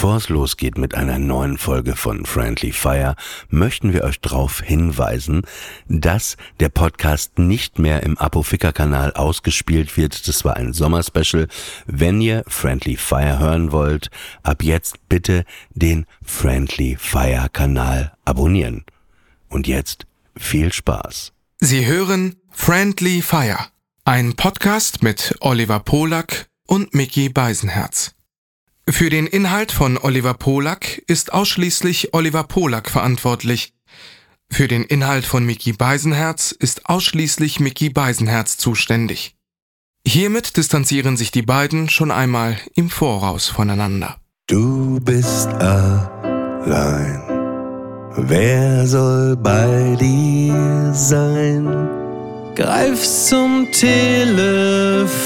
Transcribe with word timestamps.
Bevor 0.00 0.16
es 0.16 0.30
losgeht 0.30 0.78
mit 0.78 0.94
einer 0.94 1.18
neuen 1.18 1.58
Folge 1.58 1.94
von 1.94 2.24
Friendly 2.24 2.72
Fire, 2.72 3.16
möchten 3.50 3.92
wir 3.92 4.02
euch 4.04 4.18
darauf 4.18 4.62
hinweisen, 4.62 5.42
dass 5.88 6.38
der 6.58 6.70
Podcast 6.70 7.38
nicht 7.38 7.78
mehr 7.78 8.02
im 8.02 8.16
Apoficker-Kanal 8.16 9.12
ausgespielt 9.12 9.98
wird. 9.98 10.26
Das 10.26 10.42
war 10.42 10.56
ein 10.56 10.72
Sommerspecial. 10.72 11.48
Wenn 11.84 12.22
ihr 12.22 12.44
Friendly 12.46 12.96
Fire 12.96 13.40
hören 13.40 13.72
wollt, 13.72 14.08
ab 14.42 14.62
jetzt 14.62 15.06
bitte 15.10 15.44
den 15.74 16.06
Friendly 16.24 16.96
Fire 16.98 17.48
Kanal 17.52 18.16
abonnieren. 18.24 18.86
Und 19.50 19.68
jetzt 19.68 20.06
viel 20.34 20.72
Spaß. 20.72 21.34
Sie 21.58 21.84
hören 21.84 22.36
Friendly 22.50 23.20
Fire, 23.20 23.66
ein 24.06 24.34
Podcast 24.34 25.02
mit 25.02 25.36
Oliver 25.40 25.80
Polak 25.80 26.46
und 26.66 26.94
Mickey 26.94 27.28
Beisenherz. 27.28 28.14
Für 28.90 29.08
den 29.08 29.26
Inhalt 29.26 29.72
von 29.72 29.96
Oliver 29.98 30.34
Polak 30.34 31.02
ist 31.06 31.32
ausschließlich 31.32 32.12
Oliver 32.12 32.42
Polak 32.42 32.90
verantwortlich. 32.90 33.72
Für 34.50 34.66
den 34.66 34.82
Inhalt 34.84 35.24
von 35.24 35.46
Mickey 35.46 35.72
Beisenherz 35.72 36.50
ist 36.52 36.86
ausschließlich 36.86 37.60
Mickey 37.60 37.88
Beisenherz 37.88 38.56
zuständig. 38.56 39.36
Hiermit 40.06 40.56
distanzieren 40.56 41.16
sich 41.16 41.30
die 41.30 41.42
beiden 41.42 41.88
schon 41.88 42.10
einmal 42.10 42.58
im 42.74 42.90
Voraus 42.90 43.46
voneinander. 43.46 44.16
Du 44.48 44.98
bist 45.00 45.48
allein. 45.48 47.22
Wer 48.16 48.88
soll 48.88 49.36
bei 49.36 49.96
dir 50.00 50.92
sein? 50.92 51.88
Greif 52.56 53.06
zum 53.06 53.68
Telefon 53.70 55.20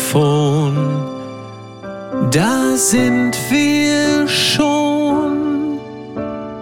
da 2.30 2.76
sind 2.76 3.36
wir 3.50 4.28
schon. 4.28 5.78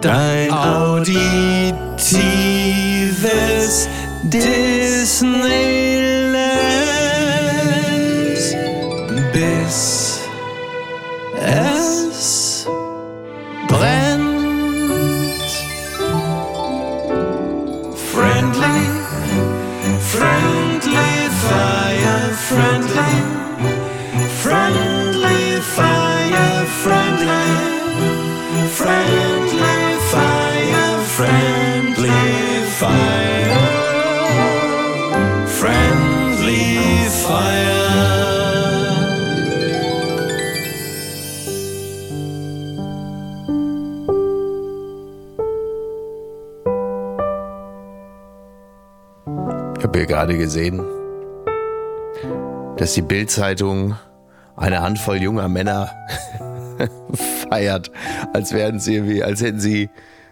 Dein 0.01 0.51
auditives 0.51 1.73
Disneyland. 4.23 5.33
Bis 9.31 10.19
es 11.41 12.65
brennt. 13.67 14.33
Friendly, 18.11 18.79
friendly 19.99 21.13
fire, 21.41 22.33
friendly, 22.47 23.12
Ich 49.83 49.85
habe 49.85 49.99
hier 49.99 50.07
gerade 50.07 50.37
gesehen, 50.37 50.81
dass 52.77 52.93
die 52.93 53.01
Bild-Zeitung 53.01 53.97
eine 54.55 54.81
Handvoll 54.81 55.17
junger 55.17 55.49
Männer 55.49 55.91
feiert, 57.49 57.91
als 58.31 58.53
wären 58.53 58.79
sie 58.79 59.21
als 59.21 59.41
hätten 59.41 59.59
sie 59.59 59.89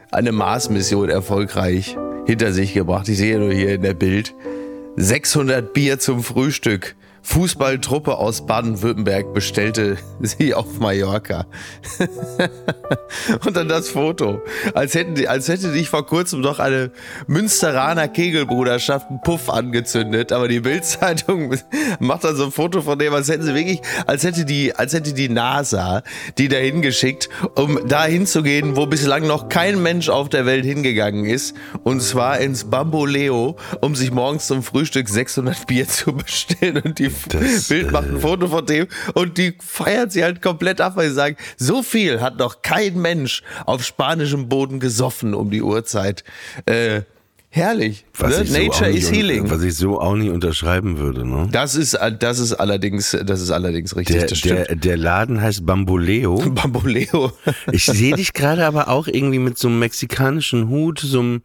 eine 0.10 0.32
Mars-Mission 0.32 1.10
erfolgreich 1.10 1.98
hinter 2.26 2.54
sich 2.54 2.74
gebracht. 2.74 3.10
Ich 3.10 3.18
sehe 3.18 3.40
nur 3.40 3.52
hier 3.52 3.76
in 3.76 3.82
der 3.82 3.94
Bild 3.94 4.34
600 4.96 5.74
Bier 5.74 6.00
zum 6.00 6.24
Frühstück. 6.24 6.96
Fußballtruppe 7.24 8.18
aus 8.18 8.46
Baden-Württemberg 8.46 9.34
bestellte 9.34 9.98
sie 10.20 10.54
auf 10.54 10.80
Mallorca. 10.80 11.46
und 13.46 13.56
dann 13.56 13.68
das 13.68 13.90
Foto. 13.90 14.42
Als, 14.74 14.96
hätten 14.96 15.16
die, 15.16 15.28
als 15.28 15.48
hätte 15.48 15.72
dich 15.72 15.90
vor 15.90 16.06
kurzem 16.06 16.42
doch 16.42 16.60
eine 16.60 16.92
Münsteraner 17.28 18.08
Kegelbruderschaft 18.08 19.10
einen 19.10 19.22
Puff 19.22 19.50
angezündet. 19.50 20.32
Aber 20.32 20.48
die 20.48 20.60
Bildzeitung 20.60 21.56
macht 22.00 22.24
dann 22.24 22.36
so 22.36 22.46
ein 22.46 22.52
Foto 22.52 22.82
von 22.82 22.98
dem, 22.98 23.14
als 23.14 23.30
hätten 23.30 23.44
sie 23.44 23.56
wirklich, 23.56 23.82
als 24.08 24.24
hätte 24.24 24.46
die, 24.46 24.76
als 24.76 24.94
hätte 24.94 25.14
die 25.14 25.30
NASA 25.30 26.04
die 26.38 26.48
da 26.48 26.58
hingeschickt, 26.58 27.30
um 27.56 27.88
da 27.88 28.06
hinzugehen, 28.06 28.76
wo 28.76 28.86
bislang 28.86 29.28
noch 29.28 29.50
kein 29.50 29.82
Mensch 29.82 30.10
auf 30.10 30.30
der 30.30 30.46
Welt 30.46 30.66
hingegangen 30.66 31.26
ist. 31.26 31.56
Und 31.84 32.02
zwar 32.02 32.40
ins 32.40 32.66
Bamboleo, 32.66 33.56
um 33.82 33.96
sich 33.96 34.12
morgens 34.12 34.48
zum 34.48 34.64
Frühstück 34.64 35.10
600 35.10 35.68
Bier 35.68 35.88
zu 35.88 36.14
bestellen 36.14 36.82
und 36.84 37.00
die 37.00 37.11
das, 37.30 37.68
Bild 37.70 37.92
macht 37.92 38.10
ein 38.10 38.18
äh, 38.18 38.20
Foto 38.20 38.48
von 38.48 38.66
dem 38.66 38.88
und 39.14 39.38
die 39.38 39.54
feiert 39.60 40.12
sie 40.12 40.24
halt 40.24 40.42
komplett 40.42 40.82
ab, 40.82 40.96
weil 40.96 41.10
sie 41.10 41.16
sagen, 41.16 41.38
so 41.58 41.84
viel 41.84 42.22
hat 42.22 42.38
noch 42.38 42.62
kein 42.62 43.00
Mensch 43.00 43.44
auf 43.66 43.84
spanischem 43.84 44.50
Boden 44.50 44.80
gesoffen 44.80 45.34
um 45.34 45.52
die 45.52 45.62
Uhrzeit. 45.62 46.24
Äh, 46.66 47.02
herrlich. 47.52 48.06
Ne? 48.20 48.28
Nature 48.30 48.92
so 48.92 48.98
is 48.98 49.12
healing. 49.12 49.50
Was 49.50 49.62
ich 49.62 49.76
so 49.76 50.00
auch 50.00 50.16
nicht 50.16 50.30
unterschreiben 50.30 50.98
würde. 50.98 51.28
Ne? 51.28 51.50
Das 51.52 51.76
ist, 51.76 51.98
das 52.20 52.40
ist 52.40 52.54
allerdings, 52.54 53.16
das 53.26 53.42
ist 53.42 53.52
allerdings 53.52 53.96
richtig. 53.96 54.42
Der, 54.42 54.66
der, 54.66 54.76
der, 54.76 54.98
Laden 54.98 55.42
heißt 55.42 55.66
Bamboleo. 55.66 56.38
Bamboleo. 56.50 57.34
ich 57.72 57.86
sehe 57.86 58.16
dich 58.16 58.34
gerade 58.34 58.66
aber 58.66 58.88
auch 58.88 59.08
irgendwie 59.08 59.40
mit 59.40 59.58
so 59.58 59.68
einem 59.68 59.80
mexikanischen 59.80 60.70
Hut, 60.70 61.00
so 61.00 61.20
einem 61.20 61.42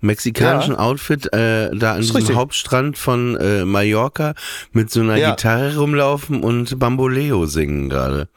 mexikanischen 0.00 0.74
ja. 0.74 0.78
Outfit 0.78 1.32
äh, 1.32 1.70
da 1.74 1.94
an 1.94 2.02
diesem. 2.02 2.36
Hauptstrand 2.36 2.98
von 2.98 3.36
äh, 3.36 3.64
Mallorca 3.64 4.34
mit 4.72 4.90
so 4.90 5.00
einer 5.00 5.16
ja. 5.16 5.30
Gitarre 5.30 5.76
rumlaufen 5.76 6.42
und 6.42 6.78
Bamboleo 6.78 7.46
singen 7.46 7.88
gerade. 7.88 8.28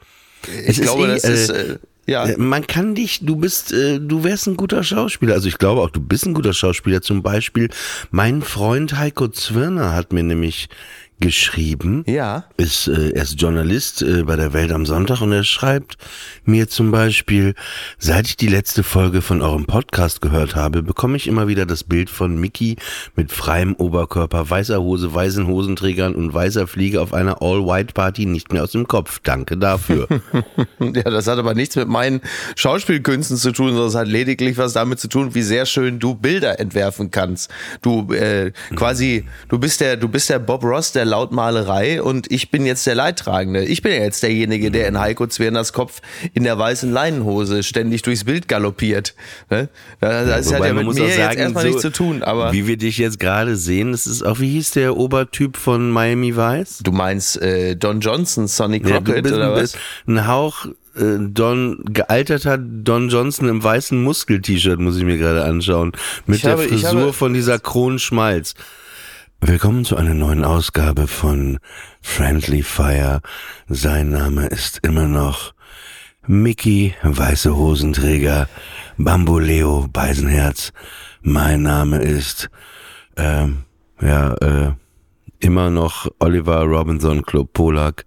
Ich 0.66 0.80
glaube, 0.80 1.04
eh, 1.04 1.08
das 1.08 1.24
ist 1.24 1.50
äh, 1.50 1.78
ja. 2.06 2.26
Äh, 2.26 2.36
man 2.36 2.66
kann 2.66 2.94
dich, 2.94 3.20
du 3.22 3.36
bist, 3.36 3.72
äh, 3.72 4.00
du 4.00 4.24
wärst 4.24 4.46
ein 4.48 4.56
guter 4.56 4.82
Schauspieler. 4.82 5.34
Also 5.34 5.48
ich 5.48 5.58
glaube 5.58 5.80
auch, 5.80 5.90
du 5.90 6.00
bist 6.00 6.26
ein 6.26 6.34
guter 6.34 6.52
Schauspieler. 6.52 7.00
Zum 7.00 7.22
Beispiel, 7.22 7.68
mein 8.10 8.42
Freund 8.42 8.96
Heiko 8.96 9.28
Zwirner 9.28 9.94
hat 9.94 10.12
mir 10.12 10.22
nämlich 10.22 10.68
geschrieben. 11.22 12.04
Ja. 12.06 12.44
Ist, 12.56 12.88
äh, 12.88 13.10
er 13.10 13.22
ist 13.22 13.40
Journalist 13.40 14.02
äh, 14.02 14.24
bei 14.24 14.36
der 14.36 14.52
Welt 14.52 14.72
am 14.72 14.84
Sonntag 14.84 15.22
und 15.22 15.32
er 15.32 15.44
schreibt 15.44 15.96
mir 16.44 16.68
zum 16.68 16.90
Beispiel, 16.90 17.54
seit 17.98 18.26
ich 18.26 18.36
die 18.36 18.48
letzte 18.48 18.82
Folge 18.82 19.22
von 19.22 19.40
eurem 19.40 19.64
Podcast 19.64 20.20
gehört 20.20 20.56
habe, 20.56 20.82
bekomme 20.82 21.16
ich 21.16 21.28
immer 21.28 21.46
wieder 21.46 21.64
das 21.64 21.84
Bild 21.84 22.10
von 22.10 22.38
Mickey 22.38 22.76
mit 23.14 23.30
freiem 23.30 23.74
Oberkörper, 23.74 24.50
weißer 24.50 24.82
Hose, 24.82 25.14
weißen 25.14 25.46
Hosenträgern 25.46 26.16
und 26.16 26.34
weißer 26.34 26.66
Fliege 26.66 27.00
auf 27.00 27.14
einer 27.14 27.40
All-White-Party 27.40 28.26
nicht 28.26 28.52
mehr 28.52 28.64
aus 28.64 28.72
dem 28.72 28.88
Kopf. 28.88 29.20
Danke 29.22 29.56
dafür. 29.56 30.08
ja, 30.80 31.02
das 31.04 31.28
hat 31.28 31.38
aber 31.38 31.54
nichts 31.54 31.76
mit 31.76 31.86
meinen 31.86 32.20
Schauspielkünsten 32.56 33.36
zu 33.36 33.52
tun, 33.52 33.68
sondern 33.68 33.88
es 33.88 33.94
hat 33.94 34.08
lediglich 34.08 34.58
was 34.58 34.72
damit 34.72 34.98
zu 34.98 35.06
tun, 35.06 35.36
wie 35.36 35.42
sehr 35.42 35.66
schön 35.66 36.00
du 36.00 36.16
Bilder 36.16 36.58
entwerfen 36.58 37.12
kannst. 37.12 37.48
Du 37.80 38.12
äh, 38.12 38.50
quasi, 38.74 39.24
du 39.48 39.58
bist 39.60 39.80
der, 39.80 39.96
du 39.96 40.08
bist 40.08 40.28
der 40.28 40.40
Bob 40.40 40.64
Ross 40.64 40.90
der 40.90 41.11
Lautmalerei 41.12 42.02
und 42.02 42.32
ich 42.32 42.50
bin 42.50 42.64
jetzt 42.64 42.86
der 42.86 42.94
Leidtragende. 42.94 43.64
Ich 43.64 43.82
bin 43.82 43.92
ja 43.92 43.98
jetzt 43.98 44.22
derjenige, 44.22 44.70
der 44.70 44.88
in 44.88 44.98
Heiko 44.98 45.26
Zwirners 45.26 45.74
Kopf 45.74 46.00
in 46.32 46.42
der 46.42 46.58
weißen 46.58 46.90
Leinenhose 46.90 47.62
ständig 47.62 48.00
durchs 48.00 48.24
Bild 48.24 48.48
galoppiert. 48.48 49.14
Ne? 49.50 49.68
Das, 50.00 50.26
das 50.26 50.50
ja, 50.50 50.56
hat 50.56 50.64
ja 50.64 50.72
mit 50.72 50.86
mir 50.86 50.94
sagen, 50.94 51.08
jetzt 51.08 51.36
erstmal 51.36 51.62
so, 51.64 51.68
nichts 51.68 51.82
zu 51.82 51.92
tun. 51.92 52.22
Aber 52.22 52.54
wie 52.54 52.66
wir 52.66 52.78
dich 52.78 52.96
jetzt 52.96 53.20
gerade 53.20 53.56
sehen, 53.56 53.92
das 53.92 54.06
ist 54.06 54.22
auch, 54.22 54.40
wie 54.40 54.52
hieß 54.52 54.70
der 54.70 54.96
Obertyp 54.96 55.58
von 55.58 55.90
Miami 55.90 56.34
Vice? 56.34 56.78
Du 56.82 56.92
meinst 56.92 57.42
äh, 57.42 57.76
Don 57.76 58.00
Johnson, 58.00 58.48
Sonny 58.48 58.80
Crockett 58.80 59.16
ja, 59.16 59.20
bist, 59.20 59.34
oder 59.34 59.52
was? 59.52 59.76
Ein 60.06 60.26
Hauch 60.26 60.64
äh, 60.96 61.18
Don, 61.18 61.84
gealterter 61.84 62.56
Don 62.56 63.10
Johnson 63.10 63.50
im 63.50 63.62
weißen 63.62 64.02
Muskel-T-Shirt, 64.02 64.80
muss 64.80 64.96
ich 64.96 65.04
mir 65.04 65.18
gerade 65.18 65.44
anschauen. 65.44 65.92
Mit 66.24 66.36
ich 66.36 66.42
der 66.42 66.52
habe, 66.52 66.62
Frisur 66.62 67.00
habe, 67.00 67.12
von 67.12 67.34
dieser 67.34 67.58
Kronschmalz. 67.58 68.54
Willkommen 69.44 69.84
zu 69.84 69.96
einer 69.96 70.14
neuen 70.14 70.44
Ausgabe 70.44 71.08
von 71.08 71.58
Friendly 72.00 72.62
Fire. 72.62 73.20
Sein 73.66 74.10
Name 74.10 74.46
ist 74.46 74.78
immer 74.84 75.08
noch 75.08 75.52
Mickey, 76.28 76.94
weiße 77.02 77.56
Hosenträger, 77.56 78.48
Bamboleo, 78.98 79.88
Beisenherz. 79.92 80.72
Mein 81.22 81.62
Name 81.62 81.98
ist, 81.98 82.50
ähm, 83.16 83.64
ja, 84.00 84.32
äh, 84.34 84.74
immer 85.40 85.70
noch 85.70 86.06
Oliver 86.20 86.62
Robinson 86.62 87.22
Club 87.24 87.52
Polak. 87.52 88.06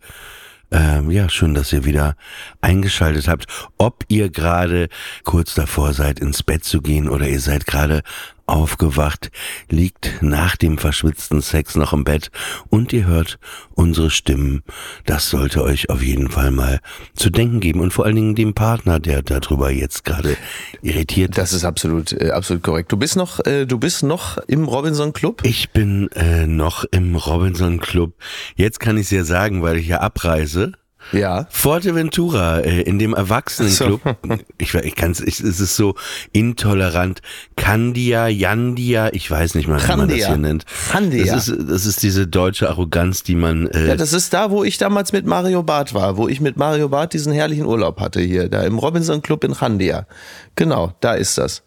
Ähm, 0.72 1.12
ja, 1.12 1.28
schön, 1.28 1.54
dass 1.54 1.74
ihr 1.74 1.84
wieder 1.84 2.16
eingeschaltet 2.62 3.28
habt. 3.28 3.46
Ob 3.78 4.06
ihr 4.08 4.30
gerade 4.30 4.88
kurz 5.26 5.54
davor 5.54 5.92
seid, 5.92 6.18
ins 6.22 6.44
Bett 6.44 6.64
zu 6.64 6.82
gehen 6.82 7.10
oder 7.10 7.28
ihr 7.28 7.42
seid 7.42 7.68
gerade 7.68 8.04
aufgewacht, 8.48 9.32
liegt 9.70 10.22
nach 10.22 10.56
dem 10.56 10.78
verschwitzten 10.78 11.42
Sex 11.42 11.76
noch 11.76 11.94
im 11.94 12.04
Bett 12.04 12.32
und 12.70 12.94
ihr 12.94 13.06
hört 13.06 13.40
unsere 13.74 14.10
Stimmen. 14.10 14.64
Das 15.06 15.30
sollte 15.30 15.64
euch 15.64 15.90
auf 15.90 16.04
jeden 16.04 16.30
Fall 16.30 16.52
mal 16.52 16.80
zu 17.16 17.30
denken 17.30 17.60
geben 17.60 17.80
und 17.80 17.92
vor 17.92 18.06
allen 18.06 18.16
Dingen 18.16 18.36
dem 18.36 18.54
Partner, 18.54 19.00
der 19.00 19.22
darüber 19.22 19.72
jetzt 19.72 20.06
gerade 20.06 20.38
irritiert. 20.82 21.38
Das 21.38 21.54
ist 21.54 21.66
absolut, 21.66 22.14
äh, 22.14 22.32
absolut 22.32 22.64
korrekt. 22.64 22.92
Du 22.92 22.98
bist 22.98 23.16
noch, 23.16 23.44
äh, 23.46 23.66
du 23.66 23.80
bist 23.80 24.04
noch 24.04 24.38
im 24.48 24.66
Robinson 24.66 25.14
Club? 25.14 25.42
Ich 25.44 25.72
bin 25.72 26.10
äh, 26.12 26.48
noch 26.48 26.86
im 26.92 27.16
Robinson 27.16 27.80
Club. 27.80 28.14
Jetzt 28.56 28.80
kann 28.80 28.98
ich 28.98 29.06
es 29.06 29.12
ja 29.12 29.24
sagen, 29.24 29.62
weil 29.62 29.78
ich 29.78 29.88
ja 29.88 30.02
abreise. 30.02 30.74
Ja. 31.12 31.48
Forteventura, 31.50 32.60
äh, 32.60 32.82
in 32.82 33.00
dem 33.00 33.14
Erwachsenenclub. 33.14 34.02
So. 34.04 34.16
Ich, 34.58 34.74
ich 34.74 34.96
kann 34.96 35.12
es, 35.12 35.20
es 35.20 35.40
ist 35.40 35.76
so 35.76 35.96
intolerant. 36.32 37.22
Candia, 37.56 38.28
Yandia, 38.28 39.10
ich 39.12 39.30
weiß 39.30 39.56
nicht 39.56 39.68
mal, 39.68 39.82
wie 39.82 39.96
man 39.96 40.08
das 40.08 40.18
hier 40.18 40.38
nennt. 40.38 40.66
Candia. 40.92 41.36
Das 41.36 41.48
ist, 41.48 41.70
das 41.70 41.86
ist 41.86 42.04
diese 42.04 42.26
deutsche 42.26 42.70
Arroganz, 42.70 43.24
die 43.24 43.36
man. 43.36 43.68
Äh 43.68 43.90
ja, 43.90 43.96
das 43.96 44.14
ist 44.14 44.34
da, 44.34 44.52
wo 44.52 44.64
ich 44.64 44.78
damals 44.78 45.12
mit 45.12 45.26
Mario 45.26 45.64
Barth 45.64 45.94
war, 45.94 46.18
wo 46.18 46.28
ich 46.28 46.42
mit 46.42 46.58
Mario 46.58 46.90
Barth 46.90 47.14
diesen 47.14 47.34
herrlichen 47.34 47.66
Urlaub 47.66 48.00
hatte 48.00 48.22
hier, 48.22 48.50
da 48.50 48.64
im 48.64 48.80
Robinson 48.80 49.22
Club 49.22 49.44
in 49.44 49.54
Candia. 49.54 50.08
Genau, 50.56 50.94
da 51.02 51.14
ist 51.14 51.38
das. 51.38 51.65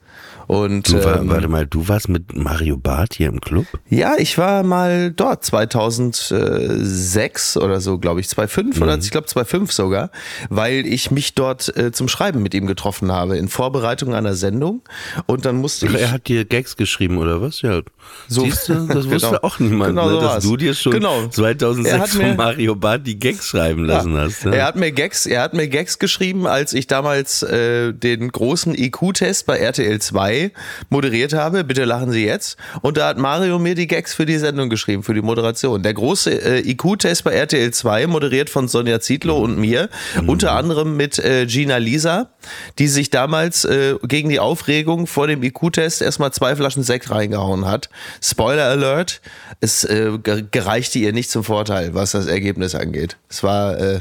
Und, 0.48 0.88
du 0.88 1.04
war, 1.04 1.20
ähm, 1.20 1.28
warte 1.28 1.46
mal, 1.46 1.66
du 1.66 1.86
warst 1.88 2.08
mit 2.08 2.34
Mario 2.34 2.78
Barth 2.78 3.12
hier 3.14 3.28
im 3.28 3.42
Club? 3.42 3.66
Ja, 3.90 4.14
ich 4.16 4.38
war 4.38 4.62
mal 4.62 5.10
dort 5.10 5.44
2006 5.44 7.58
oder 7.58 7.82
so, 7.82 7.98
glaube 7.98 8.20
ich, 8.20 8.30
2005 8.30 8.76
mhm. 8.76 8.82
oder 8.82 8.96
ich 8.96 9.10
glaube 9.10 9.26
2005 9.26 9.70
sogar, 9.70 10.10
weil 10.48 10.86
ich 10.86 11.10
mich 11.10 11.34
dort 11.34 11.76
äh, 11.76 11.92
zum 11.92 12.08
Schreiben 12.08 12.42
mit 12.42 12.54
ihm 12.54 12.66
getroffen 12.66 13.12
habe 13.12 13.36
in 13.36 13.48
Vorbereitung 13.48 14.14
einer 14.14 14.32
Sendung 14.32 14.80
und 15.26 15.44
dann 15.44 15.56
musste 15.56 15.86
Ach, 15.86 15.94
ich 15.94 16.00
Er 16.00 16.12
hat 16.12 16.28
dir 16.28 16.46
Gags 16.46 16.78
geschrieben 16.78 17.18
oder 17.18 17.42
was? 17.42 17.60
Ja. 17.60 17.82
So, 18.26 18.44
Siehst 18.44 18.70
du, 18.70 18.86
das 18.86 19.06
wusste 19.10 19.28
genau. 19.28 19.42
auch 19.42 19.58
niemand, 19.58 19.90
genau 19.90 20.08
ne, 20.08 20.14
so 20.14 20.20
dass 20.20 20.42
du 20.42 20.56
dir 20.56 20.72
schon 20.72 20.92
genau. 20.92 21.28
2006 21.28 22.16
von 22.16 22.36
Mario 22.36 22.74
Barth 22.74 23.06
die 23.06 23.18
Gags 23.18 23.48
schreiben 23.48 23.84
lassen 23.84 24.14
ja. 24.14 24.22
hast. 24.22 24.44
Ja. 24.44 24.52
Er 24.52 24.64
hat 24.64 24.76
mir 24.76 24.92
Gags, 24.92 25.26
er 25.26 25.42
hat 25.42 25.52
mir 25.52 25.68
Gags 25.68 25.98
geschrieben, 25.98 26.46
als 26.46 26.72
ich 26.72 26.86
damals 26.86 27.42
äh, 27.42 27.92
den 27.92 28.32
großen 28.32 28.74
IQ-Test 28.74 29.44
bei 29.44 29.58
RTL 29.58 29.97
2 29.98 30.52
moderiert 30.88 31.32
habe. 31.32 31.64
Bitte 31.64 31.84
lachen 31.84 32.12
Sie 32.12 32.24
jetzt. 32.24 32.56
Und 32.82 32.96
da 32.96 33.08
hat 33.08 33.18
Mario 33.18 33.58
mir 33.58 33.74
die 33.74 33.86
Gags 33.86 34.14
für 34.14 34.26
die 34.26 34.38
Sendung 34.38 34.68
geschrieben, 34.68 35.02
für 35.02 35.14
die 35.14 35.22
Moderation. 35.22 35.82
Der 35.82 35.94
große 35.94 36.30
äh, 36.30 36.70
IQ-Test 36.70 37.24
bei 37.24 37.32
RTL 37.32 37.72
2, 37.72 38.06
moderiert 38.06 38.50
von 38.50 38.68
Sonja 38.68 39.00
Zietlow 39.00 39.38
und 39.38 39.58
mir. 39.58 39.88
Mhm. 40.20 40.28
Unter 40.28 40.52
anderem 40.52 40.96
mit 40.96 41.18
äh, 41.18 41.46
Gina 41.46 41.76
Lisa, 41.78 42.30
die 42.78 42.88
sich 42.88 43.10
damals 43.10 43.64
äh, 43.64 43.96
gegen 44.02 44.28
die 44.28 44.40
Aufregung 44.40 45.06
vor 45.06 45.26
dem 45.26 45.42
IQ-Test 45.42 46.02
erstmal 46.02 46.32
zwei 46.32 46.56
Flaschen 46.56 46.82
Sekt 46.82 47.10
reingehauen 47.10 47.66
hat. 47.66 47.88
Spoiler 48.22 48.64
Alert, 48.64 49.20
es 49.60 49.84
äh, 49.84 50.12
gereichte 50.22 50.98
ihr 50.98 51.12
nicht 51.12 51.30
zum 51.30 51.44
Vorteil, 51.44 51.94
was 51.94 52.12
das 52.12 52.26
Ergebnis 52.26 52.74
angeht. 52.74 53.16
Es 53.28 53.42
war, 53.42 53.78
äh, 53.78 54.00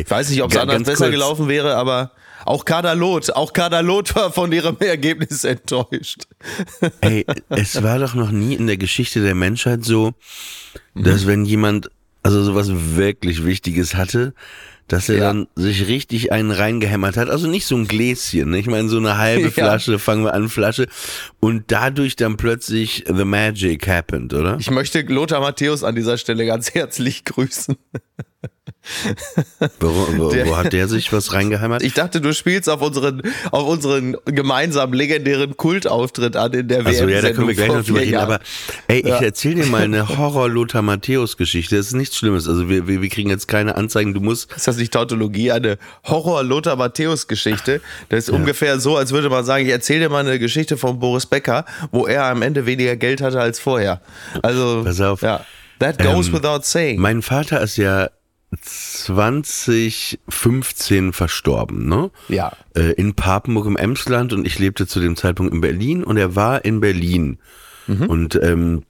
ich 0.00 0.10
weiß 0.10 0.30
nicht, 0.30 0.42
ob 0.42 0.50
es 0.50 0.56
anders 0.56 0.82
besser 0.82 1.04
kurz. 1.04 1.12
gelaufen 1.12 1.48
wäre, 1.48 1.76
aber 1.76 2.12
auch 2.48 2.64
Kadalot, 2.64 3.30
auch 3.30 3.52
Kadalot 3.52 4.14
war 4.14 4.32
von 4.32 4.50
ihrem 4.52 4.76
Ergebnis 4.80 5.44
enttäuscht. 5.44 6.26
Ey, 7.00 7.26
es 7.50 7.82
war 7.82 7.98
doch 7.98 8.14
noch 8.14 8.30
nie 8.30 8.54
in 8.54 8.66
der 8.66 8.78
Geschichte 8.78 9.22
der 9.22 9.34
Menschheit 9.34 9.84
so, 9.84 10.14
dass 10.94 11.26
wenn 11.26 11.44
jemand 11.44 11.90
also 12.22 12.42
sowas 12.42 12.68
wirklich 12.70 13.44
Wichtiges 13.44 13.94
hatte, 13.94 14.34
dass 14.88 15.08
er 15.10 15.16
ja. 15.16 15.20
dann 15.24 15.46
sich 15.54 15.86
richtig 15.86 16.32
einen 16.32 16.50
reingehämmert 16.50 17.16
hat. 17.16 17.28
Also 17.28 17.46
nicht 17.46 17.66
so 17.66 17.76
ein 17.76 17.86
Gläschen, 17.86 18.50
ne? 18.50 18.58
ich 18.58 18.66
meine 18.66 18.88
so 18.88 18.96
eine 18.96 19.18
halbe 19.18 19.50
Flasche, 19.52 19.92
ja. 19.92 19.98
fangen 19.98 20.24
wir 20.24 20.32
an, 20.32 20.48
Flasche. 20.48 20.88
Und 21.40 21.64
dadurch 21.68 22.16
dann 22.16 22.38
plötzlich 22.38 23.04
The 23.06 23.24
Magic 23.24 23.86
happened, 23.86 24.32
oder? 24.32 24.56
Ich 24.58 24.70
möchte 24.70 25.02
Lothar 25.02 25.40
Matthäus 25.40 25.84
an 25.84 25.94
dieser 25.94 26.16
Stelle 26.16 26.46
ganz 26.46 26.74
herzlich 26.74 27.24
grüßen. 27.24 27.76
Wo, 29.80 29.88
wo, 29.88 30.32
wo, 30.32 30.56
hat 30.56 30.72
der 30.72 30.88
sich 30.88 31.12
was 31.12 31.32
reingeheimert? 31.32 31.82
Ich 31.82 31.94
dachte, 31.94 32.20
du 32.20 32.32
spielst 32.32 32.70
auf 32.70 32.80
unseren, 32.80 33.22
auf 33.50 33.66
unseren 33.66 34.16
gemeinsamen 34.24 34.94
legendären 34.94 35.56
Kultauftritt 35.56 36.36
an 36.36 36.52
in 36.52 36.68
der 36.68 36.84
WM. 36.84 36.86
Also 36.86 37.08
ja, 37.08 37.20
da 37.20 37.32
können 37.32 37.48
wir 37.48 37.54
gleich 37.54 37.68
noch 37.68 37.84
drüber 37.84 38.00
reden. 38.00 38.16
Aber 38.16 38.40
ey, 38.86 39.06
ja. 39.06 39.16
ich 39.16 39.22
erzähl 39.22 39.54
dir 39.54 39.66
mal 39.66 39.82
eine 39.82 40.08
Horror-Lothar 40.18 40.82
Matthäus-Geschichte. 40.82 41.76
Das 41.76 41.88
ist 41.88 41.94
nichts 41.94 42.16
Schlimmes. 42.16 42.48
Also 42.48 42.68
wir, 42.68 42.86
wir, 42.86 43.02
wir 43.02 43.08
kriegen 43.08 43.30
jetzt 43.30 43.48
keine 43.48 43.76
Anzeigen. 43.76 44.14
Du 44.14 44.20
musst. 44.20 44.52
Ist 44.52 44.68
das 44.68 44.76
nicht 44.76 44.92
Tautologie? 44.92 45.52
Eine 45.52 45.78
Horror-Lothar 46.04 46.76
Matthäus-Geschichte? 46.76 47.80
Das 48.08 48.20
ist 48.20 48.28
ja. 48.28 48.34
ungefähr 48.34 48.80
so, 48.80 48.96
als 48.96 49.12
würde 49.12 49.28
man 49.28 49.44
sagen, 49.44 49.66
ich 49.66 49.72
erzähle 49.72 50.00
dir 50.00 50.08
mal 50.08 50.20
eine 50.20 50.38
Geschichte 50.38 50.76
von 50.76 50.98
Boris 50.98 51.26
Becker, 51.26 51.64
wo 51.90 52.06
er 52.06 52.24
am 52.24 52.42
Ende 52.42 52.64
weniger 52.64 52.96
Geld 52.96 53.20
hatte 53.20 53.40
als 53.40 53.58
vorher. 53.60 54.00
Also. 54.42 54.82
Pass 54.84 55.00
auf. 55.00 55.22
Ja. 55.22 55.44
That 55.78 55.98
goes 55.98 56.28
ähm, 56.28 56.34
without 56.34 56.62
saying. 56.62 57.00
Mein 57.00 57.22
Vater 57.22 57.60
ist 57.60 57.76
ja 57.76 58.08
2015 58.56 61.12
verstorben, 61.12 61.86
ne? 61.86 62.10
Ja. 62.28 62.52
Äh, 62.74 62.92
in 62.92 63.12
Papenburg 63.14 63.66
im 63.66 63.76
Emsland 63.76 64.32
und 64.32 64.46
ich 64.46 64.58
lebte 64.58 64.86
zu 64.86 65.00
dem 65.00 65.16
Zeitpunkt 65.16 65.52
in 65.52 65.60
Berlin 65.60 66.02
und 66.02 66.16
er 66.16 66.34
war 66.34 66.64
in 66.64 66.80
Berlin. 66.80 67.36
Mhm. 67.86 68.06
Und 68.06 68.40
ähm, 68.42 68.84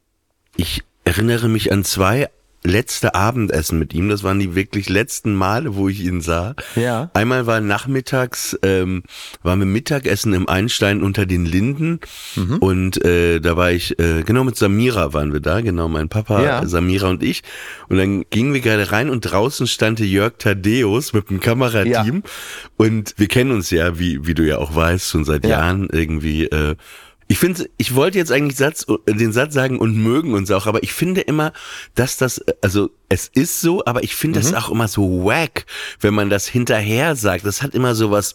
ich 0.57 0.85
erinnere 1.05 1.49
mich 1.49 1.73
an 1.73 1.83
zwei 1.85 2.29
letzte 2.69 3.15
Abendessen 3.15 3.79
mit 3.79 3.95
ihm. 3.95 4.09
Das 4.09 4.23
waren 4.23 4.39
die 4.39 4.55
wirklich 4.55 4.89
letzten 4.89 5.35
Male, 5.35 5.75
wo 5.75 5.89
ich 5.89 6.01
ihn 6.01 6.21
sah. 6.21 6.55
Ja. 6.77 7.11
Einmal 7.15 7.47
war 7.47 7.61
nachmittags, 7.61 8.59
ähm, 8.63 9.03
waren 9.43 9.59
wir 9.59 9.67
Mittagessen 9.67 10.33
im 10.35 10.49
Einstein 10.49 11.03
unter 11.03 11.27
den 11.27 11.45
Linden 11.45 12.01
mhm. 12.37 12.59
und 12.59 13.05
äh, 13.05 13.41
da 13.41 13.57
war 13.57 13.73
ich, 13.73 13.99
äh, 13.99 14.23
genau 14.23 14.45
mit 14.45 14.57
Samira 14.57 15.13
waren 15.13 15.33
wir 15.33 15.41
da, 15.41 15.61
genau 15.61 15.89
mein 15.89 16.09
Papa, 16.09 16.43
ja. 16.43 16.67
Samira 16.67 17.09
und 17.09 17.23
ich. 17.23 17.43
Und 17.89 17.99
dann 17.99 18.25
gingen 18.31 18.55
wir 18.55 18.61
gerade 18.61 18.93
rein 18.93 19.11
und 19.11 19.23
draußen 19.23 19.67
stand 19.67 19.99
Jörg 20.01 20.35
Tadeus 20.39 21.13
mit 21.13 21.31
dem 21.31 21.41
Kamerateam 21.41 22.23
ja. 22.25 22.31
und 22.77 23.15
wir 23.17 23.27
kennen 23.27 23.51
uns 23.51 23.71
ja, 23.71 23.99
wie, 23.99 24.27
wie 24.27 24.35
du 24.35 24.47
ja 24.47 24.59
auch 24.59 24.75
weißt, 24.75 25.09
schon 25.09 25.25
seit 25.25 25.45
ja. 25.45 25.51
Jahren 25.51 25.89
irgendwie 25.91 26.45
äh, 26.45 26.77
ich 27.29 27.39
finde, 27.39 27.69
ich 27.77 27.95
wollte 27.95 28.17
jetzt 28.17 28.33
eigentlich 28.33 28.57
Satz, 28.57 28.87
den 29.07 29.33
Satz 29.33 29.53
sagen 29.53 29.79
und 29.79 29.97
mögen 29.97 30.33
uns 30.33 30.51
auch, 30.51 30.67
aber 30.67 30.83
ich 30.83 30.95
finde 30.95 31.21
immer, 31.21 31.53
dass 31.95 32.17
das, 32.17 32.43
also 32.63 32.91
es 33.11 33.29
ist 33.29 33.61
so, 33.61 33.85
aber 33.85 34.03
ich 34.03 34.17
finde 34.17 34.39
mhm. 34.39 34.45
das 34.45 34.55
auch 34.55 34.71
immer 34.71 34.89
so 34.89 35.25
wack, 35.25 35.67
wenn 36.01 36.15
man 36.15 36.31
das 36.31 36.49
hinterher 36.49 37.17
sagt. 37.17 37.45
Das 37.45 37.63
hat 37.63 37.75
immer 37.75 37.95
so 37.95 38.11
was, 38.11 38.35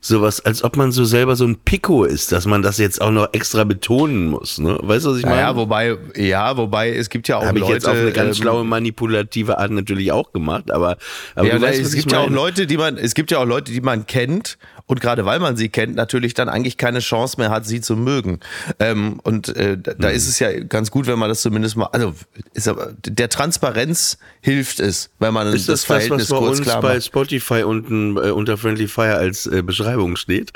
sowas, 0.00 0.44
als 0.44 0.62
ob 0.62 0.76
man 0.76 0.92
so 0.92 1.04
selber 1.04 1.36
so 1.36 1.44
ein 1.44 1.56
Pico 1.56 2.04
ist, 2.04 2.30
dass 2.30 2.46
man 2.46 2.62
das 2.62 2.78
jetzt 2.78 3.00
auch 3.00 3.10
noch 3.10 3.30
extra 3.32 3.64
betonen 3.64 4.26
muss. 4.26 4.58
Ne? 4.58 4.78
Weißt 4.80 5.06
du, 5.06 5.10
was 5.10 5.18
ich 5.18 5.24
meine? 5.24 5.40
Ja, 5.40 5.56
wobei, 5.56 5.96
ja, 6.14 6.56
wobei 6.56 6.94
es 6.94 7.10
gibt 7.10 7.28
ja 7.28 7.38
auch 7.38 7.44
Hab 7.44 7.54
Leute. 7.54 7.64
ich 7.64 7.70
jetzt 7.70 7.88
auf 7.88 7.96
eine 7.96 8.12
ganz 8.12 8.36
ähm, 8.36 8.42
schlaue 8.42 8.64
manipulative 8.64 9.58
Art 9.58 9.70
natürlich 9.70 10.12
auch 10.12 10.32
gemacht, 10.32 10.70
aber, 10.70 10.98
aber 11.34 11.48
ja, 11.48 11.60
weißt, 11.60 11.80
es 11.80 11.94
gibt 11.94 12.12
ja 12.12 12.20
auch 12.20 12.30
Leute, 12.30 12.66
die 12.66 12.76
man, 12.76 12.96
es 12.96 13.14
gibt 13.14 13.30
ja 13.30 13.38
auch 13.38 13.46
Leute, 13.46 13.72
die 13.72 13.80
man 13.80 14.06
kennt 14.06 14.58
und 14.88 15.00
gerade 15.00 15.26
weil 15.26 15.38
man 15.38 15.56
sie 15.56 15.68
kennt, 15.68 15.94
natürlich 15.94 16.32
dann 16.32 16.48
eigentlich 16.48 16.78
keine 16.78 17.00
Chance 17.00 17.36
mehr 17.38 17.50
hat, 17.50 17.66
sie 17.66 17.82
zu 17.82 17.94
mögen. 17.94 18.40
Ähm, 18.80 19.20
und 19.22 19.54
äh, 19.54 19.76
da 19.78 20.08
mhm. 20.08 20.14
ist 20.14 20.26
es 20.26 20.38
ja 20.38 20.50
ganz 20.64 20.90
gut, 20.90 21.06
wenn 21.06 21.18
man 21.18 21.28
das 21.28 21.42
zumindest 21.42 21.76
mal, 21.76 21.90
also 21.92 22.14
ist 22.54 22.68
aber 22.68 22.94
der 23.06 23.28
Transparenz 23.28 24.18
hilft 24.40 24.80
es, 24.80 25.10
wenn 25.18 25.34
man 25.34 25.46
ist 25.48 25.68
das, 25.68 25.80
das 25.80 25.84
Verhältnis 25.84 26.28
das, 26.28 26.30
was 26.30 26.40
bei 26.40 26.46
kurz 26.46 26.58
uns 26.58 26.66
klar 26.66 26.80
bei 26.80 27.00
Spotify 27.00 27.62
unten 27.64 28.16
äh, 28.16 28.30
unter 28.30 28.56
Friendly 28.56 28.88
Fire 28.88 29.16
als 29.16 29.46
äh, 29.46 29.62
Beschreibung 29.62 30.16
steht. 30.16 30.52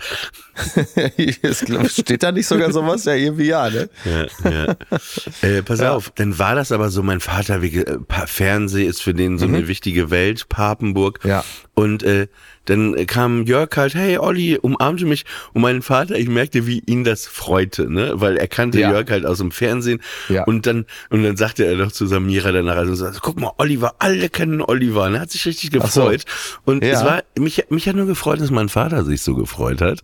steht 1.88 2.22
da 2.22 2.32
nicht 2.32 2.46
sogar 2.46 2.72
sowas? 2.72 3.04
Ja, 3.04 3.14
irgendwie 3.14 3.48
ja, 3.48 3.68
ne? 3.68 3.90
Ja, 4.04 4.50
ja. 4.50 4.76
Äh, 5.42 5.62
pass 5.62 5.80
ja. 5.80 5.92
auf, 5.92 6.10
dann 6.14 6.38
war 6.38 6.54
das 6.54 6.72
aber 6.72 6.90
so, 6.90 7.02
mein 7.02 7.20
Vater, 7.20 7.62
wie, 7.62 7.78
äh, 7.78 7.98
Fernseh 8.26 8.84
ist 8.84 9.02
für 9.02 9.12
den 9.12 9.38
so 9.38 9.46
mhm. 9.46 9.56
eine 9.56 9.68
wichtige 9.68 10.10
Welt, 10.10 10.48
Papenburg. 10.48 11.20
Ja. 11.24 11.44
Und 11.74 12.02
äh, 12.02 12.28
dann 12.66 13.06
kam 13.06 13.44
Jörg 13.44 13.76
halt, 13.76 13.94
hey 13.94 14.18
Olli, 14.18 14.58
umarmte 14.60 15.06
mich 15.06 15.24
und 15.52 15.62
mein 15.62 15.82
Vater, 15.82 16.16
ich 16.16 16.28
merkte, 16.28 16.66
wie 16.66 16.80
ihn 16.86 17.04
das 17.04 17.26
freute, 17.26 17.90
ne, 17.90 18.12
weil 18.14 18.36
er 18.36 18.48
kannte 18.48 18.80
ja. 18.80 18.90
Jörg 18.90 19.10
halt 19.10 19.26
aus 19.26 19.38
dem 19.38 19.50
Fernsehen 19.50 20.00
ja. 20.28 20.44
und 20.44 20.66
dann 20.66 20.86
und 21.10 21.22
dann 21.22 21.36
sagte 21.36 21.64
er 21.64 21.76
doch 21.76 21.92
zu 21.92 22.06
Samira 22.06 22.52
danach, 22.52 22.76
also 22.76 22.94
sagte, 22.94 23.20
guck 23.22 23.40
mal, 23.40 23.52
Oliver, 23.58 23.96
alle 23.98 24.28
kennen 24.28 24.62
Oliver, 24.62 25.10
ne, 25.10 25.20
hat 25.20 25.30
sich 25.30 25.44
richtig 25.46 25.70
gefreut 25.70 26.24
so. 26.26 26.70
und 26.70 26.84
ja. 26.84 26.92
es 26.92 27.04
war 27.04 27.22
mich 27.38 27.64
mich 27.70 27.88
hat 27.88 27.96
nur 27.96 28.06
gefreut, 28.06 28.40
dass 28.40 28.50
mein 28.50 28.68
Vater 28.68 29.04
sich 29.04 29.22
so 29.22 29.34
gefreut 29.34 29.80
hat 29.80 30.00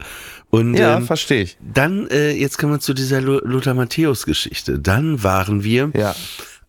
und 0.50 0.74
ja, 0.74 0.96
ähm, 0.96 1.06
verstehe 1.06 1.42
ich. 1.42 1.58
Dann 1.60 2.08
äh, 2.08 2.32
jetzt 2.32 2.58
kommen 2.58 2.72
wir 2.72 2.80
zu 2.80 2.94
dieser 2.94 3.20
Lothar 3.20 3.74
Matthäus 3.74 4.24
Geschichte. 4.24 4.78
Dann 4.78 5.22
waren 5.22 5.62
wir 5.62 5.90
ja. 5.94 6.14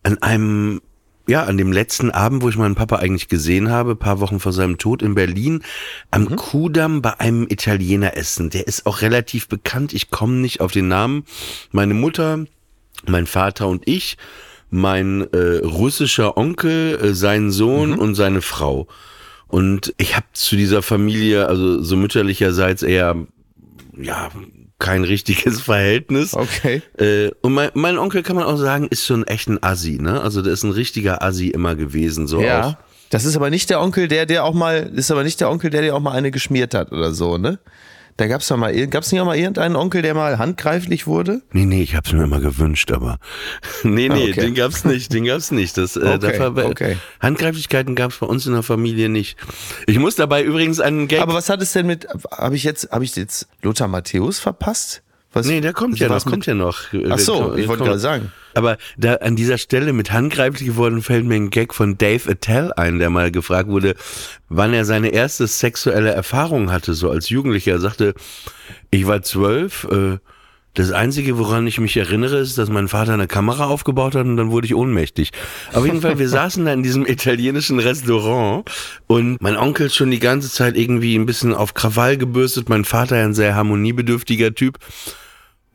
an 0.02 0.18
einem 0.18 0.80
ja, 1.30 1.44
an 1.44 1.56
dem 1.56 1.70
letzten 1.70 2.10
Abend, 2.10 2.42
wo 2.42 2.48
ich 2.48 2.56
meinen 2.56 2.74
Papa 2.74 2.96
eigentlich 2.96 3.28
gesehen 3.28 3.70
habe, 3.70 3.94
paar 3.94 4.18
Wochen 4.18 4.40
vor 4.40 4.52
seinem 4.52 4.78
Tod 4.78 5.00
in 5.00 5.14
Berlin, 5.14 5.62
am 6.10 6.24
mhm. 6.24 6.34
Kudamm 6.34 7.02
bei 7.02 7.20
einem 7.20 7.46
Italiener 7.48 8.16
essen. 8.16 8.50
Der 8.50 8.66
ist 8.66 8.84
auch 8.84 9.00
relativ 9.00 9.46
bekannt. 9.46 9.92
Ich 9.92 10.10
komme 10.10 10.34
nicht 10.34 10.60
auf 10.60 10.72
den 10.72 10.88
Namen. 10.88 11.24
Meine 11.70 11.94
Mutter, 11.94 12.46
mein 13.06 13.26
Vater 13.26 13.68
und 13.68 13.86
ich, 13.86 14.18
mein 14.70 15.32
äh, 15.32 15.64
russischer 15.64 16.36
Onkel, 16.36 16.98
äh, 17.00 17.14
sein 17.14 17.52
Sohn 17.52 17.90
mhm. 17.90 17.98
und 17.98 18.14
seine 18.16 18.42
Frau. 18.42 18.88
Und 19.46 19.94
ich 19.98 20.16
habe 20.16 20.26
zu 20.32 20.56
dieser 20.56 20.82
Familie, 20.82 21.46
also 21.46 21.80
so 21.80 21.96
mütterlicherseits 21.96 22.82
eher, 22.82 23.14
ja, 23.96 24.30
kein 24.80 25.04
richtiges 25.04 25.60
Verhältnis. 25.62 26.34
Okay. 26.34 26.82
Äh, 26.98 27.30
und 27.42 27.52
mein, 27.52 27.70
mein 27.74 27.98
Onkel 27.98 28.22
kann 28.24 28.34
man 28.34 28.44
auch 28.44 28.56
sagen, 28.56 28.88
ist 28.90 29.06
schon 29.06 29.24
echt 29.26 29.48
ein 29.48 29.62
Assi, 29.62 29.98
ne? 30.00 30.20
Also 30.20 30.42
der 30.42 30.52
ist 30.52 30.64
ein 30.64 30.72
richtiger 30.72 31.22
Assi 31.22 31.48
immer 31.48 31.76
gewesen, 31.76 32.26
so 32.26 32.40
Ja. 32.42 32.66
auch. 32.66 32.76
Das 33.10 33.24
ist 33.24 33.36
aber 33.36 33.50
nicht 33.50 33.70
der 33.70 33.80
Onkel, 33.80 34.06
der 34.08 34.24
dir 34.26 34.44
auch 34.44 34.54
mal, 34.54 34.90
ist 34.94 35.10
aber 35.10 35.24
nicht 35.24 35.40
der 35.40 35.50
Onkel, 35.50 35.70
der 35.70 35.82
dir 35.82 35.94
auch 35.96 36.00
mal 36.00 36.12
eine 36.12 36.30
geschmiert 36.30 36.74
hat 36.74 36.92
oder 36.92 37.12
so, 37.12 37.38
ne? 37.38 37.58
Da 38.16 38.26
gab's 38.26 38.48
doch 38.48 38.56
mal, 38.56 38.86
gab's 38.88 39.10
nicht 39.12 39.20
auch 39.20 39.24
mal 39.26 39.36
irgendeinen 39.36 39.76
Onkel, 39.76 40.02
der 40.02 40.14
mal 40.14 40.38
handgreiflich 40.38 41.06
wurde? 41.06 41.42
Nee, 41.52 41.64
nee, 41.64 41.82
ich 41.82 41.94
hab's 41.94 42.12
mir 42.12 42.24
immer 42.24 42.40
gewünscht, 42.40 42.92
aber 42.92 43.18
nee, 43.82 44.08
nee, 44.08 44.30
Okay. 44.30 44.40
den 44.40 44.54
gab's 44.54 44.84
nicht, 44.84 45.12
den 45.12 45.24
gab's 45.24 45.50
nicht. 45.50 45.76
Das, 45.78 45.96
äh, 45.96 46.00
Okay, 46.00 46.38
dafür, 46.38 46.66
okay. 46.66 46.96
Handgreiflichkeiten 47.20 47.94
gab's 47.94 48.18
bei 48.18 48.26
uns 48.26 48.46
in 48.46 48.52
der 48.52 48.62
Familie 48.62 49.08
nicht. 49.08 49.38
Ich 49.86 49.98
muss 49.98 50.16
dabei 50.16 50.42
übrigens 50.42 50.80
einen 50.80 51.08
Gag. 51.08 51.20
Aber 51.20 51.34
was 51.34 51.48
hat 51.48 51.62
es 51.62 51.72
denn 51.72 51.86
mit, 51.86 52.06
habe 52.30 52.56
ich 52.56 52.64
jetzt, 52.64 52.90
habe 52.90 53.04
ich 53.04 53.16
jetzt 53.16 53.48
Lothar 53.62 53.88
Matthäus 53.88 54.38
verpasst? 54.38 55.02
Was, 55.32 55.46
nee, 55.46 55.60
der 55.60 55.72
kommt 55.72 55.98
ja 56.00 56.08
was 56.08 56.24
noch, 56.24 56.32
kommt 56.32 56.46
ja 56.46 56.54
noch. 56.54 56.80
Ach 57.08 57.18
so, 57.18 57.54
ich 57.54 57.68
wollte 57.68 57.84
gerade 57.84 58.00
sagen. 58.00 58.32
Aber 58.54 58.78
da 58.96 59.14
an 59.14 59.36
dieser 59.36 59.58
Stelle 59.58 59.92
mit 59.92 60.10
handgreiflich 60.10 60.66
geworden 60.66 61.02
fällt 61.02 61.24
mir 61.24 61.36
ein 61.36 61.50
Gag 61.50 61.72
von 61.72 61.96
Dave 61.96 62.28
Attell 62.28 62.72
ein, 62.72 62.98
der 62.98 63.10
mal 63.10 63.30
gefragt 63.30 63.68
wurde, 63.68 63.94
wann 64.48 64.74
er 64.74 64.84
seine 64.84 65.10
erste 65.10 65.46
sexuelle 65.46 66.10
Erfahrung 66.10 66.72
hatte, 66.72 66.94
so 66.94 67.10
als 67.10 67.28
Jugendlicher. 67.28 67.72
Er 67.72 67.78
sagte, 67.78 68.14
ich 68.90 69.06
war 69.06 69.22
zwölf, 69.22 69.84
äh, 69.84 70.18
das 70.74 70.92
Einzige, 70.92 71.36
woran 71.38 71.66
ich 71.66 71.80
mich 71.80 71.96
erinnere, 71.96 72.38
ist, 72.38 72.56
dass 72.56 72.68
mein 72.68 72.88
Vater 72.88 73.14
eine 73.14 73.26
Kamera 73.26 73.66
aufgebaut 73.66 74.14
hat 74.14 74.26
und 74.26 74.36
dann 74.36 74.50
wurde 74.50 74.66
ich 74.66 74.74
ohnmächtig. 74.74 75.30
Auf 75.72 75.84
jeden 75.84 76.00
Fall, 76.00 76.18
wir 76.18 76.28
saßen 76.30 76.64
da 76.64 76.72
in 76.72 76.82
diesem 76.82 77.06
italienischen 77.06 77.80
Restaurant 77.80 78.70
und 79.06 79.42
mein 79.42 79.56
Onkel 79.56 79.86
ist 79.86 79.96
schon 79.96 80.10
die 80.10 80.20
ganze 80.20 80.50
Zeit 80.50 80.76
irgendwie 80.76 81.16
ein 81.16 81.26
bisschen 81.26 81.54
auf 81.54 81.74
Krawall 81.74 82.16
gebürstet, 82.16 82.68
mein 82.68 82.84
Vater 82.84 83.16
ein 83.16 83.34
sehr 83.34 83.54
harmoniebedürftiger 83.54 84.54
Typ. 84.54 84.78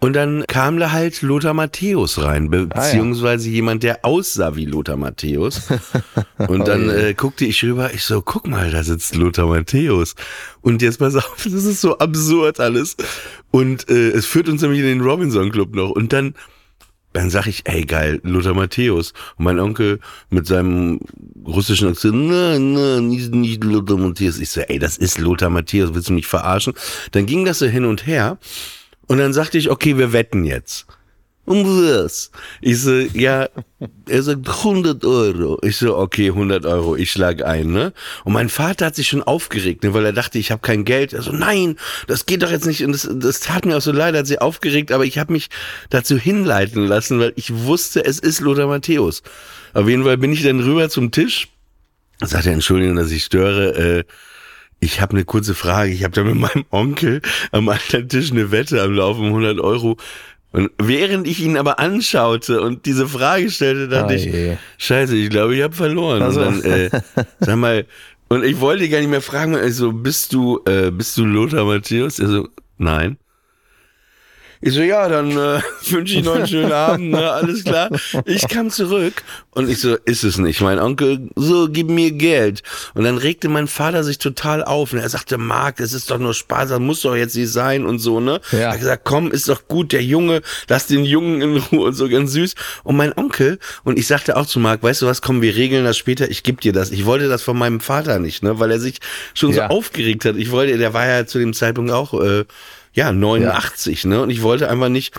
Und 0.05 0.13
dann 0.13 0.45
kam 0.45 0.77
da 0.77 0.91
halt 0.91 1.23
Lothar 1.23 1.55
Matthäus 1.55 2.21
rein, 2.21 2.51
beziehungsweise 2.51 3.49
jemand, 3.49 3.81
der 3.81 4.05
aussah 4.05 4.55
wie 4.55 4.65
Lothar 4.65 4.97
Matthäus. 4.97 5.63
Und 6.37 6.67
dann 6.67 6.91
äh, 6.91 7.15
guckte 7.17 7.43
ich 7.45 7.63
rüber, 7.63 7.91
ich 7.91 8.03
so, 8.03 8.21
guck 8.21 8.45
mal, 8.45 8.69
da 8.69 8.83
sitzt 8.83 9.15
Lothar 9.15 9.47
Matthäus. 9.47 10.13
Und 10.61 10.83
jetzt 10.83 10.99
pass 10.99 11.15
auf, 11.15 11.35
das 11.43 11.65
ist 11.65 11.81
so 11.81 11.97
absurd 11.97 12.59
alles. 12.59 12.97
Und 13.49 13.89
äh, 13.89 14.09
es 14.11 14.27
führt 14.27 14.47
uns 14.47 14.61
nämlich 14.61 14.81
in 14.81 14.85
den 14.85 15.01
Robinson 15.01 15.51
Club 15.51 15.73
noch. 15.73 15.89
Und 15.89 16.13
dann, 16.13 16.35
dann 17.13 17.31
sag 17.31 17.47
ich, 17.47 17.63
ey 17.65 17.83
geil, 17.83 18.19
Lothar 18.21 18.53
Matthäus. 18.53 19.11
Und 19.37 19.45
mein 19.45 19.59
Onkel 19.59 19.99
mit 20.29 20.45
seinem 20.45 20.99
russischen 21.47 21.89
Akzent, 21.89 22.13
nein, 22.13 22.73
nein, 22.73 23.07
nicht, 23.07 23.33
nicht 23.33 23.63
Lothar 23.63 23.97
Matthäus. 23.97 24.37
Ich 24.37 24.51
so, 24.51 24.61
ey, 24.61 24.77
das 24.77 24.97
ist 24.97 25.17
Lothar 25.17 25.49
Matthäus, 25.49 25.95
willst 25.95 26.09
du 26.09 26.13
mich 26.13 26.27
verarschen? 26.27 26.75
Dann 27.09 27.25
ging 27.25 27.43
das 27.43 27.57
so 27.57 27.65
hin 27.65 27.85
und 27.85 28.05
her. 28.05 28.37
Und 29.07 29.17
dann 29.17 29.33
sagte 29.33 29.57
ich, 29.57 29.69
okay, 29.69 29.97
wir 29.97 30.13
wetten 30.13 30.45
jetzt. 30.45 30.85
Um 31.45 31.63
was? 31.63 32.31
Ich 32.59 32.81
so, 32.81 32.91
ja, 32.91 33.47
er 34.09 34.23
sagt 34.23 34.49
100 34.49 35.05
Euro. 35.05 35.59
Ich 35.61 35.77
so, 35.77 35.95
okay, 35.95 36.29
100 36.29 36.65
Euro, 36.65 36.95
ich 36.95 37.11
schlag 37.11 37.43
ein, 37.43 37.71
ne? 37.71 37.93
Und 38.23 38.33
mein 38.33 38.49
Vater 38.49 38.87
hat 38.87 38.95
sich 38.95 39.07
schon 39.07 39.21
aufgeregt, 39.21 39.83
ne, 39.83 39.93
weil 39.93 40.05
er 40.05 40.13
dachte, 40.13 40.39
ich 40.39 40.49
habe 40.49 40.63
kein 40.63 40.85
Geld. 40.85 41.13
Er 41.13 41.21
so, 41.21 41.31
nein, 41.31 41.77
das 42.07 42.25
geht 42.25 42.41
doch 42.41 42.49
jetzt 42.49 42.65
nicht. 42.65 42.83
Und 42.83 42.93
das, 42.93 43.07
das 43.11 43.41
tat 43.41 43.65
mir 43.65 43.77
auch 43.77 43.81
so 43.81 43.91
leid, 43.91 44.15
hat 44.15 44.25
sich 44.25 44.41
aufgeregt, 44.41 44.91
aber 44.91 45.05
ich 45.05 45.19
habe 45.19 45.33
mich 45.33 45.49
dazu 45.91 46.17
hinleiten 46.17 46.87
lassen, 46.87 47.19
weil 47.19 47.33
ich 47.35 47.53
wusste, 47.53 48.03
es 48.03 48.17
ist 48.17 48.39
Lothar 48.39 48.65
Matthäus. 48.65 49.21
Auf 49.75 49.87
jeden 49.87 50.03
Fall 50.03 50.17
bin 50.17 50.31
ich 50.31 50.41
dann 50.41 50.59
rüber 50.59 50.89
zum 50.89 51.11
Tisch. 51.11 51.49
Sagt 52.21 52.47
er, 52.47 52.53
Entschuldigung, 52.53 52.95
dass 52.95 53.11
ich 53.11 53.23
störe, 53.23 53.99
äh, 53.99 54.03
ich 54.79 55.01
habe 55.01 55.13
eine 55.13 55.25
kurze 55.25 55.55
Frage. 55.55 55.91
Ich 55.91 56.03
habe 56.03 56.13
da 56.13 56.23
mit 56.23 56.35
meinem 56.35 56.65
Onkel 56.71 57.21
am 57.51 57.69
anderen 57.69 58.07
Tisch 58.09 58.31
eine 58.31 58.51
Wette 58.51 58.81
am 58.81 58.93
Laufen 58.93 59.21
um 59.21 59.27
100 59.27 59.59
Euro. 59.59 59.97
Und 60.51 60.71
während 60.77 61.27
ich 61.27 61.41
ihn 61.41 61.57
aber 61.57 61.79
anschaute 61.79 62.61
und 62.61 62.85
diese 62.85 63.07
Frage 63.07 63.49
stellte, 63.51 63.87
dachte 63.89 64.13
Ah, 64.13 64.15
ich, 64.15 64.25
je. 64.25 64.55
scheiße, 64.77 65.15
ich 65.15 65.29
glaube, 65.29 65.55
ich 65.55 65.61
habe 65.63 65.75
verloren. 65.75 66.21
Also. 66.21 66.41
Und 66.41 66.63
dann, 66.63 66.71
äh, 66.71 66.89
sag 67.39 67.57
mal, 67.57 67.85
und 68.29 68.43
ich 68.45 68.59
wollte 68.59 68.87
gar 68.89 68.99
nicht 68.99 69.09
mehr 69.09 69.21
fragen, 69.21 69.57
ich 69.61 69.75
so, 69.75 69.91
bist 69.91 70.31
du, 70.33 70.61
äh, 70.65 70.91
bist 70.91 71.17
du 71.17 71.25
Lothar 71.25 71.65
Matthäus? 71.65 72.19
Er 72.19 72.27
so, 72.27 72.47
nein. 72.77 73.17
Ich 74.67 74.73
so, 74.73 74.81
ja, 74.81 75.07
dann 75.07 75.29
äh, 75.29 75.61
wünsche 75.91 76.15
ich 76.17 76.23
noch 76.25 76.33
einen 76.33 76.47
schönen 76.47 76.71
Abend, 76.71 77.11
ne? 77.11 77.31
alles 77.31 77.63
klar. 77.63 77.89
Ich 78.25 78.47
kam 78.47 78.71
zurück 78.71 79.13
und 79.51 79.69
ich 79.69 79.79
so, 79.79 79.95
ist 80.05 80.23
es 80.23 80.39
nicht. 80.39 80.59
Mein 80.61 80.79
Onkel, 80.79 81.29
so, 81.35 81.67
gib 81.69 81.87
mir 81.87 82.09
Geld. 82.11 82.63
Und 82.95 83.03
dann 83.03 83.19
regte 83.19 83.47
mein 83.47 83.67
Vater 83.67 84.03
sich 84.03 84.17
total 84.17 84.63
auf 84.63 84.91
und 84.91 84.97
er 84.97 85.07
sagte, 85.09 85.37
Marc, 85.37 85.79
es 85.79 85.93
ist 85.93 86.09
doch 86.09 86.17
nur 86.17 86.33
Spaß, 86.33 86.69
das 86.69 86.79
muss 86.79 87.01
doch 87.01 87.15
jetzt 87.15 87.35
nicht 87.35 87.51
sein 87.51 87.85
und 87.85 87.99
so, 87.99 88.19
ne? 88.19 88.41
Ja. 88.51 88.57
Er 88.59 88.69
hat 88.71 88.79
gesagt, 88.79 89.01
komm, 89.05 89.31
ist 89.31 89.47
doch 89.49 89.67
gut, 89.67 89.91
der 89.91 90.01
Junge, 90.03 90.41
lass 90.67 90.87
den 90.87 91.05
Jungen 91.05 91.41
in 91.43 91.57
Ruhe 91.57 91.85
und 91.89 91.93
so 91.93 92.09
ganz 92.09 92.31
süß. 92.31 92.55
Und 92.83 92.95
mein 92.97 93.15
Onkel, 93.15 93.59
und 93.83 93.99
ich 93.99 94.07
sagte 94.07 94.35
auch 94.35 94.47
zu 94.47 94.59
Marc, 94.59 94.81
weißt 94.81 95.03
du 95.03 95.05
was, 95.05 95.21
komm, 95.21 95.43
wir 95.43 95.55
regeln 95.55 95.85
das 95.85 95.95
später, 95.95 96.27
ich 96.31 96.41
geb 96.41 96.61
dir 96.61 96.73
das. 96.73 96.89
Ich 96.89 97.05
wollte 97.05 97.27
das 97.29 97.43
von 97.43 97.55
meinem 97.55 97.81
Vater 97.81 98.17
nicht, 98.17 98.41
ne? 98.41 98.57
Weil 98.59 98.71
er 98.71 98.79
sich 98.79 98.97
schon 99.35 99.51
Ja. 99.51 99.69
so 99.69 99.75
aufgeregt 99.75 100.25
hat. 100.25 100.37
Ich 100.37 100.49
wollte, 100.49 100.79
der 100.79 100.95
war 100.95 101.05
ja 101.07 101.27
zu 101.27 101.37
dem 101.37 101.53
Zeitpunkt 101.53 101.91
auch, 101.91 102.19
äh, 102.19 102.45
ja, 102.95 103.11
89, 103.11 104.05
ne? 104.05 104.21
Und 104.21 104.29
ich 104.29 104.41
wollte 104.41 104.69
einfach 104.69 104.89
nicht. 104.89 105.13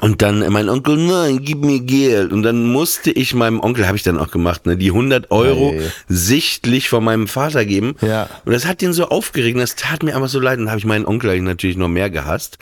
Und 0.00 0.22
dann 0.22 0.40
mein 0.52 0.68
Onkel, 0.68 0.96
nein, 0.96 1.38
gib 1.40 1.64
mir 1.64 1.78
Geld. 1.78 2.32
Und 2.32 2.42
dann 2.42 2.64
musste 2.66 3.12
ich 3.12 3.32
meinem 3.32 3.60
Onkel, 3.60 3.86
habe 3.86 3.96
ich 3.96 4.02
dann 4.02 4.18
auch 4.18 4.30
gemacht, 4.30 4.66
ne, 4.66 4.76
die 4.76 4.88
100 4.88 5.30
Euro 5.30 5.70
Ei. 5.70 5.92
sichtlich 6.08 6.88
von 6.88 7.04
meinem 7.04 7.28
Vater 7.28 7.64
geben. 7.64 7.94
Ja. 8.00 8.28
Und 8.44 8.52
das 8.52 8.66
hat 8.66 8.80
den 8.80 8.92
so 8.92 9.08
aufgeregt, 9.08 9.56
das 9.58 9.76
tat 9.76 10.02
mir 10.02 10.16
aber 10.16 10.26
so 10.26 10.40
leid. 10.40 10.58
Und 10.58 10.64
dann 10.64 10.70
habe 10.70 10.80
ich 10.80 10.84
meinen 10.84 11.06
Onkel 11.06 11.30
eigentlich 11.30 11.42
natürlich 11.42 11.76
noch 11.76 11.88
mehr 11.88 12.10
gehasst. 12.10 12.58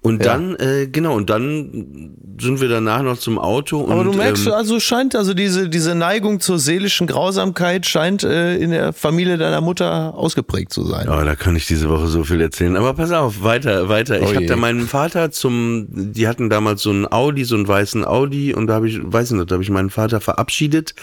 Und 0.00 0.24
Ja. 0.24 0.32
dann, 0.34 0.54
äh, 0.56 0.86
genau, 0.86 1.14
und 1.16 1.28
dann 1.28 2.14
sind 2.40 2.60
wir 2.60 2.68
danach 2.68 3.02
noch 3.02 3.18
zum 3.18 3.36
Auto. 3.38 3.82
Aber 3.90 4.00
und, 4.00 4.06
du 4.06 4.12
merkst, 4.12 4.46
ähm, 4.46 4.52
also 4.52 4.78
scheint, 4.78 5.16
also 5.16 5.34
diese, 5.34 5.68
diese 5.68 5.94
Neigung 5.96 6.38
zur 6.38 6.58
seelischen 6.60 7.08
Grausamkeit 7.08 7.84
scheint 7.84 8.22
äh, 8.22 8.56
in 8.56 8.70
der 8.70 8.92
Familie 8.92 9.38
deiner 9.38 9.60
Mutter 9.60 10.14
ausgeprägt 10.14 10.72
zu 10.72 10.84
sein. 10.84 11.08
Oh, 11.08 11.24
da 11.24 11.34
kann 11.34 11.56
ich 11.56 11.66
diese 11.66 11.88
Woche 11.88 12.06
so 12.06 12.22
viel 12.22 12.40
erzählen. 12.40 12.76
Aber 12.76 12.94
pass 12.94 13.10
auf, 13.10 13.42
weiter, 13.42 13.88
weiter. 13.88 14.18
Ich 14.20 14.26
Oh 14.26 14.28
habe 14.34 14.42
je. 14.42 14.46
da 14.46 14.54
meinen 14.56 14.86
Vater 14.86 15.32
zum, 15.32 15.86
die 15.90 16.28
hatten 16.28 16.48
damals 16.48 16.82
so 16.82 16.90
einen 16.90 17.10
Audi, 17.10 17.44
so 17.44 17.56
einen 17.56 17.66
weißen 17.66 18.04
Audi, 18.04 18.54
und 18.54 18.68
da 18.68 18.74
habe 18.74 18.88
ich, 18.88 19.00
weiß 19.02 19.32
nicht, 19.32 19.50
da 19.50 19.54
habe 19.54 19.64
ich 19.64 19.70
meinen 19.70 19.90
Vater 19.90 20.20
verabschiedet. 20.20 20.94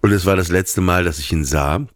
Und 0.00 0.12
es 0.12 0.24
war 0.24 0.36
das 0.36 0.48
letzte 0.48 0.80
Mal, 0.80 1.04
dass 1.04 1.18
ich 1.18 1.30
ihn 1.30 1.44
sah. 1.44 1.86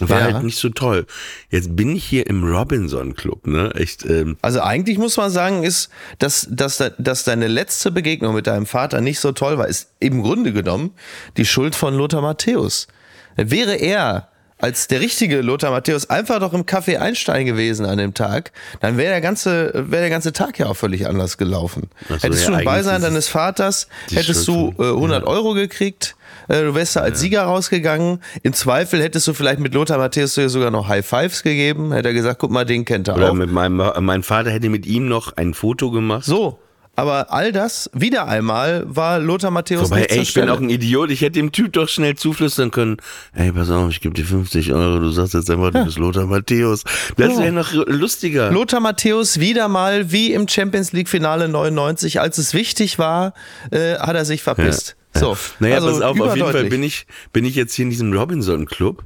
War 0.00 0.18
Ja. 0.18 0.34
halt 0.34 0.42
nicht 0.44 0.58
so 0.58 0.68
toll. 0.70 1.06
Jetzt 1.50 1.76
bin 1.76 1.94
ich 1.94 2.04
hier 2.04 2.26
im 2.26 2.42
Robinson 2.44 3.14
Club, 3.14 3.46
ne? 3.46 3.72
Echt, 3.76 4.04
ähm, 4.04 4.36
Also 4.42 4.60
eigentlich 4.60 4.98
muss 4.98 5.16
man 5.16 5.30
sagen, 5.30 5.62
ist, 5.62 5.88
dass, 6.18 6.46
dass, 6.50 6.82
dass 6.98 7.24
deine 7.24 7.46
letzte 7.48 7.90
Begegnung 7.90 8.34
mit 8.34 8.46
deinem 8.46 8.66
Vater 8.66 9.00
nicht 9.00 9.20
so 9.20 9.32
toll 9.32 9.56
war, 9.58 9.68
ist 9.68 9.90
im 10.00 10.22
Grunde 10.22 10.52
genommen 10.52 10.90
die 11.36 11.44
Schuld 11.46 11.74
von 11.76 11.94
Lothar 11.94 12.22
Matthäus. 12.22 12.88
Wäre 13.36 13.74
er 13.74 14.28
als 14.58 14.86
der 14.88 15.00
richtige 15.00 15.42
Lothar 15.42 15.72
Matthäus 15.72 16.08
einfach 16.08 16.38
doch 16.40 16.54
im 16.54 16.62
Café 16.64 16.98
Einstein 16.98 17.44
gewesen 17.44 17.84
an 17.86 17.98
dem 17.98 18.14
Tag, 18.14 18.52
dann 18.80 18.96
wäre 18.96 19.10
der 19.10 19.20
ganze, 19.20 19.72
wäre 19.74 20.02
der 20.02 20.10
ganze 20.10 20.32
Tag 20.32 20.58
ja 20.58 20.66
auch 20.66 20.76
völlig 20.76 21.06
anders 21.06 21.36
gelaufen. 21.36 21.90
Ach 22.04 22.08
so, 22.10 22.14
hättest 22.22 22.42
ja, 22.42 22.46
du 22.46 22.52
im 22.52 22.54
eigentlich 22.60 22.64
Beisein 22.66 23.02
deines 23.02 23.28
Vaters, 23.28 23.88
hättest 24.10 24.46
Schuld 24.46 24.78
du 24.78 24.82
äh, 24.82 24.88
100 24.90 25.24
Euro 25.24 25.54
gekriegt, 25.54 26.16
du 26.48 26.74
wärst 26.74 26.96
da 26.96 27.00
als 27.00 27.20
Sieger 27.20 27.42
rausgegangen. 27.44 28.20
Im 28.42 28.52
Zweifel 28.52 29.02
hättest 29.02 29.26
du 29.28 29.34
vielleicht 29.34 29.60
mit 29.60 29.74
Lothar 29.74 29.98
Matthäus 29.98 30.34
sogar 30.34 30.70
noch 30.70 30.88
High 30.88 31.06
Fives 31.06 31.42
gegeben. 31.42 31.92
Hätte 31.92 32.08
er 32.08 32.14
gesagt, 32.14 32.38
guck 32.40 32.50
mal, 32.50 32.64
den 32.64 32.84
kennt 32.84 33.08
er 33.08 33.16
oder 33.16 33.30
auch. 33.30 33.34
mit 33.34 33.50
meinem, 33.50 33.82
mein 34.00 34.22
Vater 34.22 34.50
hätte 34.50 34.68
mit 34.68 34.86
ihm 34.86 35.08
noch 35.08 35.36
ein 35.36 35.54
Foto 35.54 35.90
gemacht. 35.90 36.24
So, 36.24 36.58
aber 36.96 37.32
all 37.32 37.50
das, 37.50 37.90
wieder 37.92 38.28
einmal, 38.28 38.84
war 38.86 39.18
Lothar 39.18 39.50
Matthäus 39.50 39.90
Wobei, 39.90 40.02
nicht 40.02 40.10
ey, 40.12 40.20
ich 40.20 40.32
bin 40.34 40.48
auch 40.48 40.60
ein 40.60 40.70
Idiot. 40.70 41.10
Ich 41.10 41.22
hätte 41.22 41.32
dem 41.32 41.50
Typ 41.50 41.72
doch 41.72 41.88
schnell 41.88 42.14
zuflüstern 42.14 42.70
können. 42.70 42.98
Ey, 43.32 43.50
pass 43.50 43.68
auf, 43.70 43.90
ich 43.90 44.00
gebe 44.00 44.14
dir 44.14 44.24
50 44.24 44.72
Euro. 44.72 45.00
Du 45.00 45.10
sagst 45.10 45.34
jetzt 45.34 45.50
einfach, 45.50 45.72
du 45.72 45.84
bist 45.84 45.98
Lothar 45.98 46.26
Matthäus. 46.26 46.84
Das 47.16 47.32
Ja. 47.32 47.40
wäre 47.40 47.52
noch 47.52 47.72
lustiger. 47.72 48.52
Lothar 48.52 48.78
Matthäus 48.78 49.40
wieder 49.40 49.66
mal 49.66 50.12
wie 50.12 50.32
im 50.32 50.46
Champions 50.46 50.92
League 50.92 51.08
Finale 51.08 51.48
99, 51.48 52.20
als 52.20 52.38
es 52.38 52.54
wichtig 52.54 52.98
war, 53.00 53.34
äh, 53.72 53.94
hat 53.96 54.14
er 54.14 54.24
sich 54.24 54.42
verpisst. 54.44 54.94
So, 55.16 55.36
Naja, 55.60 55.76
also 55.76 55.88
pass 55.92 56.00
auf, 56.02 56.20
auf 56.20 56.36
jeden 56.36 56.50
Fall 56.50 56.64
bin 56.64 56.82
ich, 56.82 57.06
bin 57.32 57.44
ich 57.44 57.54
jetzt 57.54 57.74
hier 57.74 57.84
in 57.84 57.90
diesem 57.90 58.12
Robinson 58.12 58.66
Club. 58.66 59.04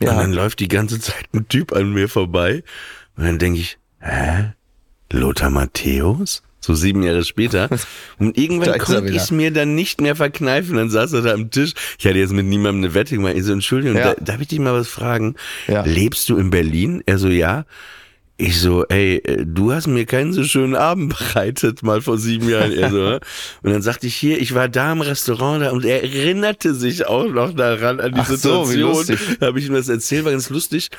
Ja. 0.00 0.12
Und 0.12 0.16
dann 0.18 0.32
läuft 0.32 0.60
die 0.60 0.68
ganze 0.68 0.98
Zeit 1.00 1.26
ein 1.32 1.46
Typ 1.48 1.72
an 1.72 1.92
mir 1.92 2.08
vorbei. 2.08 2.62
Und 3.16 3.24
dann 3.24 3.38
denke 3.38 3.60
ich, 3.60 3.78
hä? 4.00 4.52
Lothar 5.12 5.50
Matthäus? 5.50 6.42
So 6.60 6.74
sieben 6.74 7.02
Jahre 7.02 7.24
später. 7.24 7.68
Und 8.18 8.38
irgendwann 8.38 8.78
konnte 8.78 9.10
ich 9.10 9.16
es 9.16 9.30
mir 9.32 9.52
dann 9.52 9.74
nicht 9.74 10.00
mehr 10.00 10.14
verkneifen. 10.16 10.76
Dann 10.76 10.90
saß 10.90 11.12
er 11.12 11.22
da 11.22 11.32
am 11.34 11.50
Tisch. 11.50 11.72
Ich 11.98 12.06
hatte 12.06 12.18
jetzt 12.18 12.32
mit 12.32 12.46
niemandem 12.46 12.84
eine 12.84 12.94
Wette 12.94 13.16
gemacht. 13.16 13.34
Ich 13.36 13.44
so, 13.44 13.52
Entschuldigung, 13.52 13.96
Ja. 13.98 14.14
da, 14.14 14.24
darf 14.24 14.40
ich 14.40 14.48
dich 14.48 14.60
mal 14.60 14.72
was 14.72 14.88
fragen? 14.88 15.34
Ja. 15.66 15.82
Lebst 15.84 16.28
du 16.28 16.36
in 16.36 16.50
Berlin? 16.50 17.02
Er 17.04 17.18
so, 17.18 17.28
ja. 17.28 17.64
Ich 18.42 18.60
so, 18.60 18.84
ey, 18.88 19.18
äh, 19.18 19.44
du 19.46 19.72
hast 19.72 19.86
mir 19.86 20.04
keinen 20.04 20.32
so 20.32 20.42
schönen 20.42 20.74
Abend 20.74 21.16
bereitet, 21.16 21.84
mal 21.84 22.00
vor 22.00 22.18
sieben 22.18 22.48
Jahren. 22.48 22.72
Er 22.72 22.90
so? 22.90 23.20
Und 23.62 23.72
dann 23.72 23.82
sagte 23.82 24.08
ich 24.08 24.16
hier, 24.16 24.40
ich 24.40 24.52
war 24.52 24.68
da 24.68 24.90
im 24.90 25.00
Restaurant 25.00 25.62
da 25.62 25.70
und 25.70 25.84
er 25.84 26.02
erinnerte 26.02 26.74
sich 26.74 27.06
auch 27.06 27.28
noch 27.28 27.54
daran, 27.54 28.00
an 28.00 28.14
die 28.14 28.20
Ach 28.20 28.26
so, 28.26 28.64
Situation. 28.64 28.80
lustig. 28.80 29.18
Da 29.38 29.46
habe 29.46 29.60
ich 29.60 29.68
ihm 29.68 29.74
das 29.74 29.88
erzählt, 29.88 30.24
war 30.24 30.32
ganz 30.32 30.50
lustig. 30.50 30.90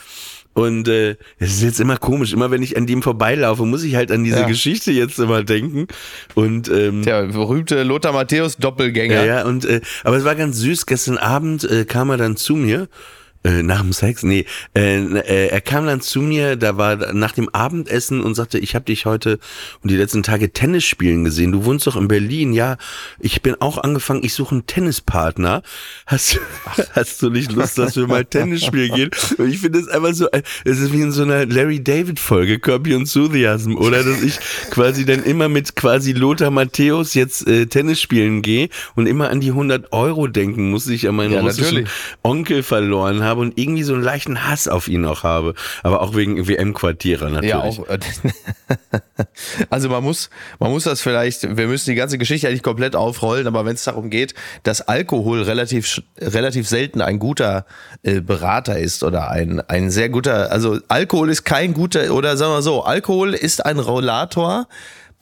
Und 0.54 0.88
äh, 0.88 1.18
es 1.38 1.56
ist 1.56 1.64
jetzt 1.64 1.80
immer 1.82 1.98
komisch. 1.98 2.32
Immer 2.32 2.50
wenn 2.50 2.64
ich 2.64 2.78
an 2.78 2.88
dem 2.88 3.02
vorbeilaufe, 3.02 3.66
muss 3.66 3.84
ich 3.84 3.96
halt 3.96 4.10
an 4.10 4.24
diese 4.24 4.40
ja. 4.42 4.48
Geschichte 4.48 4.94
jetzt 4.94 5.20
immer 5.20 5.44
denken. 5.44 5.88
Und 6.36 6.70
ähm, 6.70 7.04
der 7.04 7.24
berühmte 7.26 7.84
Lothar 7.84 8.14
Matthäus 8.14 8.56
Doppelgänger. 8.56 9.16
Ja, 9.16 9.26
ja. 9.26 9.46
Und 9.46 9.66
äh, 9.66 9.82
aber 10.06 10.16
es 10.16 10.24
war 10.24 10.36
ganz 10.36 10.60
süß. 10.60 10.86
Gestern 10.86 11.18
Abend 11.18 11.66
äh, 11.66 11.84
kam 11.84 12.10
er 12.10 12.18
dann 12.18 12.38
zu 12.38 12.56
mir 12.56 12.88
äh, 13.44 13.64
nach 13.64 13.82
dem 13.82 13.94
Sex? 13.94 14.24
Nee, 14.24 14.46
äh, 14.76 15.04
äh, 15.04 15.48
er 15.48 15.62
kam 15.62 15.86
dann 15.86 16.02
zu 16.02 16.22
mir, 16.22 16.56
da 16.56 16.78
war 16.78 17.14
nach 17.14 17.32
dem 17.34 17.50
Abendessen 17.50 18.22
und 18.22 18.36
sagte, 18.36 18.60
ich 18.60 18.76
habe 18.76 18.86
dich 18.86 19.06
heute 19.06 19.40
und 19.82 19.92
die 19.92 19.96
letzten 19.96 20.24
Tage 20.24 20.52
Tennis 20.52 20.84
spielen 20.84 21.24
gesehen. 21.24 21.52
Du 21.52 21.66
wohnst 21.66 21.88
doch 21.88 21.96
in 21.96 22.08
Berlin. 22.08 22.54
Ja, 22.54 22.78
ich 23.20 23.42
bin 23.42 23.56
auch 23.60 23.78
angefangen, 23.78 24.24
ich 24.24 24.34
suche 24.34 24.56
einen 24.56 24.66
Tennispartner. 24.66 25.64
Hast, 26.06 26.40
hast 26.94 27.22
du 27.22 27.30
nicht 27.30 27.52
Lust, 27.52 27.78
dass 27.78 27.96
wir 27.96 28.08
mal 28.08 28.26
Tennis 28.26 28.66
spielen 28.66 28.94
gehen? 28.94 29.12
Und 29.38 29.50
ich 29.50 29.60
finde 29.60 29.80
es 29.80 29.88
einfach 29.88 30.14
so, 30.14 30.28
es 30.66 30.80
ist 30.80 30.94
wie 30.94 31.02
in 31.02 31.12
so 31.12 31.24
einer 31.24 31.46
Larry 31.46 31.84
David 31.84 32.20
Folge, 32.20 32.60
Kirby 32.60 32.96
und 32.96 33.04
Enthusiasm, 33.04 33.76
oder 33.76 34.04
dass 34.04 34.22
ich 34.22 34.40
quasi 34.70 35.06
dann 35.06 35.24
immer 35.24 35.50
mit 35.50 35.76
quasi 35.76 36.14
Lothar 36.14 36.52
Matthäus 36.52 37.14
jetzt 37.14 37.48
äh, 37.48 37.66
Tennis 37.66 38.00
spielen 38.02 38.42
gehe 38.42 38.70
und 38.96 39.08
immer 39.08 39.30
an 39.30 39.42
die 39.42 39.50
100 39.50 39.92
Euro 39.92 40.28
denken 40.28 40.70
muss, 40.70 40.88
ich 40.88 41.08
an 41.08 41.16
meinen 41.16 41.34
ja, 41.34 41.42
russischen 41.42 41.84
natürlich. 41.84 41.90
Onkel 42.24 42.64
verloren 42.64 43.24
habe 43.24 43.33
habe 43.34 43.42
und 43.42 43.58
irgendwie 43.58 43.84
so 43.84 43.94
einen 43.94 44.04
leichten 44.04 44.48
Hass 44.48 44.68
auf 44.68 44.88
ihn 44.88 45.02
noch 45.02 45.24
habe. 45.24 45.56
Aber 45.82 46.02
auch 46.02 46.16
wegen 46.16 46.48
WM-Quartierer 46.48 47.30
natürlich. 47.30 47.50
Ja, 47.50 47.60
auch. 47.62 47.86
also 49.70 49.90
man 49.90 50.04
muss, 50.04 50.30
man 50.60 50.72
muss 50.72 50.84
das 50.84 51.02
vielleicht, 51.02 51.58
wir 51.58 51.68
müssen 51.68 51.90
die 51.90 51.96
ganze 51.96 52.18
Geschichte 52.18 52.48
eigentlich 52.48 52.64
komplett 52.64 52.96
aufrollen, 52.96 53.48
aber 53.48 53.66
wenn 53.66 53.76
es 53.76 53.84
darum 53.84 54.10
geht, 54.10 54.34
dass 54.64 54.82
Alkohol 54.82 55.42
relativ, 55.42 56.02
relativ 56.20 56.68
selten 56.68 57.02
ein 57.02 57.20
guter 57.20 57.66
äh, 58.04 58.22
Berater 58.22 58.78
ist 58.78 59.04
oder 59.04 59.30
ein, 59.30 59.60
ein 59.62 59.90
sehr 59.90 60.10
guter, 60.10 60.52
also 60.52 60.80
Alkohol 60.88 61.30
ist 61.30 61.44
kein 61.44 61.74
guter, 61.74 62.14
oder 62.14 62.38
sagen 62.38 62.54
wir 62.54 62.62
so, 62.62 62.84
Alkohol 62.84 63.34
ist 63.34 63.66
ein 63.66 63.80
Rollator, 63.80 64.68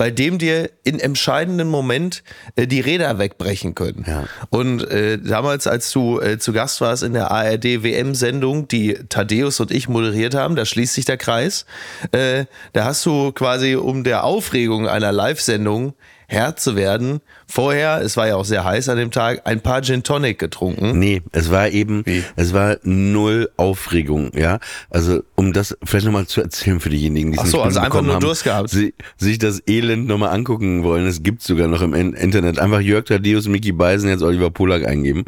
bei 0.02 0.10
dem 0.10 0.40
dir 0.40 0.72
in 0.84 1.00
entscheidenden 1.00 1.68
Moment 1.68 2.24
äh, 2.56 2.66
die 2.66 2.80
Räder 2.80 3.20
wegbrechen 3.20 3.76
können. 3.76 4.04
Ja. 4.08 4.24
Und 4.50 4.82
äh, 4.90 5.20
damals, 5.20 5.68
als 5.68 5.92
du 5.92 6.20
äh, 6.20 6.40
zu 6.40 6.54
Gast 6.54 6.82
warst 6.82 7.04
in 7.04 7.14
der 7.14 7.30
ARD 7.30 7.84
WM-Sendung, 7.84 8.68
die 8.68 8.96
Thaddeus 9.10 9.60
und 9.60 9.70
ich 9.70 9.88
moderiert 9.90 10.34
haben, 10.34 10.56
da 10.56 10.66
schließt 10.66 10.96
sich 10.96 11.06
der 11.06 11.18
Kreis, 11.18 11.68
äh, 12.14 12.46
da 12.74 12.86
hast 12.86 13.06
du 13.06 13.32
quasi 13.32 13.76
um 13.76 14.04
der 14.04 14.24
Aufregung 14.24 14.88
einer 14.88 15.12
Live-Sendung 15.12 15.94
Herr 16.32 16.56
zu 16.56 16.78
werden, 16.78 17.20
vorher, 17.46 18.00
es 18.02 18.16
war 18.16 18.26
ja 18.26 18.38
auch 18.38 18.46
sehr 18.46 18.64
heiß 18.64 18.88
an 18.88 18.98
dem 18.98 19.12
Tag, 19.12 19.42
ein 19.44 19.60
paar 19.60 19.82
Gin 19.82 20.02
Tonic 20.02 20.40
getrunken. 20.40 20.98
Nee, 20.98 21.22
es 21.34 21.52
war 21.52 21.68
eben, 21.68 22.06
Wie? 22.06 22.24
es 22.38 22.54
war 22.54 22.78
null 22.84 23.50
Aufregung, 23.58 24.32
ja. 24.34 24.60
Also, 24.90 25.24
um 25.36 25.52
das 25.52 25.78
vielleicht 25.84 26.06
nochmal 26.06 26.28
zu 26.28 26.40
erzählen 26.40 26.80
für 26.80 26.90
diejenigen, 26.90 27.34
die 27.34 27.38
es 27.38 27.44
Ach 27.44 27.48
so, 27.48 27.58
nicht 27.58 27.66
also 27.66 27.80
einfach 27.82 28.02
nur 28.02 28.14
haben, 28.14 28.22
Durst 28.22 28.46
gehabt. 28.46 28.70
Sie, 28.70 28.94
sich 29.18 29.40
das 29.40 29.62
Elend 29.68 30.08
nochmal 30.08 30.30
angucken 30.30 30.86
wollen, 30.86 31.06
es 31.06 31.22
gibt 31.22 31.42
sogar 31.42 31.68
noch 31.68 31.82
im 31.82 31.94
Internet. 31.94 32.60
Einfach 32.60 32.80
Jörg 32.80 33.04
Tadeus, 33.04 33.50
Mickey 33.50 33.74
Beisen, 33.74 34.08
jetzt 34.08 34.24
Oliver 34.24 34.52
Polak 34.52 34.88
eingeben. 34.88 35.26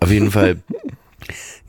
Auf 0.00 0.10
jeden 0.10 0.32
Fall 0.32 0.56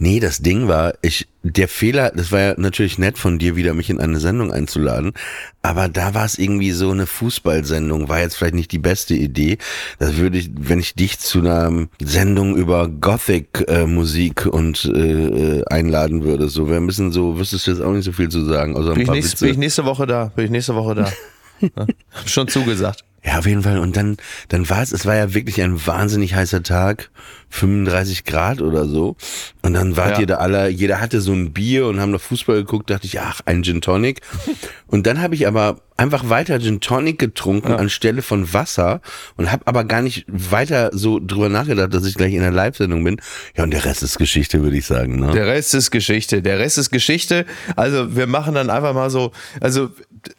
Nee, 0.03 0.19
das 0.19 0.39
Ding 0.39 0.67
war, 0.67 0.95
ich, 1.01 1.29
der 1.43 1.69
Fehler, 1.69 2.11
das 2.13 2.33
war 2.33 2.39
ja 2.41 2.53
natürlich 2.57 2.97
nett 2.97 3.17
von 3.17 3.39
dir 3.39 3.55
wieder, 3.55 3.73
mich 3.73 3.89
in 3.89 4.01
eine 4.01 4.19
Sendung 4.19 4.51
einzuladen, 4.51 5.13
aber 5.61 5.87
da 5.87 6.13
war 6.13 6.25
es 6.25 6.37
irgendwie 6.37 6.71
so 6.71 6.91
eine 6.91 7.05
Fußballsendung, 7.05 8.09
war 8.09 8.19
jetzt 8.19 8.35
vielleicht 8.35 8.55
nicht 8.55 8.73
die 8.73 8.79
beste 8.79 9.13
Idee. 9.13 9.59
Das 9.99 10.17
würde 10.17 10.39
ich, 10.39 10.49
wenn 10.59 10.81
ich 10.81 10.95
dich 10.95 11.19
zu 11.19 11.39
einer 11.39 11.87
Sendung 12.01 12.57
über 12.57 12.89
Gothic-Musik 12.89 14.45
äh, 14.45 14.49
und 14.49 14.83
äh, 14.93 15.59
äh, 15.59 15.65
einladen 15.67 16.25
würde, 16.25 16.49
so 16.49 16.67
wäre 16.67 16.81
ein 16.81 16.87
bisschen 16.87 17.13
so, 17.13 17.39
wüsstest 17.39 17.67
du 17.67 17.71
jetzt 17.71 17.81
auch 17.81 17.93
nicht 17.93 18.03
so 18.03 18.11
viel 18.11 18.27
zu 18.27 18.43
sagen. 18.43 18.75
Außer 18.75 18.89
ein 18.89 18.95
bin, 18.95 19.07
paar 19.07 19.15
ich 19.15 19.23
nächste, 19.23 19.45
bin 19.45 19.53
ich 19.53 19.57
nächste 19.57 19.85
Woche 19.85 20.05
da, 20.05 20.33
bin 20.35 20.43
ich 20.43 20.51
nächste 20.51 20.75
Woche 20.75 20.95
da. 20.95 21.13
ja, 21.61 21.87
hab 22.11 22.29
schon 22.29 22.49
zugesagt. 22.49 23.05
Ja, 23.25 23.39
auf 23.39 23.45
jeden 23.45 23.63
Fall. 23.63 23.79
Und 23.79 23.95
dann, 23.95 24.17
dann 24.49 24.69
war 24.69 24.81
es, 24.81 24.91
es 24.91 25.05
war 25.05 25.15
ja 25.15 25.33
wirklich 25.33 25.61
ein 25.61 25.85
wahnsinnig 25.85 26.35
heißer 26.35 26.61
Tag, 26.61 27.09
35 27.49 28.25
Grad 28.25 28.61
oder 28.61 28.85
so. 28.85 29.15
Und 29.61 29.73
dann 29.73 29.95
wart 29.95 30.15
ja. 30.15 30.19
ihr 30.21 30.25
da 30.27 30.35
alle, 30.35 30.67
jeder 30.67 30.99
hatte 30.99 31.21
so 31.21 31.31
ein 31.31 31.53
Bier 31.53 31.87
und 31.87 32.01
haben 32.01 32.11
noch 32.11 32.19
Fußball 32.19 32.57
geguckt, 32.57 32.89
dachte 32.89 33.07
ich, 33.07 33.21
ach, 33.21 33.39
ein 33.45 33.63
Gin 33.63 33.79
Tonic. 33.79 34.21
Und 34.87 35.07
dann 35.07 35.21
habe 35.21 35.33
ich 35.33 35.47
aber 35.47 35.81
einfach 35.97 36.29
weiter 36.29 36.59
Gin 36.59 36.79
Tonic 36.79 37.17
getrunken 37.17 37.69
ja. 37.69 37.77
anstelle 37.77 38.21
von 38.21 38.53
Wasser 38.53 39.01
und 39.37 39.51
habe 39.51 39.65
aber 39.65 39.85
gar 39.85 40.01
nicht 40.01 40.25
weiter 40.27 40.91
so 40.93 41.19
drüber 41.19 41.49
nachgedacht, 41.49 41.93
dass 41.93 42.05
ich 42.05 42.15
gleich 42.15 42.33
in 42.33 42.41
der 42.41 42.51
Live-Sendung 42.51 43.03
bin. 43.03 43.21
Ja, 43.55 43.63
und 43.63 43.71
der 43.71 43.85
Rest 43.85 44.03
ist 44.03 44.19
Geschichte, 44.19 44.61
würde 44.61 44.77
ich 44.77 44.85
sagen. 44.85 45.19
Ne? 45.19 45.31
Der 45.31 45.47
Rest 45.47 45.73
ist 45.73 45.89
Geschichte. 45.89 46.41
Der 46.41 46.59
Rest 46.59 46.77
ist 46.77 46.91
Geschichte. 46.91 47.45
Also 47.75 48.15
wir 48.15 48.27
machen 48.27 48.53
dann 48.53 48.69
einfach 48.69 48.93
mal 48.93 49.09
so, 49.09 49.31
also 49.61 49.89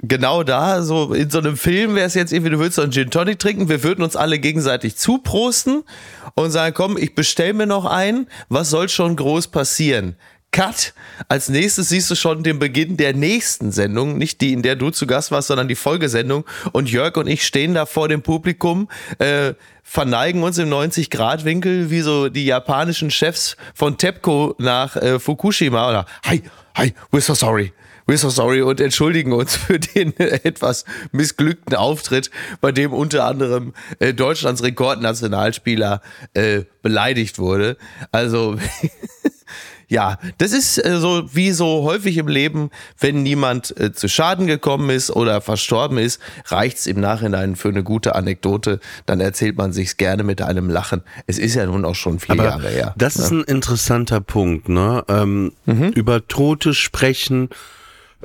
genau 0.01 0.43
da, 0.43 0.83
so 0.83 1.13
in 1.13 1.31
so 1.31 1.39
einem 1.39 1.57
Film 1.57 1.95
wäre 1.95 2.07
es 2.07 2.15
jetzt 2.15 2.33
irgendwie, 2.33 2.51
du 2.51 2.59
würdest 2.59 2.77
so 2.77 2.83
einen 2.83 2.93
Gin 2.93 3.11
Tonic 3.11 3.39
trinken, 3.39 3.69
wir 3.69 3.83
würden 3.83 4.03
uns 4.03 4.17
alle 4.17 4.39
gegenseitig 4.39 4.97
zuprosten 4.97 5.85
und 6.35 6.51
sagen, 6.51 6.75
komm, 6.75 6.97
ich 6.97 7.15
bestell 7.15 7.53
mir 7.53 7.67
noch 7.67 7.85
einen, 7.85 8.27
was 8.49 8.71
soll 8.71 8.89
schon 8.89 9.17
groß 9.17 9.49
passieren? 9.49 10.17
Cut. 10.53 10.95
Als 11.27 11.49
nächstes 11.49 11.89
siehst 11.89 12.09
du 12.13 12.15
schon 12.15 12.45
den 12.45 12.61
Beginn 12.61 12.97
der 12.97 13.13
nächsten 13.13 13.73
Sendung, 13.73 14.19
nicht 14.19 14.41
die, 14.41 14.53
in 14.53 14.63
der 14.63 14.77
du 14.77 14.91
zu 14.91 15.05
Gast 15.09 15.33
warst, 15.33 15.49
sondern 15.49 15.67
die 15.67 15.75
Folgesendung. 15.75 16.45
Und 16.71 16.89
Jörg 16.89 17.17
und 17.17 17.27
ich 17.27 17.45
stehen 17.45 17.75
da 17.75 17.87
vor 17.87 18.07
dem 18.07 18.23
Publikum, 18.23 18.89
äh, 19.19 19.55
verneigen 19.83 20.45
uns 20.45 20.59
im 20.59 20.71
90-Grad-Winkel, 20.71 21.91
wie 21.91 22.03
so 22.03 22.29
die 22.29 22.47
japanischen 22.47 23.11
Chefs 23.11 23.57
von 23.75 23.99
TEPCO 23.99 24.55
nach 24.59 24.95
äh, 24.95 25.19
Fukushima. 25.19 25.89
Oder, 25.89 26.07
hi, 26.25 26.43
hi, 26.77 26.95
we're 27.11 27.21
so 27.21 27.35
sorry 27.35 27.73
we're 28.07 28.17
so 28.17 28.31
sorry 28.31 28.63
und 28.63 28.81
entschuldigen 28.81 29.33
uns 29.33 29.57
für 29.57 29.79
den 29.79 30.17
etwas 30.19 30.85
missglückten 31.13 31.77
Auftritt, 31.77 32.31
bei 32.61 32.73
dem 32.73 32.93
unter 32.93 33.25
anderem 33.25 33.75
äh, 33.99 34.15
Deutschlands 34.15 34.63
Rekordnationalspieler 34.63 36.03
äh, 36.35 36.63
beleidigt 36.83 37.39
wurde. 37.39 37.77
Also 38.13 38.57
ja, 39.89 40.19
das 40.39 40.53
ist 40.53 40.85
äh, 40.85 40.99
so 40.99 41.25
wie 41.33 41.53
so 41.53 41.83
häufig 41.85 42.17
im 42.19 42.29
Leben, 42.29 42.71
wenn 42.99 43.23
niemand 43.23 43.79
äh, 43.79 43.93
zu 43.93 44.09
Schaden 44.09 44.47
gekommen 44.47 44.91
ist 44.91 45.11
oder 45.11 45.41
verstorben 45.41 45.99
ist, 45.99 46.21
reicht's 46.47 46.87
im 46.87 47.01
Nachhinein 47.01 47.57
für 47.57 47.69
eine 47.69 47.83
gute 47.83 48.15
Anekdote. 48.15 48.81
Dann 49.07 49.21
erzählt 49.21 49.57
man 49.57 49.73
sich's 49.73 49.97
gerne 49.97 50.25
mit 50.25 50.43
einem 50.43 50.69
Lachen. 50.69 51.03
Es 51.27 51.39
ist 51.39 51.55
ja 51.55 51.67
nun 51.67 51.85
auch 51.85 51.95
schon 51.95 52.19
vier 52.19 52.35
Aber 52.35 52.45
Jahre 52.45 52.69
her. 52.69 52.95
Das 52.97 53.17
ne? 53.17 53.25
ist 53.25 53.31
ein 53.31 53.45
interessanter 53.45 54.21
Punkt, 54.21 54.69
ne? 54.69 55.05
Ähm, 55.09 55.53
mhm. 55.67 55.89
Über 55.91 56.27
Tote 56.27 56.75
sprechen 56.75 57.49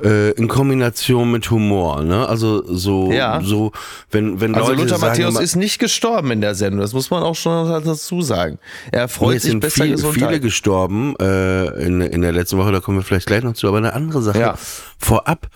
äh, 0.04 0.30
in 0.32 0.48
Kombination 0.48 1.30
mit 1.30 1.50
Humor, 1.50 2.02
ne? 2.02 2.28
Also 2.28 2.62
so, 2.66 3.10
ja. 3.12 3.40
so, 3.42 3.72
wenn, 4.10 4.40
wenn 4.40 4.54
also 4.54 4.70
Leute 4.70 4.82
Luther 4.82 4.98
sagen, 4.98 5.22
Matthäus 5.22 5.40
ist 5.40 5.56
nicht 5.56 5.78
gestorben 5.78 6.30
in 6.30 6.40
der 6.40 6.54
Sendung, 6.54 6.80
das 6.80 6.92
muss 6.92 7.10
man 7.10 7.22
auch 7.22 7.34
schon 7.36 7.68
dazu 7.84 8.22
sagen. 8.22 8.58
Er 8.92 9.08
freut 9.08 9.40
sich 9.40 9.50
sind 9.50 9.60
besser 9.60 9.84
viel, 9.84 9.98
viele 9.98 10.40
gestorben 10.40 11.14
äh, 11.20 11.66
in, 11.84 12.00
in 12.00 12.22
der 12.22 12.32
letzten 12.32 12.58
Woche, 12.58 12.72
da 12.72 12.80
kommen 12.80 12.98
wir 12.98 13.04
vielleicht 13.04 13.26
gleich 13.26 13.42
noch 13.42 13.54
zu, 13.54 13.68
aber 13.68 13.78
eine 13.78 13.92
andere 13.92 14.22
Sache. 14.22 14.40
Ja. 14.40 14.54
Vorab, 14.98 15.48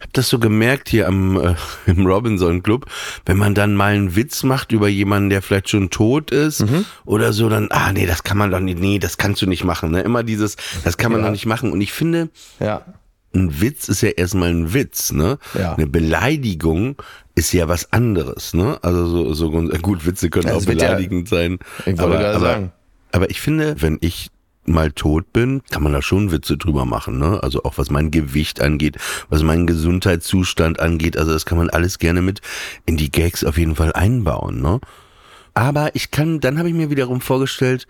hab 0.00 0.12
das 0.12 0.28
so 0.28 0.38
gemerkt 0.38 0.88
hier 0.88 1.06
am 1.06 1.40
äh, 1.40 1.54
im 1.86 2.06
Robinson 2.06 2.62
Club, 2.62 2.86
wenn 3.24 3.36
man 3.36 3.54
dann 3.54 3.74
mal 3.74 3.94
einen 3.94 4.16
Witz 4.16 4.42
macht 4.42 4.72
über 4.72 4.88
jemanden, 4.88 5.30
der 5.30 5.42
vielleicht 5.42 5.70
schon 5.70 5.90
tot 5.90 6.30
ist 6.30 6.60
mhm. 6.60 6.84
oder 7.04 7.32
so, 7.32 7.48
dann 7.48 7.68
ah 7.70 7.92
nee, 7.92 8.06
das 8.06 8.22
kann 8.22 8.38
man 8.38 8.50
doch 8.50 8.60
nicht, 8.60 8.78
nee, 8.78 8.98
das 8.98 9.16
kannst 9.16 9.42
du 9.42 9.46
nicht 9.46 9.64
machen, 9.64 9.90
ne? 9.90 10.00
Immer 10.02 10.22
dieses, 10.22 10.56
das 10.84 10.96
kann 10.98 11.12
man 11.12 11.20
ja. 11.20 11.26
doch 11.26 11.32
nicht 11.32 11.46
machen 11.46 11.72
und 11.72 11.80
ich 11.80 11.92
finde, 11.92 12.28
ja 12.58 12.82
ein 13.34 13.60
Witz 13.60 13.88
ist 13.88 14.02
ja 14.02 14.10
erstmal 14.10 14.50
ein 14.50 14.74
Witz, 14.74 15.12
ne? 15.12 15.38
Ja. 15.54 15.74
Eine 15.74 15.86
Beleidigung 15.86 16.96
ist 17.34 17.52
ja 17.52 17.68
was 17.68 17.92
anderes, 17.92 18.54
ne? 18.54 18.78
Also 18.82 19.06
so, 19.06 19.34
so 19.34 19.50
gut, 19.50 20.06
Witze 20.06 20.30
können 20.30 20.46
das 20.46 20.62
auch 20.62 20.66
beleidigend 20.66 21.30
ja, 21.30 21.36
sein. 21.38 21.58
Ich 21.86 21.98
aber, 21.98 22.18
aber, 22.18 22.40
sagen. 22.40 22.72
aber 23.12 23.30
ich 23.30 23.40
finde, 23.40 23.76
wenn 23.80 23.98
ich 24.00 24.30
mal 24.64 24.92
tot 24.92 25.32
bin, 25.32 25.62
kann 25.70 25.82
man 25.82 25.92
da 25.92 26.02
schon 26.02 26.30
Witze 26.30 26.56
drüber 26.56 26.84
machen, 26.84 27.18
ne? 27.18 27.42
Also 27.42 27.64
auch 27.64 27.78
was 27.78 27.90
mein 27.90 28.10
Gewicht 28.10 28.60
angeht, 28.60 28.96
was 29.28 29.42
meinen 29.42 29.66
Gesundheitszustand 29.66 30.78
angeht, 30.78 31.16
also 31.16 31.32
das 31.32 31.46
kann 31.46 31.58
man 31.58 31.70
alles 31.70 31.98
gerne 31.98 32.22
mit 32.22 32.40
in 32.86 32.96
die 32.96 33.10
Gags 33.10 33.44
auf 33.44 33.58
jeden 33.58 33.76
Fall 33.76 33.92
einbauen, 33.92 34.60
ne? 34.60 34.80
Aber 35.54 35.94
ich 35.94 36.10
kann, 36.10 36.40
dann 36.40 36.58
habe 36.58 36.68
ich 36.68 36.74
mir 36.74 36.90
wiederum 36.90 37.20
vorgestellt, 37.20 37.86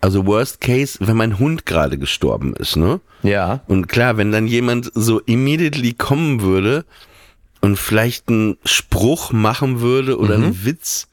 also 0.00 0.26
worst 0.26 0.60
case, 0.60 0.98
wenn 1.00 1.16
mein 1.16 1.38
Hund 1.38 1.66
gerade 1.66 1.98
gestorben 1.98 2.54
ist, 2.54 2.76
ne? 2.76 3.00
Ja. 3.22 3.60
Und 3.68 3.86
klar, 3.86 4.16
wenn 4.16 4.32
dann 4.32 4.46
jemand 4.46 4.90
so 4.94 5.20
immediately 5.20 5.92
kommen 5.92 6.40
würde 6.40 6.84
und 7.60 7.78
vielleicht 7.78 8.28
einen 8.28 8.56
Spruch 8.64 9.32
machen 9.32 9.80
würde 9.80 10.18
oder 10.18 10.38
mhm. 10.38 10.44
einen 10.44 10.64
Witz, 10.64 11.08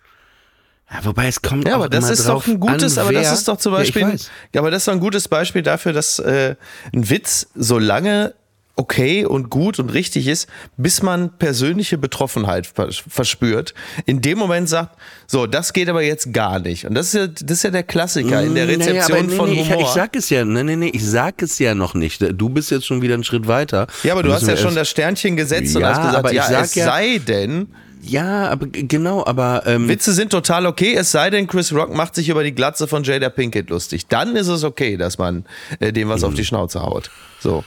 ja, 0.90 1.04
wobei 1.04 1.28
es 1.28 1.42
kommt 1.42 1.68
ja, 1.68 1.76
aber 1.76 1.90
das 1.90 2.10
ist 2.10 2.30
doch 2.30 2.48
ein 2.48 2.62
gutes, 2.62 2.98
an, 2.98 3.06
aber 3.06 3.14
das 3.14 3.34
ist 3.34 3.48
doch 3.48 3.58
zum 3.58 3.74
Beispiel, 3.74 4.04
ja, 4.04 4.16
ja, 4.54 4.62
aber 4.62 4.72
das 4.72 4.84
ist 4.84 4.88
doch 4.88 4.94
ein 4.94 5.02
gutes 5.02 5.28
Beispiel 5.28 5.62
dafür, 5.62 5.92
dass 5.92 6.20
äh, 6.20 6.56
ein 6.94 7.10
Witz 7.10 7.48
so 7.56 7.78
lange 7.78 8.34
okay 8.78 9.26
und 9.26 9.50
gut 9.50 9.80
und 9.80 9.94
richtig 9.94 10.28
ist, 10.28 10.48
bis 10.78 11.02
man 11.02 11.38
persönliche 11.38 11.98
Betroffenheit 11.98 12.72
verspürt. 13.10 13.74
In 14.06 14.22
dem 14.22 14.38
Moment 14.38 14.70
sagt, 14.70 14.98
so, 15.26 15.48
das 15.48 15.74
geht 15.74 15.90
aber 15.90 16.04
jetzt 16.04 16.32
gar 16.32 16.60
nicht. 16.60 16.86
Und 16.86 16.96
das 16.96 17.08
ist 17.08 17.14
ja, 17.14 17.28
das 17.28 17.58
ist 17.58 17.64
ja 17.64 17.72
der 17.72 17.84
Klassiker 17.84 18.42
in 18.42 18.56
der 18.56 18.68
Rezeption 18.68 19.18
naja, 19.18 19.24
nee, 19.24 19.36
von 19.36 19.50
nee, 19.50 19.64
Humor. 19.64 19.82
Ich, 19.82 19.88
ich 19.88 19.94
sag 19.94 20.16
es 20.16 20.30
ja, 20.30 20.46
nee, 20.46 20.64
nee, 20.64 20.76
nee, 20.76 20.92
ich 20.94 21.06
sag 21.06 21.42
es 21.42 21.60
ja 21.60 21.76
noch 21.76 21.96
nicht. 21.96 22.24
Du 22.38 22.50
bist 22.50 22.72
jetzt 22.72 22.86
schon 22.86 23.02
wieder 23.02 23.16
einen 23.16 23.24
Schritt 23.24 23.48
weiter. 23.48 23.88
Ja, 24.04 24.14
aber 24.14 24.24
du 24.24 24.32
hast 24.32 24.48
ja 24.48 24.56
schon 24.56 24.76
das 24.76 24.90
Sternchen 24.90 25.36
gesetzt 25.36 25.74
ja, 25.74 25.80
und 25.80 25.86
hast 25.86 25.98
gesagt, 25.98 26.16
aber 26.16 26.34
ja, 26.34 26.62
es 26.62 26.76
ja, 26.76 26.86
sei 26.86 27.18
denn, 27.18 27.68
ja, 28.04 28.48
aber 28.48 28.68
genau, 28.68 29.26
aber. 29.26 29.64
Ähm, 29.66 29.90
Witze 29.90 30.14
sind 30.14 30.32
total 30.32 30.66
okay, 30.66 30.94
es 30.96 31.12
sei 31.12 31.30
denn, 31.30 31.48
Chris 31.48 31.74
Rock 31.74 31.94
macht 31.94 32.16
sich 32.16 32.30
über 32.30 32.44
die 32.44 32.54
Glatze 32.54 32.88
von 32.88 33.04
Jada 33.04 33.30
Pinkett 33.30 33.70
lustig. 33.70 34.08
Dann 34.08 34.36
ist 34.36 34.48
es 34.48 34.64
okay, 34.64 34.98
dass 34.98 35.18
man 35.18 35.46
äh, 35.80 35.92
dem 35.92 36.08
was 36.10 36.22
mhm. 36.22 36.28
auf 36.28 36.34
die 36.36 36.46
Schnauze 36.46 36.82
haut. 36.82 37.10
So. 37.40 37.64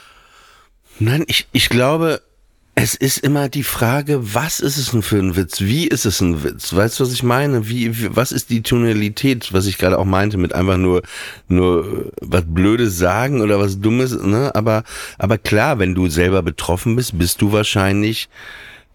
Nein, 1.01 1.23
ich, 1.25 1.47
ich 1.51 1.69
glaube, 1.69 2.21
es 2.75 2.93
ist 2.93 3.17
immer 3.17 3.49
die 3.49 3.63
Frage, 3.63 4.35
was 4.35 4.59
ist 4.59 4.77
es 4.77 4.91
denn 4.91 5.01
für 5.01 5.17
ein 5.17 5.35
Witz? 5.35 5.61
Wie 5.61 5.87
ist 5.87 6.05
es 6.05 6.21
ein 6.21 6.43
Witz? 6.43 6.75
Weißt 6.75 6.99
du, 6.99 7.03
was 7.03 7.11
ich 7.11 7.23
meine? 7.23 7.67
Wie, 7.67 7.97
wie 7.97 8.15
was 8.15 8.31
ist 8.31 8.51
die 8.51 8.61
Tonalität, 8.61 9.51
was 9.51 9.65
ich 9.65 9.79
gerade 9.79 9.97
auch 9.97 10.05
meinte, 10.05 10.37
mit 10.37 10.53
einfach 10.53 10.77
nur, 10.77 11.01
nur 11.47 12.11
was 12.21 12.43
Blödes 12.45 12.99
sagen 12.99 13.41
oder 13.41 13.59
was 13.59 13.81
Dummes, 13.81 14.15
ne? 14.21 14.53
Aber, 14.53 14.83
aber 15.17 15.39
klar, 15.39 15.79
wenn 15.79 15.95
du 15.95 16.07
selber 16.07 16.43
betroffen 16.43 16.95
bist, 16.95 17.17
bist 17.17 17.41
du 17.41 17.51
wahrscheinlich 17.51 18.29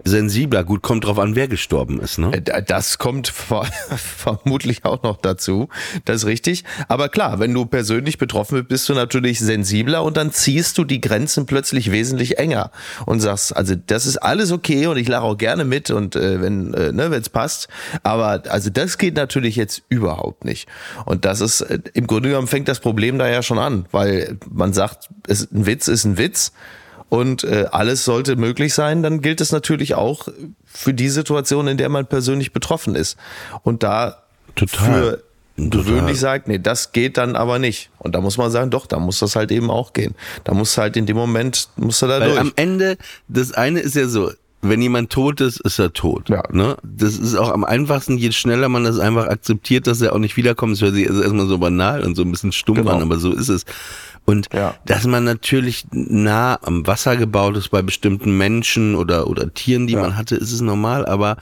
sensibler. 0.05 0.65
Gut, 0.65 0.83
kommt 0.83 1.05
drauf 1.05 1.19
an, 1.19 1.35
wer 1.35 1.49
gestorben 1.49 2.01
ist, 2.01 2.19
ne? 2.19 2.33
Äh, 2.33 2.63
das 2.63 2.99
kommt 2.99 3.29
vermutlich 3.97 4.85
auch 4.85 5.03
noch 5.03 5.17
dazu. 5.17 5.69
Das 6.05 6.17
ist 6.17 6.27
richtig. 6.27 6.65
Aber 6.89 7.09
klar, 7.09 7.41
wenn 7.41 7.53
du 7.53 7.67
persönlich 7.67 8.19
betroffen 8.19 8.59
bist, 8.59 8.77
bist 8.77 8.89
du 8.91 8.95
natürlich 8.95 9.41
sensibler 9.41 10.05
und 10.05 10.19
dann 10.19 10.33
ziehst 10.33 10.77
du 10.77 10.85
die 10.85 11.01
Grenzen 11.01 11.47
plötzlich 11.47 11.93
wesentlich 11.93 12.39
enger 12.39 12.71
und 13.07 13.21
sagst, 13.21 13.57
also 13.57 13.75
das 13.75 14.05
ist 14.05 14.19
alles 14.19 14.53
okay 14.53 14.87
und 14.87 14.99
ich 14.99 15.09
lache 15.09 15.23
auch 15.23 15.39
gerne 15.39 15.65
mit 15.65 15.91
und 15.91 16.15
äh, 16.15 16.43
wenn 16.43 16.75
äh, 16.75 16.93
ne, 16.93 17.05
es 17.05 17.31
passt. 17.31 17.69
Aber 18.03 18.43
also 18.49 18.69
das 18.69 18.99
geht 18.99 19.17
natürlich 19.17 19.57
jetzt 19.57 19.83
überhaupt 19.89 20.45
nicht. 20.45 20.69
Und 21.07 21.25
das 21.25 21.41
ist 21.41 21.63
äh, 21.63 21.79
im 21.95 22.07
Grunde 22.07 22.29
genommen 22.29 22.49
fängt 22.49 22.69
das 22.69 22.81
Problem 22.81 23.19
da 23.19 23.29
ja 23.29 23.43
schon 23.43 23.59
an, 23.59 23.87
weil 23.93 24.39
man 24.51 24.75
sagt, 24.75 25.09
es, 25.27 25.51
ein 25.51 25.65
Witz 25.65 25.89
ist 25.89 26.05
ein 26.05 26.19
Witz 26.19 26.53
und 27.09 27.45
äh, 27.45 27.67
alles 27.71 28.05
sollte 28.05 28.37
möglich 28.37 28.75
sein, 28.75 29.03
dann 29.03 29.21
gilt 29.21 29.41
es 29.41 29.53
natürlich 29.53 29.95
auch 29.95 30.29
für 30.65 30.95
die 30.95 31.09
Situation, 31.09 31.69
in 31.69 31.77
der 31.77 31.89
man 31.89 32.07
persönlich 32.07 32.53
betroffen 32.53 32.95
ist. 32.95 33.17
Und 33.63 33.83
da 33.83 34.23
Total. 34.55 34.85
für 34.85 35.23
gewöhnlich 35.57 36.21
sagt, 36.21 36.49
nee, 36.49 36.59
das 36.59 36.93
geht 36.93 37.17
dann 37.17 37.35
aber 37.35 37.59
nicht. 37.59 37.91
Und 37.99 38.15
da 38.15 38.21
muss 38.21 38.37
man 38.37 38.51
sagen, 38.51 38.71
doch, 38.71 38.87
da 38.87 38.99
muss 38.99 39.19
das 39.21 39.37
halt 39.37 39.51
eben 39.51 39.71
auch 39.71 39.93
gehen. 39.93 40.15
Da 40.45 40.53
muss 40.53 40.77
halt 40.77 40.97
in 40.97 41.07
dem 41.07 41.17
Moment, 41.17 41.69
muss 41.77 42.03
er 42.03 42.09
da 42.09 42.21
Weil 42.21 42.29
durch. 42.29 42.41
Am 42.41 42.53
Ende, 42.57 42.99
das 43.29 43.53
eine 43.53 43.81
ist 43.81 43.95
ja 43.95 44.07
so, 44.07 44.33
wenn 44.63 44.83
jemand 44.83 45.11
tot 45.11 45.41
ist, 45.41 45.61
ist 45.61 45.79
er 45.79 45.93
tot. 45.93 46.29
Ja. 46.29 46.43
Ne? 46.51 46.77
Das 46.83 47.17
ist 47.17 47.37
auch 47.37 47.51
am 47.51 47.65
einfachsten, 47.65 48.19
je 48.19 48.33
schneller 48.33 48.69
man 48.69 48.85
das 48.85 48.99
einfach 48.99 49.29
akzeptiert, 49.29 49.87
dass 49.87 50.01
er 50.01 50.13
auch 50.13 50.19
nicht 50.19 50.37
wiederkommt. 50.37 50.75
Das 50.75 50.83
hört 50.83 50.95
sich 50.95 51.07
erstmal 51.07 51.47
so 51.47 51.59
banal 51.59 52.03
und 52.03 52.17
so 52.17 52.23
ein 52.23 52.31
bisschen 52.31 52.53
stumm 52.53 52.77
genau. 52.77 52.93
an, 52.93 53.03
aber 53.03 53.19
so 53.19 53.33
ist 53.33 53.49
es. 53.49 53.65
Und 54.27 54.53
ja. 54.53 54.75
dass 54.85 55.07
man 55.07 55.25
natürlich 55.25 55.87
nah 55.93 56.59
am 56.63 56.87
Wasser 56.87 57.17
gebaut 57.17 57.57
ist 57.57 57.71
bei 57.71 57.81
bestimmten 57.81 58.37
Menschen 58.37 58.95
oder, 58.97 59.29
oder 59.29 59.55
Tieren, 59.55 59.87
die 59.87 59.95
ja. 59.95 60.01
man 60.01 60.17
hatte, 60.17 60.37
ist 60.37 60.53
es 60.53 60.61
normal, 60.61 61.07
aber 61.07 61.37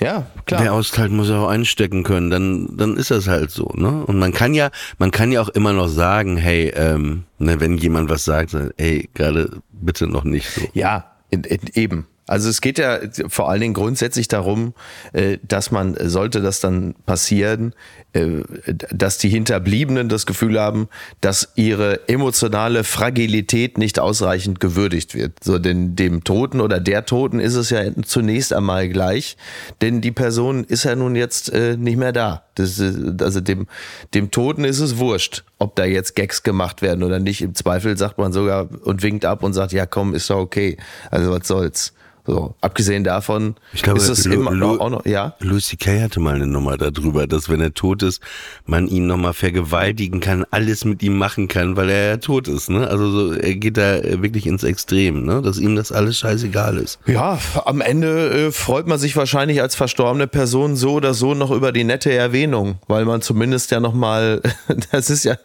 ja, 0.00 0.26
klar. 0.46 0.62
Wer 0.62 0.72
austeilt, 0.72 1.12
muss 1.12 1.30
auch 1.30 1.48
einstecken 1.48 2.02
können. 2.02 2.30
Dann, 2.30 2.76
dann 2.76 2.96
ist 2.96 3.12
das 3.12 3.28
halt 3.28 3.52
so, 3.52 3.70
ne? 3.74 4.04
Und 4.04 4.18
man 4.18 4.32
kann 4.32 4.52
ja, 4.52 4.70
man 4.98 5.12
kann 5.12 5.30
ja 5.30 5.40
auch 5.40 5.48
immer 5.50 5.72
noch 5.72 5.86
sagen, 5.86 6.36
hey, 6.36 6.72
ähm, 6.74 7.22
ne, 7.38 7.60
wenn 7.60 7.76
jemand 7.76 8.10
was 8.10 8.24
sagt, 8.24 8.56
ey, 8.78 9.08
gerade 9.14 9.58
bitte 9.70 10.08
noch 10.08 10.24
nicht 10.24 10.50
so. 10.50 10.62
Ja, 10.72 11.12
in, 11.30 11.44
in, 11.44 11.60
eben. 11.74 12.06
Also 12.26 12.48
es 12.48 12.60
geht 12.60 12.78
ja 12.78 13.00
vor 13.28 13.50
allen 13.50 13.60
Dingen 13.60 13.74
grundsätzlich 13.74 14.28
darum, 14.28 14.74
äh, 15.12 15.38
dass 15.42 15.72
man, 15.72 15.96
sollte 16.08 16.40
das 16.40 16.60
dann 16.60 16.94
passieren, 17.04 17.74
äh, 18.12 18.42
dass 18.90 19.18
die 19.18 19.28
Hinterbliebenen 19.28 20.08
das 20.08 20.24
Gefühl 20.24 20.60
haben, 20.60 20.88
dass 21.20 21.48
ihre 21.56 22.08
emotionale 22.08 22.84
Fragilität 22.84 23.76
nicht 23.76 23.98
ausreichend 23.98 24.60
gewürdigt 24.60 25.16
wird. 25.16 25.42
So, 25.42 25.58
denn 25.58 25.96
dem 25.96 26.22
Toten 26.22 26.60
oder 26.60 26.78
der 26.78 27.06
Toten 27.06 27.40
ist 27.40 27.56
es 27.56 27.70
ja 27.70 27.82
zunächst 28.04 28.52
einmal 28.52 28.88
gleich, 28.88 29.36
denn 29.80 30.00
die 30.00 30.12
Person 30.12 30.62
ist 30.62 30.84
ja 30.84 30.94
nun 30.94 31.16
jetzt 31.16 31.52
äh, 31.52 31.76
nicht 31.76 31.96
mehr 31.96 32.12
da. 32.12 32.44
Das, 32.54 32.80
also 32.80 33.40
dem, 33.40 33.66
dem 34.14 34.30
Toten 34.30 34.64
ist 34.64 34.78
es 34.78 34.98
wurscht, 34.98 35.42
ob 35.58 35.74
da 35.74 35.84
jetzt 35.84 36.14
Gags 36.14 36.44
gemacht 36.44 36.82
werden 36.82 37.02
oder 37.02 37.18
nicht. 37.18 37.42
Im 37.42 37.54
Zweifel 37.54 37.96
sagt 37.96 38.18
man 38.18 38.32
sogar 38.32 38.68
und 38.84 39.02
winkt 39.02 39.24
ab 39.24 39.42
und 39.42 39.54
sagt, 39.54 39.72
ja 39.72 39.86
komm, 39.86 40.14
ist 40.14 40.30
doch 40.30 40.38
okay. 40.38 40.76
Also 41.10 41.32
was 41.32 41.48
soll's. 41.48 41.92
So, 42.24 42.54
abgesehen 42.60 43.02
davon 43.02 43.56
ich 43.72 43.82
glaube, 43.82 43.98
ist 43.98 44.08
es 44.08 44.24
Lu, 44.26 44.34
immer 44.34 44.52
Lu, 44.52 44.78
auch 44.78 44.90
noch, 44.90 45.04
ja. 45.06 45.34
Lucy 45.40 45.76
Kay 45.76 46.00
hatte 46.00 46.20
mal 46.20 46.36
eine 46.36 46.46
Nummer 46.46 46.76
darüber, 46.76 47.26
dass 47.26 47.48
wenn 47.48 47.60
er 47.60 47.74
tot 47.74 48.04
ist, 48.04 48.22
man 48.64 48.86
ihn 48.86 49.08
nochmal 49.08 49.32
vergewaltigen 49.32 50.20
kann, 50.20 50.46
alles 50.52 50.84
mit 50.84 51.02
ihm 51.02 51.18
machen 51.18 51.48
kann, 51.48 51.76
weil 51.76 51.90
er 51.90 52.08
ja 52.10 52.16
tot 52.18 52.46
ist, 52.46 52.70
ne? 52.70 52.86
Also 52.86 53.10
so, 53.10 53.32
er 53.32 53.56
geht 53.56 53.76
da 53.76 54.00
wirklich 54.22 54.46
ins 54.46 54.62
Extrem, 54.62 55.24
ne? 55.24 55.42
Dass 55.42 55.58
ihm 55.58 55.74
das 55.74 55.90
alles 55.90 56.16
scheißegal 56.16 56.78
ist. 56.78 57.00
Ja, 57.06 57.40
am 57.64 57.80
Ende 57.80 58.46
äh, 58.46 58.52
freut 58.52 58.86
man 58.86 59.00
sich 59.00 59.16
wahrscheinlich 59.16 59.60
als 59.60 59.74
verstorbene 59.74 60.28
Person 60.28 60.76
so 60.76 60.92
oder 60.92 61.14
so 61.14 61.34
noch 61.34 61.50
über 61.50 61.72
die 61.72 61.82
nette 61.82 62.12
Erwähnung, 62.12 62.76
weil 62.86 63.04
man 63.04 63.20
zumindest 63.20 63.72
ja 63.72 63.80
nochmal, 63.80 64.42
das 64.92 65.10
ist 65.10 65.24
ja, 65.24 65.38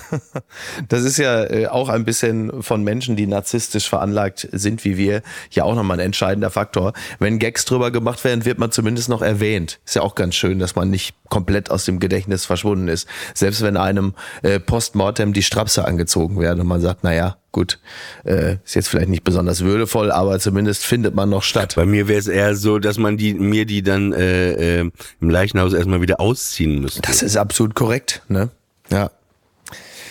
das 0.88 1.04
ist 1.04 1.16
ja 1.16 1.44
äh, 1.44 1.68
auch 1.68 1.88
ein 1.88 2.04
bisschen 2.04 2.62
von 2.62 2.84
Menschen, 2.84 3.16
die 3.16 3.26
narzisstisch 3.26 3.88
veranlagt 3.88 4.46
sind 4.52 4.84
wie 4.84 4.98
wir, 4.98 5.22
ja 5.52 5.64
auch 5.64 5.74
nochmal 5.74 6.00
ein 6.00 6.17
entscheidender 6.18 6.50
Faktor. 6.50 6.94
Wenn 7.20 7.38
Gags 7.38 7.64
drüber 7.64 7.92
gemacht 7.92 8.24
werden, 8.24 8.44
wird 8.44 8.58
man 8.58 8.72
zumindest 8.72 9.08
noch 9.08 9.22
erwähnt. 9.22 9.78
Ist 9.84 9.94
ja 9.94 10.02
auch 10.02 10.16
ganz 10.16 10.34
schön, 10.34 10.58
dass 10.58 10.74
man 10.74 10.90
nicht 10.90 11.14
komplett 11.28 11.70
aus 11.70 11.84
dem 11.84 12.00
Gedächtnis 12.00 12.44
verschwunden 12.44 12.88
ist. 12.88 13.06
Selbst 13.34 13.62
wenn 13.62 13.76
einem 13.76 14.14
äh, 14.42 14.58
postmortem 14.58 15.32
die 15.32 15.44
Strapse 15.44 15.84
angezogen 15.84 16.40
werden 16.40 16.60
und 16.60 16.66
man 16.66 16.80
sagt, 16.80 17.04
naja, 17.04 17.36
gut, 17.52 17.78
äh, 18.24 18.56
ist 18.64 18.74
jetzt 18.74 18.88
vielleicht 18.88 19.10
nicht 19.10 19.22
besonders 19.22 19.60
würdevoll, 19.62 20.10
aber 20.10 20.40
zumindest 20.40 20.84
findet 20.84 21.14
man 21.14 21.30
noch 21.30 21.44
statt. 21.44 21.74
Bei 21.76 21.86
mir 21.86 22.08
wäre 22.08 22.18
es 22.18 22.26
eher 22.26 22.56
so, 22.56 22.80
dass 22.80 22.98
man 22.98 23.16
die 23.16 23.34
mir 23.34 23.64
die 23.64 23.82
dann 23.82 24.12
äh, 24.12 24.80
äh, 24.80 24.90
im 25.20 25.30
Leichenhaus 25.30 25.72
erstmal 25.72 26.00
wieder 26.00 26.20
ausziehen 26.20 26.80
müsste. 26.80 27.02
Das 27.02 27.22
ist 27.22 27.36
absolut 27.36 27.76
korrekt, 27.76 28.22
ne? 28.28 28.48
Ja. 28.90 29.10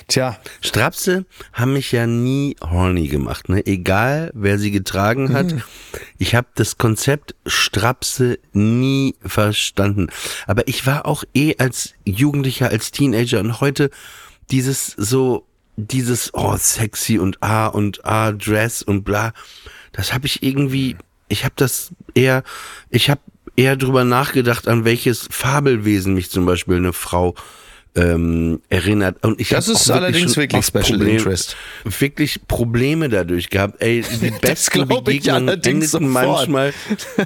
Tja. 0.08 0.38
Strapse 0.62 1.26
haben 1.52 1.74
mich 1.74 1.92
ja 1.92 2.08
nie 2.08 2.56
horny 2.62 3.08
gemacht, 3.08 3.50
ne? 3.50 3.66
Egal, 3.66 4.32
wer 4.34 4.58
sie 4.58 4.72
getragen 4.72 5.34
hat. 5.34 5.52
Mhm. 5.52 5.64
Ich 6.18 6.34
habe 6.34 6.48
das 6.56 6.78
Konzept 6.78 7.36
Strapse 7.46 8.40
nie 8.54 9.16
verstanden. 9.22 10.08
Aber 10.46 10.68
ich 10.70 10.86
war 10.86 11.06
auch 11.06 11.26
eh 11.34 11.56
als 11.58 11.94
Jugendlicher, 12.06 12.70
als 12.70 12.92
Teenager 12.92 13.42
und 13.42 13.60
heute 13.60 13.90
dieses 14.50 14.88
so, 14.96 15.46
dieses, 15.76 16.34
oh, 16.34 16.56
sexy 16.56 17.20
und 17.20 17.44
ah 17.44 17.68
und 17.68 18.06
ah, 18.06 18.32
Dress 18.32 18.82
und 18.82 19.04
bla. 19.04 19.34
Das 19.92 20.14
habe 20.14 20.26
ich 20.26 20.42
irgendwie, 20.42 20.96
ich 21.28 21.44
habe 21.44 21.54
das 21.58 21.92
eher, 22.14 22.44
ich 22.90 23.10
habe 23.10 23.22
eher 23.58 23.76
drüber 23.76 24.06
nachgedacht, 24.06 24.70
an 24.70 24.86
welches 24.86 25.28
Fabelwesen 25.30 26.14
mich 26.14 26.32
zum 26.32 26.46
Beispiel 26.46 26.78
eine 26.78 26.94
Frau 26.94 27.36
ähm, 27.98 28.62
erinnert. 28.70 29.24
Und 29.24 29.42
ich 29.42 29.50
das 29.50 29.68
ist 29.68 29.90
allerdings 29.90 30.38
wirklich 30.38 30.66
Special 30.66 30.84
Problem, 30.98 31.18
Interest. 31.18 31.58
Wirklich 31.84 32.48
Probleme 32.48 33.10
dadurch 33.10 33.50
gehabt. 33.50 33.82
Ey, 33.82 34.04
die 34.22 34.32
besten 34.42 34.88
Begegnungen 34.88 35.48
endeten 35.62 36.08
manchmal. 36.08 36.74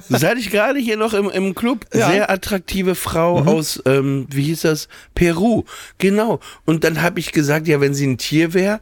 Das 0.08 0.24
hatte 0.24 0.40
ich 0.40 0.50
gerade 0.50 0.78
hier 0.78 0.96
noch 0.96 1.12
im, 1.12 1.28
im 1.30 1.54
Club. 1.54 1.84
Ja. 1.92 2.10
Sehr 2.10 2.30
attraktive 2.30 2.94
Frau 2.94 3.42
mhm. 3.42 3.48
aus, 3.48 3.82
ähm, 3.86 4.26
wie 4.30 4.44
hieß 4.44 4.62
das? 4.62 4.88
Peru. 5.14 5.64
Genau. 5.98 6.40
Und 6.64 6.84
dann 6.84 7.02
habe 7.02 7.20
ich 7.20 7.32
gesagt, 7.32 7.68
ja, 7.68 7.80
wenn 7.80 7.94
sie 7.94 8.06
ein 8.06 8.16
Tier 8.18 8.54
wäre, 8.54 8.80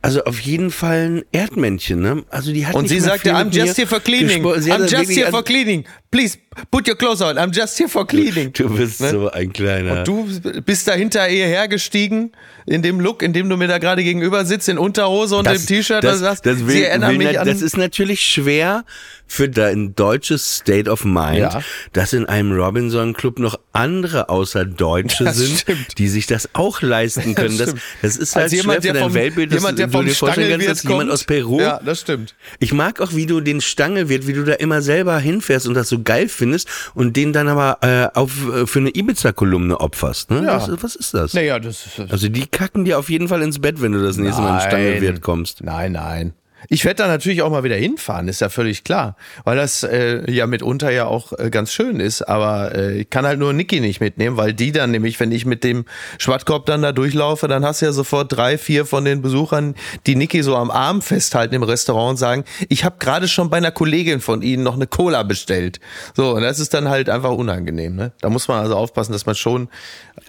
also 0.00 0.24
auf 0.24 0.40
jeden 0.40 0.70
Fall 0.70 1.06
ein 1.06 1.24
Erdmännchen, 1.30 2.00
ne? 2.00 2.24
Also 2.28 2.52
die 2.52 2.66
hat 2.66 2.74
Und 2.74 2.88
sie 2.88 2.98
sagte, 2.98 3.34
I'm 3.34 3.54
just 3.54 3.76
here 3.76 3.86
for 3.86 4.00
cleaning. 4.00 4.44
I'm 4.44 4.88
just 4.88 5.12
here 5.12 5.30
for 5.30 5.44
cleaning. 5.44 5.84
Please 6.12 6.36
put 6.70 6.86
your 6.86 6.94
clothes 6.94 7.22
on. 7.22 7.38
I'm 7.38 7.52
just 7.52 7.78
here 7.78 7.88
for 7.88 8.06
cleaning. 8.06 8.52
Du 8.52 8.68
bist 8.68 9.00
ne? 9.00 9.10
so 9.10 9.30
ein 9.30 9.50
kleiner. 9.50 10.00
Und 10.00 10.06
du 10.06 10.28
bist 10.60 10.86
da 10.86 10.92
hinter 10.92 11.26
ihr 11.30 11.46
hergestiegen 11.46 12.32
in 12.66 12.82
dem 12.82 13.00
Look, 13.00 13.22
in 13.22 13.32
dem 13.32 13.48
du 13.48 13.56
mir 13.56 13.66
da 13.66 13.78
gerade 13.78 14.04
gegenüber 14.04 14.44
sitzt, 14.44 14.68
in 14.68 14.76
Unterhose 14.76 15.36
und 15.36 15.46
das, 15.46 15.64
dem 15.64 15.76
T-Shirt. 15.76 16.04
Das, 16.04 16.20
das, 16.20 16.42
das, 16.42 16.66
will, 16.66 16.84
will, 16.84 17.18
mich 17.18 17.40
an. 17.40 17.46
Das 17.46 17.62
ist 17.62 17.78
natürlich 17.78 18.20
schwer 18.20 18.84
für 19.26 19.48
dein 19.48 19.94
deutsches 19.94 20.56
State 20.56 20.90
of 20.90 21.06
Mind, 21.06 21.38
ja. 21.38 21.62
dass 21.94 22.12
in 22.12 22.26
einem 22.26 22.52
Robinson 22.52 23.14
Club 23.14 23.38
noch 23.38 23.58
andere 23.72 24.28
außer 24.28 24.66
Deutsche 24.66 25.24
das 25.24 25.38
sind, 25.38 25.58
stimmt. 25.58 25.98
die 25.98 26.08
sich 26.08 26.26
das 26.26 26.50
auch 26.52 26.82
leisten 26.82 27.34
können. 27.34 27.56
Das, 27.56 27.74
das, 28.02 28.18
ist 28.18 28.36
halt 28.36 28.44
also 28.44 28.56
jemand, 28.56 28.82
schwer 28.82 28.94
für 28.94 29.00
dein 29.00 29.14
Weltbild, 29.14 29.52
jemand, 29.52 29.78
der 29.78 29.88
vom 29.88 30.06
vorstellen 30.06 30.50
kannst, 30.50 30.68
dass 30.68 30.82
jemand 30.82 31.10
aus 31.10 31.24
Peru. 31.24 31.58
Ja, 31.58 31.80
das 31.82 32.02
stimmt. 32.02 32.34
Ich 32.58 32.74
mag 32.74 33.00
auch, 33.00 33.14
wie 33.14 33.24
du 33.24 33.40
den 33.40 33.62
Stangelwirt, 33.62 34.26
wie 34.26 34.34
du 34.34 34.44
da 34.44 34.52
immer 34.52 34.82
selber 34.82 35.18
hinfährst 35.18 35.66
und 35.66 35.72
das 35.72 35.88
so 35.88 36.01
geil 36.02 36.28
findest 36.28 36.68
und 36.94 37.16
den 37.16 37.32
dann 37.32 37.48
aber 37.48 37.78
äh, 37.82 38.18
auf, 38.18 38.48
äh, 38.48 38.66
für 38.66 38.80
eine 38.80 38.90
Ibiza-Kolumne 38.90 39.80
opferst. 39.80 40.30
Ne? 40.30 40.44
Ja. 40.44 40.56
Was, 40.56 40.82
was, 40.82 40.96
ist 40.96 41.14
das? 41.14 41.34
Naja, 41.34 41.58
das 41.58 41.86
ist, 41.86 42.12
also 42.12 42.28
die 42.28 42.46
kacken 42.46 42.84
dir 42.84 42.98
auf 42.98 43.10
jeden 43.10 43.28
Fall 43.28 43.42
ins 43.42 43.58
Bett, 43.58 43.80
wenn 43.80 43.92
du 43.92 44.02
das 44.02 44.16
nächste 44.16 44.42
nein. 44.42 44.52
Mal 44.52 44.62
in 44.62 44.68
Stangelwirt 44.68 45.20
kommst. 45.20 45.62
Nein, 45.62 45.92
nein. 45.92 46.32
Ich 46.68 46.84
werde 46.84 47.02
da 47.02 47.08
natürlich 47.08 47.42
auch 47.42 47.50
mal 47.50 47.64
wieder 47.64 47.76
hinfahren, 47.76 48.28
ist 48.28 48.40
ja 48.40 48.48
völlig 48.48 48.84
klar. 48.84 49.16
Weil 49.44 49.56
das 49.56 49.82
äh, 49.82 50.30
ja 50.30 50.46
mitunter 50.46 50.90
ja 50.90 51.06
auch 51.06 51.32
äh, 51.38 51.50
ganz 51.50 51.72
schön 51.72 52.00
ist. 52.00 52.22
Aber 52.22 52.74
äh, 52.74 53.00
ich 53.00 53.10
kann 53.10 53.26
halt 53.26 53.38
nur 53.38 53.52
Niki 53.52 53.80
nicht 53.80 54.00
mitnehmen, 54.00 54.36
weil 54.36 54.54
die 54.54 54.72
dann 54.72 54.90
nämlich, 54.90 55.18
wenn 55.20 55.32
ich 55.32 55.44
mit 55.46 55.64
dem 55.64 55.84
Schwattkorb 56.18 56.66
dann 56.66 56.82
da 56.82 56.92
durchlaufe, 56.92 57.48
dann 57.48 57.64
hast 57.64 57.82
du 57.82 57.86
ja 57.86 57.92
sofort 57.92 58.32
drei, 58.32 58.58
vier 58.58 58.86
von 58.86 59.04
den 59.04 59.22
Besuchern, 59.22 59.74
die 60.06 60.14
Niki 60.14 60.42
so 60.42 60.56
am 60.56 60.70
Arm 60.70 61.02
festhalten 61.02 61.54
im 61.54 61.62
Restaurant 61.62 62.10
und 62.10 62.16
sagen, 62.16 62.44
ich 62.68 62.84
habe 62.84 62.96
gerade 62.98 63.28
schon 63.28 63.50
bei 63.50 63.56
einer 63.56 63.70
Kollegin 63.70 64.20
von 64.20 64.42
ihnen 64.42 64.62
noch 64.62 64.74
eine 64.74 64.86
Cola 64.86 65.22
bestellt. 65.22 65.80
So, 66.14 66.34
und 66.34 66.42
das 66.42 66.60
ist 66.60 66.74
dann 66.74 66.88
halt 66.88 67.08
einfach 67.08 67.32
unangenehm. 67.32 67.96
Ne? 67.96 68.12
Da 68.20 68.30
muss 68.30 68.48
man 68.48 68.60
also 68.60 68.76
aufpassen, 68.76 69.12
dass 69.12 69.26
man 69.26 69.34
schon. 69.34 69.68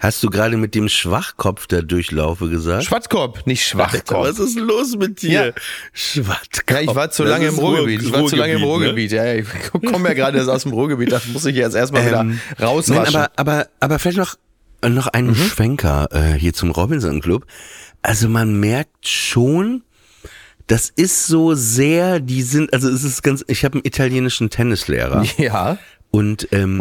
Hast 0.00 0.22
du 0.22 0.30
gerade 0.30 0.56
mit 0.56 0.74
dem 0.74 0.88
Schwachkopf 0.88 1.66
der 1.66 1.82
Durchlaufe 1.82 2.48
gesagt? 2.48 2.84
Schwattkorb, 2.84 3.46
nicht 3.46 3.66
Schwachkopf. 3.66 4.28
Was 4.28 4.38
ist 4.38 4.58
los 4.58 4.96
mit 4.96 5.22
dir? 5.22 5.46
Ja. 5.46 5.52
Schwattkopf. 6.24 6.70
Ja, 6.70 6.80
ich 6.80 6.94
war 6.94 7.10
zu 7.10 7.24
lange 7.24 7.46
im 7.46 7.54
Ruhrgebiet. 7.58 8.02
Ich 8.02 8.12
war 8.12 8.26
zu 8.26 8.36
lange 8.36 8.54
im 8.54 8.62
Ruhrgebiet. 8.62 9.12
Ja, 9.12 9.32
ich 9.34 9.46
komme 9.72 10.08
ja 10.08 10.14
gerade 10.14 10.38
erst 10.38 10.50
aus 10.50 10.62
dem 10.62 10.72
Ruhrgebiet. 10.72 11.12
Das 11.12 11.26
muss 11.26 11.44
ich 11.44 11.56
jetzt 11.56 11.74
erstmal 11.74 12.06
wieder 12.06 12.20
Ähm, 12.20 12.40
rauswaschen. 12.60 13.12
Nein, 13.12 13.14
aber, 13.14 13.30
aber, 13.36 13.66
aber 13.80 13.98
vielleicht 13.98 14.18
noch, 14.18 14.36
noch 14.88 15.06
einen 15.08 15.28
Mhm. 15.28 15.34
Schwenker 15.36 16.08
äh, 16.12 16.32
hier 16.38 16.52
zum 16.52 16.70
Robinson 16.70 17.20
Club. 17.20 17.46
Also 18.02 18.28
man 18.28 18.58
merkt 18.60 19.08
schon, 19.08 19.82
das 20.66 20.90
ist 20.94 21.26
so 21.26 21.54
sehr, 21.54 22.20
die 22.20 22.42
sind, 22.42 22.72
also 22.72 22.88
es 22.88 23.04
ist 23.04 23.22
ganz, 23.22 23.44
ich 23.48 23.64
habe 23.64 23.74
einen 23.74 23.84
italienischen 23.84 24.50
Tennislehrer 24.50 25.24
ja. 25.38 25.78
Und 26.14 26.46
ähm, 26.52 26.80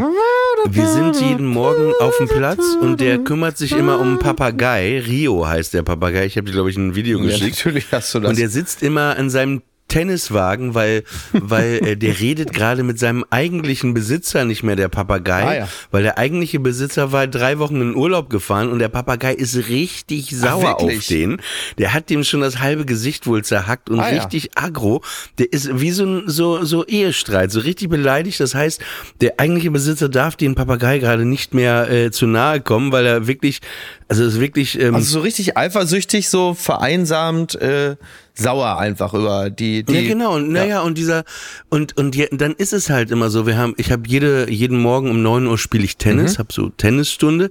wir 0.70 0.88
sind 0.88 1.20
jeden 1.20 1.48
Morgen 1.48 1.92
auf 2.00 2.16
dem 2.18 2.28
Platz 2.28 2.78
und 2.80 3.02
der 3.02 3.18
kümmert 3.18 3.58
sich 3.58 3.72
immer 3.72 4.00
um 4.00 4.10
einen 4.10 4.20
Papagei. 4.20 5.00
Rio 5.00 5.48
heißt 5.48 5.74
der 5.74 5.82
Papagei. 5.82 6.28
Ich 6.28 6.38
habe 6.38 6.46
dir, 6.46 6.52
glaube 6.52 6.70
ich, 6.70 6.78
ein 6.78 6.94
Video 6.94 7.18
ja, 7.18 7.26
geschickt. 7.26 7.58
natürlich 7.58 7.92
hast 7.92 8.14
du 8.14 8.20
das. 8.20 8.30
Und 8.30 8.38
der 8.38 8.50
sitzt 8.50 8.84
immer 8.84 9.18
an 9.18 9.32
seinem 9.32 9.64
Tenniswagen, 9.94 10.74
weil, 10.74 11.04
weil 11.34 11.86
äh, 11.86 11.96
der 11.96 12.20
redet 12.20 12.52
gerade 12.52 12.82
mit 12.82 12.98
seinem 12.98 13.24
eigentlichen 13.30 13.94
Besitzer 13.94 14.44
nicht 14.44 14.64
mehr, 14.64 14.76
der 14.76 14.90
Papagei. 14.90 15.44
Ah, 15.44 15.56
ja. 15.56 15.68
Weil 15.92 16.02
der 16.02 16.18
eigentliche 16.18 16.60
Besitzer 16.60 17.12
war 17.12 17.28
drei 17.28 17.60
Wochen 17.60 17.80
in 17.80 17.96
Urlaub 17.96 18.30
gefahren 18.32 18.70
und 18.72 18.80
der 18.80 18.90
Papagei 18.90 19.34
ist 19.34 19.70
richtig 19.70 20.32
sauer 20.36 20.78
auf 20.78 20.82
wirklich? 20.90 21.08
den. 21.08 21.42
Der 21.78 21.94
hat 21.94 22.10
dem 22.10 22.24
schon 22.24 22.42
das 22.42 22.58
halbe 22.60 22.86
Gesicht 22.86 23.28
wohl 23.28 23.44
zerhackt 23.44 23.90
und 23.92 24.00
Ah, 24.00 24.12
ja. 24.12 24.24
richtig 24.24 24.50
aggro. 24.56 25.04
Der 25.38 25.54
ist 25.54 25.80
wie 25.80 25.92
so 25.92 26.06
ein 26.06 26.24
so, 26.26 26.64
so 26.66 26.84
Ehestreit, 26.86 27.52
so 27.52 27.60
richtig 27.60 27.90
beleidigt. 27.90 28.40
Das 28.40 28.56
heißt, 28.56 28.82
der 29.22 29.40
eigentliche 29.40 29.70
Besitzer 29.70 30.10
darf 30.10 30.36
den 30.36 30.56
Papagei 30.56 30.98
gerade 30.98 31.26
nicht 31.26 31.54
mehr 31.54 31.90
äh, 31.92 32.10
zu 32.12 32.26
nahe 32.26 32.62
kommen, 32.62 32.92
weil 32.92 33.06
er 33.06 33.28
wirklich, 33.28 33.60
also 34.08 34.24
ist 34.26 34.40
wirklich. 34.40 34.80
Ähm, 34.80 34.96
also 34.96 35.06
so 35.08 35.20
richtig 35.20 35.56
eifersüchtig, 35.56 36.30
so 36.30 36.56
vereinsamt, 36.56 37.56
äh, 37.56 37.96
sauer 38.34 38.78
einfach 38.78 39.14
über 39.14 39.50
die. 39.50 39.84
die 39.84 39.94
ja, 39.94 40.02
genau. 40.08 40.36
Und 40.36 40.52
naja, 40.52 40.82
und 40.82 40.98
dieser, 40.98 41.24
und, 41.70 41.98
und 41.98 42.16
je, 42.16 42.28
dann 42.32 42.54
ist 42.54 42.74
es 42.74 42.90
halt 42.90 43.12
immer 43.12 43.30
so, 43.30 43.46
wir 43.46 43.58
haben, 43.58 43.74
ich 43.78 43.92
habe 43.92 44.04
jede, 44.08 44.50
jeden 44.50 44.80
Morgen 44.80 45.10
um 45.12 45.22
9 45.22 45.46
Uhr 45.48 45.58
spiele 45.58 45.84
ich 45.84 45.98
Tennis, 45.98 46.34
Mhm. 46.34 46.40
hab 46.40 46.52
so 46.52 46.70
Tennisstunde 46.70 47.50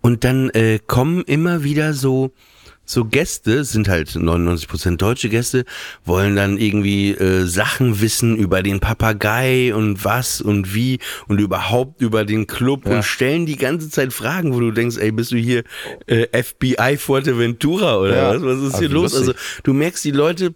und 0.00 0.24
dann 0.24 0.50
äh, 0.50 0.78
kommen 0.86 1.22
immer 1.24 1.64
wieder 1.64 1.92
so, 1.94 2.32
so 2.84 3.04
Gäste, 3.04 3.64
sind 3.64 3.88
halt 3.88 4.08
99% 4.10 4.96
deutsche 4.96 5.28
Gäste, 5.28 5.64
wollen 6.04 6.36
dann 6.36 6.58
irgendwie 6.58 7.12
äh, 7.12 7.46
Sachen 7.46 8.00
wissen 8.00 8.36
über 8.36 8.62
den 8.62 8.80
Papagei 8.80 9.74
und 9.74 10.04
was 10.04 10.40
und 10.40 10.74
wie 10.74 10.98
und 11.28 11.40
überhaupt 11.40 12.02
über 12.02 12.24
den 12.24 12.46
Club 12.46 12.86
und 12.86 13.02
stellen 13.04 13.46
die 13.46 13.56
ganze 13.56 13.88
Zeit 13.88 14.12
Fragen, 14.12 14.52
wo 14.52 14.60
du 14.60 14.72
denkst, 14.72 14.96
ey, 14.98 15.12
bist 15.12 15.30
du 15.32 15.36
hier 15.36 15.62
äh, 16.06 16.26
FBI 16.42 16.96
Fuerteventura 16.98 17.98
oder 17.98 18.14
Ja. 18.16 18.34
was? 18.34 18.42
Was 18.42 18.58
ist 18.72 18.78
hier 18.80 18.90
wie 18.90 18.94
los? 18.94 19.12
lustig. 19.12 19.20
Also 19.28 19.32
du 19.62 19.72
merkst, 19.72 20.04
die 20.04 20.10
Leute 20.10 20.54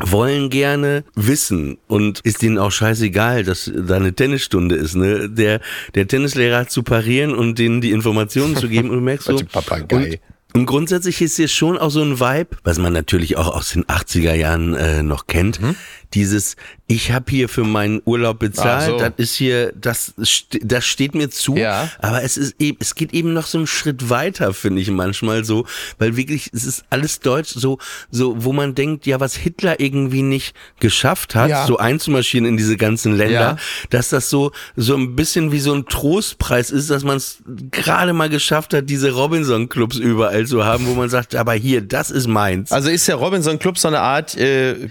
wollen 0.00 0.50
gerne 0.50 1.04
wissen 1.14 1.78
und 1.86 2.18
ist 2.24 2.42
ihnen 2.42 2.58
auch 2.58 2.72
scheißegal, 2.72 3.44
dass 3.44 3.70
da 3.74 3.94
eine 3.96 4.12
Tennisstunde 4.12 4.74
ist. 4.74 4.96
Ne? 4.96 5.30
Der, 5.30 5.60
der 5.94 6.08
Tennislehrer 6.08 6.58
hat 6.58 6.70
zu 6.72 6.82
parieren 6.82 7.32
und 7.32 7.58
denen 7.60 7.80
die 7.80 7.92
Informationen 7.92 8.56
zu 8.56 8.68
geben 8.68 8.90
und 8.90 8.96
du 8.96 9.02
merkst 9.02 9.26
so. 9.28 9.36
Papagei. 9.50 9.96
Und, 9.96 10.18
und 10.54 10.66
grundsätzlich 10.66 11.20
ist 11.20 11.36
hier 11.36 11.48
schon 11.48 11.76
auch 11.76 11.90
so 11.90 12.00
ein 12.00 12.20
Vibe, 12.20 12.56
was 12.62 12.78
man 12.78 12.92
natürlich 12.92 13.36
auch 13.36 13.54
aus 13.54 13.70
den 13.72 13.84
80er 13.84 14.34
Jahren 14.34 14.74
äh, 14.74 15.02
noch 15.02 15.26
kennt. 15.26 15.60
Mhm. 15.60 15.74
Dieses, 16.14 16.56
ich 16.86 17.10
habe 17.12 17.30
hier 17.30 17.48
für 17.48 17.64
meinen 17.64 18.00
Urlaub 18.04 18.38
bezahlt, 18.38 18.90
so. 18.90 18.98
das 18.98 19.12
ist 19.16 19.34
hier, 19.34 19.72
das, 19.72 20.14
das 20.62 20.84
steht 20.86 21.14
mir 21.14 21.28
zu. 21.30 21.56
Ja. 21.56 21.90
Aber 21.98 22.22
es 22.22 22.36
ist 22.36 22.54
eben, 22.60 22.78
es 22.80 22.94
geht 22.94 23.12
eben 23.12 23.32
noch 23.32 23.46
so 23.46 23.58
einen 23.58 23.66
Schritt 23.66 24.10
weiter, 24.10 24.54
finde 24.54 24.80
ich 24.80 24.90
manchmal 24.90 25.44
so, 25.44 25.66
weil 25.98 26.16
wirklich, 26.16 26.50
es 26.52 26.64
ist 26.64 26.84
alles 26.90 27.20
deutsch, 27.20 27.50
so, 27.54 27.78
so, 28.10 28.44
wo 28.44 28.52
man 28.52 28.74
denkt, 28.74 29.06
ja, 29.06 29.18
was 29.18 29.34
Hitler 29.34 29.80
irgendwie 29.80 30.22
nicht 30.22 30.54
geschafft 30.78 31.34
hat, 31.34 31.50
Ja. 31.50 31.66
so 31.66 31.78
einzumarschieren 31.78 32.46
in 32.46 32.56
diese 32.56 32.76
ganzen 32.76 33.16
Länder, 33.16 33.34
Ja. 33.34 33.56
dass 33.90 34.10
das 34.10 34.30
so, 34.30 34.52
so 34.76 34.94
ein 34.96 35.16
bisschen 35.16 35.50
wie 35.52 35.60
so 35.60 35.74
ein 35.74 35.86
Trostpreis 35.86 36.70
ist, 36.70 36.90
dass 36.90 37.02
man 37.02 37.16
es 37.16 37.38
gerade 37.70 38.12
mal 38.12 38.28
geschafft 38.28 38.72
hat, 38.74 38.88
diese 38.88 39.10
Robinson-Clubs 39.12 39.96
überall 39.96 40.46
zu 40.46 40.64
haben, 40.64 40.86
wo 40.86 40.94
man 40.94 41.08
sagt, 41.08 41.34
aber 41.34 41.54
hier, 41.54 41.80
das 41.80 42.10
ist 42.10 42.26
meins. 42.28 42.70
Also 42.72 42.88
ist 42.90 43.08
der 43.08 43.16
Robinson 43.16 43.58
Club 43.58 43.78
so 43.78 43.88
eine 43.88 44.00
Art. 44.00 44.36
Äh, 44.36 44.88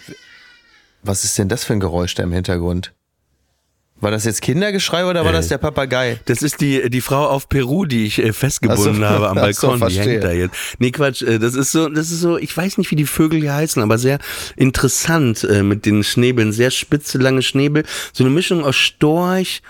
was 1.03 1.23
ist 1.23 1.37
denn 1.37 1.49
das 1.49 1.63
für 1.63 1.73
ein 1.73 1.79
Geräusch 1.79 2.15
da 2.15 2.23
im 2.23 2.31
Hintergrund? 2.31 2.93
War 4.01 4.11
das 4.11 4.25
jetzt 4.25 4.41
Kindergeschrei 4.41 5.05
oder 5.05 5.23
war 5.23 5.29
Äh. 5.31 5.35
das 5.35 5.47
der 5.47 5.57
Papagei? 5.59 6.19
Das 6.25 6.41
ist 6.41 6.59
die, 6.59 6.89
die 6.89 6.99
Frau 6.99 7.25
auf 7.27 7.47
Peru, 7.47 7.85
die 7.85 8.05
ich 8.05 8.19
äh, 8.19 8.33
festgebunden 8.33 8.95
so. 8.97 9.05
habe 9.05 9.29
am 9.29 9.37
Ach 9.41 9.53
so, 9.53 9.67
Balkon. 9.67 9.75
die 9.87 9.93
verstehe. 9.95 10.13
hängt 10.15 10.23
da 10.25 10.31
jetzt. 10.33 10.55
Nee, 10.79 10.91
Quatsch, 10.91 11.21
äh, 11.21 11.39
das 11.39 11.55
ist 11.55 11.71
so, 11.71 11.87
das 11.87 12.11
ist 12.11 12.19
so, 12.19 12.37
ich 12.37 12.55
weiß 12.55 12.77
nicht, 12.79 12.91
wie 12.91 12.97
die 12.97 13.05
Vögel 13.05 13.39
hier 13.39 13.53
heißen, 13.53 13.81
aber 13.81 13.97
sehr 13.97 14.19
interessant 14.57 15.45
äh, 15.45 15.63
mit 15.63 15.85
den 15.85 16.03
Schnäbeln. 16.03 16.51
Sehr 16.51 16.71
spitze, 16.71 17.17
lange 17.17 17.41
Schnäbel. 17.43 17.85
So 18.11 18.25
eine 18.25 18.33
Mischung 18.33 18.65
aus 18.65 18.75
Storch, 18.75 19.61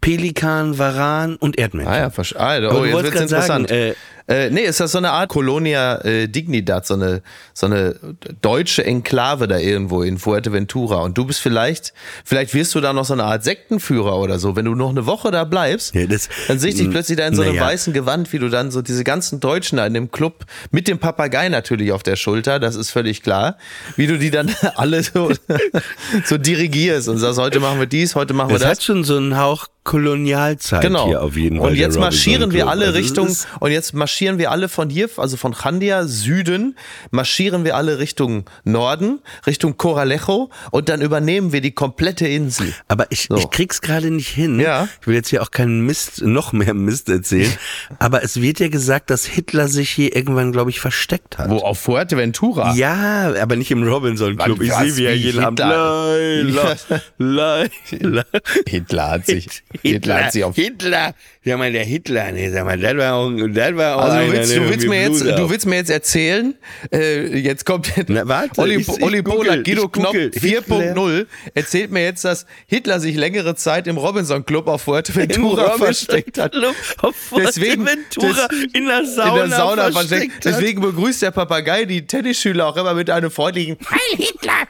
Pelikan, 0.00 0.78
Varan 0.78 1.36
und 1.36 1.58
Erdmännchen. 1.58 1.92
Ah 1.92 1.98
ja, 1.98 2.06
versch- 2.08 2.36
ah, 2.36 2.58
oh, 2.72 2.84
jetzt 2.86 2.94
wird's 2.94 3.10
grad 3.10 3.28
sagen, 3.28 3.64
interessant. 3.64 3.96
Äh, 4.28 4.50
nee, 4.50 4.60
ist 4.62 4.78
das 4.80 4.92
so 4.92 4.98
eine 4.98 5.10
Art 5.10 5.30
Colonia 5.30 5.96
äh, 6.04 6.28
Dignidad, 6.28 6.86
so 6.86 6.94
eine, 6.94 7.22
so 7.54 7.66
eine 7.66 7.96
deutsche 8.42 8.84
Enklave 8.84 9.48
da 9.48 9.58
irgendwo 9.58 10.02
in 10.02 10.18
Fuerteventura. 10.18 11.02
Und 11.02 11.16
du 11.16 11.24
bist 11.24 11.40
vielleicht, 11.40 11.92
vielleicht 12.24 12.54
wirst 12.54 12.74
du 12.74 12.80
da 12.80 12.92
noch 12.92 13.04
so 13.04 13.14
eine 13.14 13.24
Art 13.24 13.42
Sektenführer 13.44 14.16
oder 14.18 14.38
so. 14.38 14.54
Wenn 14.56 14.66
du 14.66 14.74
noch 14.74 14.90
eine 14.90 15.06
Woche 15.06 15.30
da 15.30 15.44
bleibst, 15.44 15.94
Ja, 15.94 16.06
das- 16.06 16.28
dann 16.46 16.58
sehe 16.58 16.70
ich 16.70 16.76
dich 16.76 16.90
plötzlich 16.90 17.16
da 17.18 17.26
in 17.26 17.34
so 17.34 17.42
einem 17.42 17.54
Naja. 17.56 17.66
weißen 17.66 17.92
Gewand, 17.92 18.32
wie 18.32 18.38
du 18.38 18.48
dann 18.48 18.70
so 18.70 18.82
diese 18.82 19.02
ganzen 19.04 19.40
Deutschen 19.40 19.76
da 19.78 19.86
in 19.86 19.94
dem 19.94 20.10
Club 20.10 20.44
mit 20.70 20.88
dem 20.88 20.98
Papagei 20.98 21.48
natürlich 21.48 21.92
auf 21.92 22.02
der 22.02 22.16
Schulter, 22.16 22.58
das 22.60 22.76
ist 22.76 22.90
völlig 22.90 23.22
klar, 23.22 23.56
wie 23.96 24.06
du 24.06 24.18
die 24.18 24.30
dann 24.30 24.54
alle 24.76 25.02
so, 25.02 25.30
so 26.24 26.38
dirigierst 26.38 27.08
und 27.08 27.18
sagst, 27.18 27.38
heute 27.38 27.60
machen 27.60 27.78
wir 27.78 27.86
dies, 27.86 28.14
heute 28.14 28.34
machen 28.34 28.50
wir 28.50 28.56
Es 28.56 28.62
das. 28.62 28.70
hat 28.72 28.82
schon 28.82 29.04
so 29.04 29.16
einen 29.16 29.38
Hauch 29.38 29.66
Kolonialzeit 29.88 30.82
Genau. 30.82 31.06
hier 31.06 31.22
auf 31.22 31.34
jeden 31.34 31.58
Fall. 31.58 31.70
Und 31.70 31.74
jetzt 31.76 31.98
marschieren 31.98 32.52
wir 32.52 32.68
alle 32.68 32.86
Also 32.88 32.98
Richtung, 32.98 33.34
und 33.60 33.70
jetzt 33.70 33.94
marschieren 33.94 34.38
wir 34.38 34.50
alle 34.50 34.68
von 34.68 34.90
hier, 34.90 35.08
also 35.16 35.38
von 35.38 35.54
Chandia 35.54 36.04
Süden, 36.04 36.76
marschieren 37.10 37.64
wir 37.64 37.74
alle 37.74 37.98
Richtung 37.98 38.44
Norden, 38.64 39.20
Richtung 39.46 39.78
Coralejo 39.78 40.50
und 40.72 40.90
dann 40.90 41.00
übernehmen 41.00 41.52
wir 41.52 41.62
die 41.62 41.72
komplette 41.72 42.26
Insel. 42.28 42.74
Aber 42.86 43.06
ich, 43.10 43.28
So. 43.30 43.36
ich 43.38 43.48
krieg's 43.50 43.80
gerade 43.80 44.10
nicht 44.10 44.28
hin. 44.28 44.60
Ja. 44.60 44.88
Ich 45.00 45.06
will 45.06 45.14
jetzt 45.14 45.30
hier 45.30 45.42
auch 45.42 45.50
keinen 45.50 45.86
Mist, 45.86 46.20
noch 46.22 46.52
mehr 46.52 46.74
Mist 46.74 47.08
erzählen. 47.08 47.50
aber 47.98 48.22
es 48.22 48.42
wird 48.42 48.60
ja 48.60 48.68
gesagt, 48.68 49.08
dass 49.08 49.24
Hitler 49.24 49.68
sich 49.68 49.88
hier 49.88 50.14
irgendwann, 50.14 50.52
glaube 50.52 50.68
ich, 50.68 50.80
versteckt 50.80 51.38
hat. 51.38 51.48
Wo, 51.48 51.58
auf 51.58 51.78
Fuerteventura? 51.80 52.74
Ja, 52.74 53.32
aber 53.40 53.56
nicht 53.56 53.70
im 53.70 53.82
Robinson 53.88 54.36
Club. 54.36 54.60
Ich 54.60 54.70
sehe, 54.72 54.96
wie 54.98 55.04
er 55.06 55.16
jeden 55.16 55.42
Abend. 55.42 55.60
Hitler? 55.60 56.14
Leila, 56.18 56.76
Leila. 57.18 58.24
Hitler 58.66 59.10
hat 59.10 59.26
sich, 59.26 59.48
Hitler 59.82 60.24
hat 60.24 60.32
sich 60.32 60.44
auf 60.44 60.54
Hitler. 60.56 61.14
Sag 61.44 61.58
mal, 61.58 61.72
der 61.72 61.84
Hitler, 61.84 62.30
nee, 62.32 62.50
sag 62.50 62.64
mal, 62.66 62.78
das 62.78 62.96
war 62.96 63.14
auch, 63.14 63.30
das 63.30 63.74
war 63.76 63.96
auch 63.96 64.00
Also 64.02 64.18
du 64.26 64.32
willst, 64.32 64.56
du 64.56 64.68
willst 64.68 64.86
mir 64.88 65.00
jetzt, 65.02 65.20
Blut 65.22 65.38
du 65.38 65.44
auf. 65.44 65.50
willst 65.50 65.66
mir 65.66 65.76
jetzt 65.76 65.90
erzählen, 65.90 66.54
äh, 66.92 67.38
jetzt 67.38 67.64
kommt 67.64 67.90
Na, 68.08 68.28
warte, 68.28 68.60
Olli, 68.60 68.76
ich- 68.76 68.88
ich 68.88 69.02
Olli 69.02 69.22
google, 69.22 69.38
Pola, 69.50 69.56
Guido 69.62 69.84
ich 69.86 69.92
Knopf 69.92 70.06
google. 70.12 70.30
4.0 70.34 71.26
erzählt 71.54 71.90
mir 71.90 72.02
jetzt, 72.04 72.24
dass 72.24 72.44
Hitler 72.66 73.00
sich 73.00 73.16
längere 73.16 73.54
Zeit 73.54 73.86
im 73.86 73.96
Robinson 73.96 74.44
Club 74.44 74.66
auf 74.68 74.82
Fuerteventura 74.82 75.78
versteckt 75.78 76.38
hat. 76.38 76.54
Auf 76.56 77.14
Deswegen- 77.36 77.86
Fuerteventura 77.86 78.48
des- 78.48 78.64
in 78.74 78.86
der 78.86 79.04
Sauna, 79.06 79.44
in 79.44 79.48
der 79.50 79.58
Sauna 79.58 79.82
versteckt. 79.92 80.08
versteckt 80.08 80.34
hat. 80.34 80.44
Deswegen 80.44 80.80
begrüßt 80.82 81.22
der 81.22 81.30
Papagei 81.30 81.84
die 81.86 82.06
Tennisschüler 82.06 82.66
auch 82.66 82.76
immer 82.76 82.94
mit 82.94 83.08
einem 83.10 83.30
freundlichen 83.30 83.76
Heil 83.90 84.16
Hitler! 84.18 84.68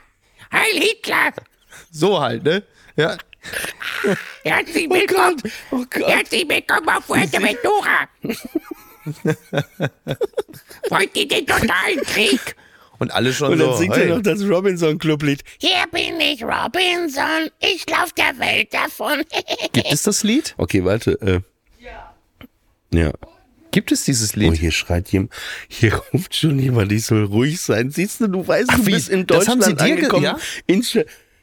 Heil 0.53 0.81
Hitler! 0.81 1.33
so 1.91 2.21
halt, 2.21 2.45
ne? 2.45 2.63
Ja. 2.97 3.17
Herzlich 4.45 4.89
willkommen! 4.91 5.41
Oh 5.71 5.85
Gott. 5.91 6.09
Herzlich 6.09 6.49
willkommen 6.49 6.89
auf 6.89 7.05
Fuerteventura! 7.05 8.09
Wollt 10.91 11.17
ihr 11.17 11.29
den 11.29 11.47
totalen 11.47 12.01
Krieg? 12.05 12.57
Und 12.99 13.13
alle 13.13 13.33
schon 13.33 13.53
Und 13.53 13.59
dann 13.61 13.71
so. 13.73 13.77
singt 13.77 13.95
hey. 13.97 14.09
er 14.09 14.17
noch 14.17 14.23
das 14.23 14.43
Robinson 14.43 14.99
Club 14.99 15.23
Lied. 15.23 15.45
Hier 15.59 15.85
bin 15.93 16.21
ich, 16.21 16.43
Robinson. 16.43 17.49
Ich 17.61 17.89
lauf 17.89 18.13
der 18.13 18.37
Welt 18.41 18.75
davon. 18.75 19.23
Gibt 19.73 19.87
es 19.93 20.03
das 20.03 20.25
Lied? 20.25 20.55
Okay, 20.59 20.85
warte. 20.85 21.13
Äh. 21.23 21.41
Ja. 21.83 22.15
Ja. 22.93 23.13
Gibt 23.71 23.93
es 23.93 24.03
dieses 24.05 24.33
Oh, 24.37 24.41
Lied? 24.41 24.55
hier 24.55 24.73
schreit 24.73 25.11
jemand, 25.11 25.33
hier 25.69 25.95
ruft 26.13 26.35
schon 26.35 26.59
jemand, 26.59 26.91
ich 26.91 27.05
soll 27.05 27.25
ruhig 27.25 27.61
sein. 27.61 27.91
Siehst 27.91 28.21
du, 28.21 28.27
du 28.27 28.47
weißt, 28.49 28.71
Ach, 28.73 28.77
du 28.79 28.87
wie? 28.87 28.93
bist 28.93 29.11
in 29.11 29.27
Das 29.27 29.47
haben 29.47 29.61
Deutschland 29.61 29.65
sie 29.81 29.85
dir 29.85 29.95
ge- 29.95 30.05
angekommen. 30.07 30.25
ja? 30.25 30.39
In 30.67 30.83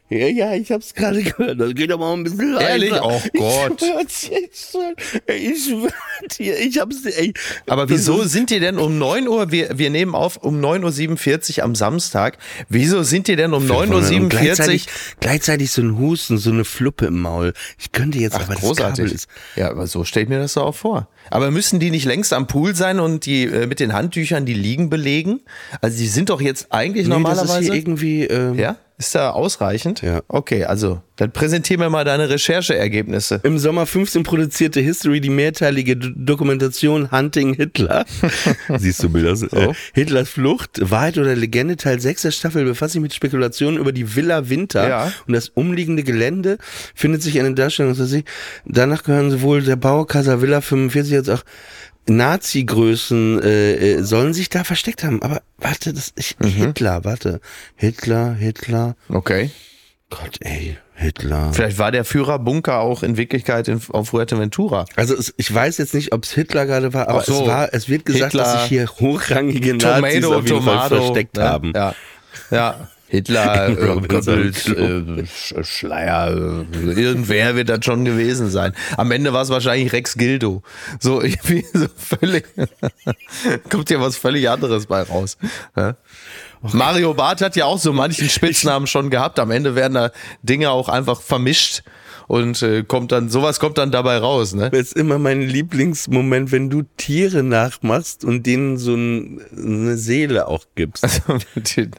ja, 0.10 0.28
ja, 0.28 0.54
ich 0.54 0.72
hab's 0.72 0.94
gerade 0.94 1.24
gehört. 1.24 1.60
Das 1.60 1.74
geht 1.74 1.92
aber 1.92 2.06
auch 2.06 2.14
ein 2.14 2.24
bisschen 2.24 2.54
leiser. 2.54 2.70
Ehrlich? 2.70 2.94
Oh 3.02 3.22
Gott. 3.38 3.82
Ich 3.82 3.88
schwör's 3.88 4.30
jetzt 4.30 4.72
schon. 4.72 4.96
Ich 5.28 6.38
dir, 6.38 6.60
ich 6.60 6.80
hab's, 6.80 7.06
ey. 7.06 7.34
Aber 7.68 7.90
wieso 7.90 8.24
sind 8.24 8.50
die 8.52 8.60
denn 8.60 8.78
um 8.78 8.98
9 8.98 9.28
Uhr, 9.28 9.52
wir, 9.52 9.78
wir 9.78 9.90
nehmen 9.90 10.14
auf 10.14 10.38
um 10.38 10.60
9.47 10.64 11.58
Uhr 11.58 11.64
am 11.64 11.76
Samstag, 11.76 12.38
wieso 12.70 13.04
sind 13.04 13.28
die 13.28 13.36
denn 13.36 13.54
um 13.54 13.64
Und 13.64 13.72
9.47 13.92 14.22
Uhr? 14.22 14.30
Gleichzeitig, 14.30 14.88
gleichzeitig 15.20 15.72
so 15.72 15.82
ein 15.82 15.98
Husten, 15.98 16.38
so 16.38 16.52
eine 16.52 16.66
Fluppe 16.66 17.08
im 17.08 17.22
Maul. 17.22 17.54
Ich 17.80 17.92
könnte 17.92 18.20
jetzt, 18.20 18.36
Ach, 18.36 18.44
aber 18.44 18.54
das 18.54 18.64
großartig. 18.64 19.06
Kabel 19.06 19.12
ist, 19.16 19.28
Ja, 19.56 19.72
aber 19.72 19.88
so 19.88 20.04
stelle 20.04 20.24
ich 20.26 20.30
mir 20.30 20.40
das 20.40 20.54
so 20.54 20.62
auch 20.62 20.76
vor. 20.76 21.08
Aber 21.30 21.52
müssen 21.52 21.80
die 21.80 21.92
nicht 21.92 22.06
längst 22.06 22.34
am 22.34 22.48
Pool 22.48 22.76
sein 22.76 23.00
und 23.00 23.26
die 23.26 23.44
äh, 23.44 23.68
mit 23.68 23.80
den 23.80 23.94
Handtüchern 23.94 24.46
die 24.46 24.54
Liegen 24.54 24.90
belegen? 24.90 25.42
Also 25.82 25.98
die 25.98 26.08
sind 26.08 26.30
doch 26.30 26.42
jetzt 26.42 26.68
eigentlich 26.72 27.08
nee, 27.08 27.14
normalerweise. 27.14 27.76
irgendwie, 27.76 28.26
ähm, 28.26 28.58
ja? 28.58 28.78
Ist 28.98 29.14
da 29.14 29.32
ausreichend? 29.32 30.02
Ja. 30.02 30.22
Okay, 30.30 30.64
also 30.64 31.02
dann 31.18 31.32
präsentier 31.32 31.78
mir 31.78 31.90
mal 31.90 32.04
deine 32.04 32.30
Rechercheergebnisse. 32.30 33.40
Im 33.44 33.58
Sommer 33.58 33.86
15 33.86 34.24
produzierte 34.24 34.82
History 34.82 35.22
die 35.22 35.30
mehrteilige 35.30 35.96
D 35.96 36.12
Dokumentation 36.16 37.12
Hunting 37.12 37.54
Hitler. 37.54 38.06
Siehst 38.78 39.02
du 39.04 39.10
Bilder? 39.10 39.32
Äh, 39.54 39.74
Hitlers 39.94 40.30
Flucht, 40.30 40.80
Wahrheit 40.82 41.18
oder 41.18 41.36
Legende, 41.36 41.78
Teil 41.78 42.00
6 42.00 42.24
der 42.24 42.32
Staffel 42.32 42.66
befasst 42.66 42.94
sich 42.94 43.02
mit 43.02 43.14
Spekulationen 43.14 43.80
über 43.80 43.92
die 43.92 44.16
Villa 44.16 44.50
Winter 44.50 44.88
Ja. 44.88 45.14
und 45.28 45.34
das 45.34 45.50
umliegende 45.50 46.04
Gelände 46.04 46.58
findet 46.94 47.22
sich 47.22 47.40
eine 47.40 47.54
Darstellung. 47.54 47.98
Weiß 47.98 48.12
ich. 48.12 48.26
Danach 48.66 49.04
gehören 49.04 49.32
sowohl 49.32 49.62
der 49.62 49.76
Bau 49.78 50.06
Casa 50.06 50.42
Villa 50.42 50.62
45 50.62 51.16
als 51.16 51.30
auch 51.30 51.44
Nazi-Größen 52.08 53.42
äh, 53.42 53.74
äh, 53.74 54.04
sollen 54.04 54.34
sich 54.34 54.50
da 54.50 54.64
versteckt 54.64 55.04
haben. 55.04 55.22
Aber 55.22 55.42
warte, 55.58 55.94
das 55.94 56.14
ich, 56.16 56.36
Hitler, 56.42 57.04
warte. 57.04 57.40
Hitler, 57.76 58.34
Hitler. 58.34 58.96
Okay. 59.10 59.50
Gott, 60.10 60.38
ey, 60.42 60.78
Hitler. 60.96 61.52
Vielleicht 61.54 61.78
war 61.78 61.92
der 61.92 62.06
Führerbunker 62.06 62.80
auch 62.80 63.04
in 63.04 63.18
Wirklichkeit 63.18 63.68
in, 63.68 63.82
auf 63.90 64.10
Fuerteventura. 64.10 64.86
Also 64.96 65.14
es, 65.14 65.34
ich 65.36 65.54
weiß 65.54 65.78
jetzt 65.78 65.94
nicht, 65.94 66.14
ob 66.14 66.24
es 66.24 66.32
Hitler 66.32 66.66
gerade 66.66 66.94
war, 66.94 67.10
aber 67.10 67.22
so. 67.22 67.42
es 67.42 67.48
war, 67.48 67.74
es 67.74 67.90
wird 67.90 68.06
gesagt, 68.06 68.32
Hitler, 68.32 68.44
dass 68.44 68.62
sich 68.62 68.70
hier 68.70 68.88
hochrangige 68.88 69.76
Nazis 69.76 70.22
Tomato, 70.22 70.40
auf 70.40 70.48
jeden 70.48 70.62
Fall 70.64 70.88
versteckt 70.90 71.36
ne? 71.36 71.44
haben. 71.44 71.74
Ja. 71.76 71.96
ja. 72.50 72.88
Hitler, 73.08 73.70
äh, 73.70 73.76
Goebbels, 73.76 74.68
äh, 74.68 75.24
Sch- 75.24 75.64
Schleier, 75.64 76.66
äh, 76.74 76.92
irgendwer 76.92 77.56
wird 77.56 77.70
das 77.70 77.86
schon 77.86 78.04
gewesen 78.04 78.50
sein. 78.50 78.74
Am 78.98 79.12
Ende 79.12 79.32
war 79.32 79.44
es 79.44 79.50
wahrscheinlich 79.50 79.94
Rex 79.94 80.16
Gildo. 80.16 80.64
So 81.00 81.22
irgendwie 81.22 81.66
so 81.72 81.86
völlig, 81.96 82.46
kommt 83.70 83.90
hier 83.90 84.02
was 84.02 84.18
völlig 84.18 84.50
anderes 84.50 84.88
bei 84.88 85.04
raus. 85.04 85.38
Ja? 85.76 85.96
Mario 86.74 87.14
Barth 87.14 87.42
hat 87.42 87.56
ja 87.56 87.66
auch 87.66 87.78
so 87.80 87.94
manchen 87.94 88.30
Spitznamen 88.30 88.88
schon 88.88 89.10
gehabt. 89.10 89.40
Am 89.40 89.52
Ende 89.52 89.76
werden 89.76 89.94
da 89.94 90.12
Dinge 90.44 90.72
auch 90.72 90.90
einfach 90.90 91.22
vermischt 91.22 91.84
und 92.28 92.60
äh, 92.64 92.84
kommt 92.84 93.12
dann, 93.12 93.30
sowas 93.30 93.60
kommt 93.60 93.78
dann 93.78 93.92
dabei 93.92 94.18
raus, 94.18 94.56
ne? 94.56 94.72
Das 94.72 94.80
ist 94.82 94.96
immer 94.98 95.20
mein 95.20 95.44
Lieblingsmoment, 95.44 96.52
wenn 96.52 96.72
du 96.72 96.82
Tiere 96.98 97.44
nachmachst 97.44 98.26
und 98.26 98.48
denen 98.48 98.78
so 98.78 98.96
ein, 98.96 99.42
eine 99.56 99.96
Seele 99.98 100.48
auch 100.48 100.66
gibst. 100.76 101.06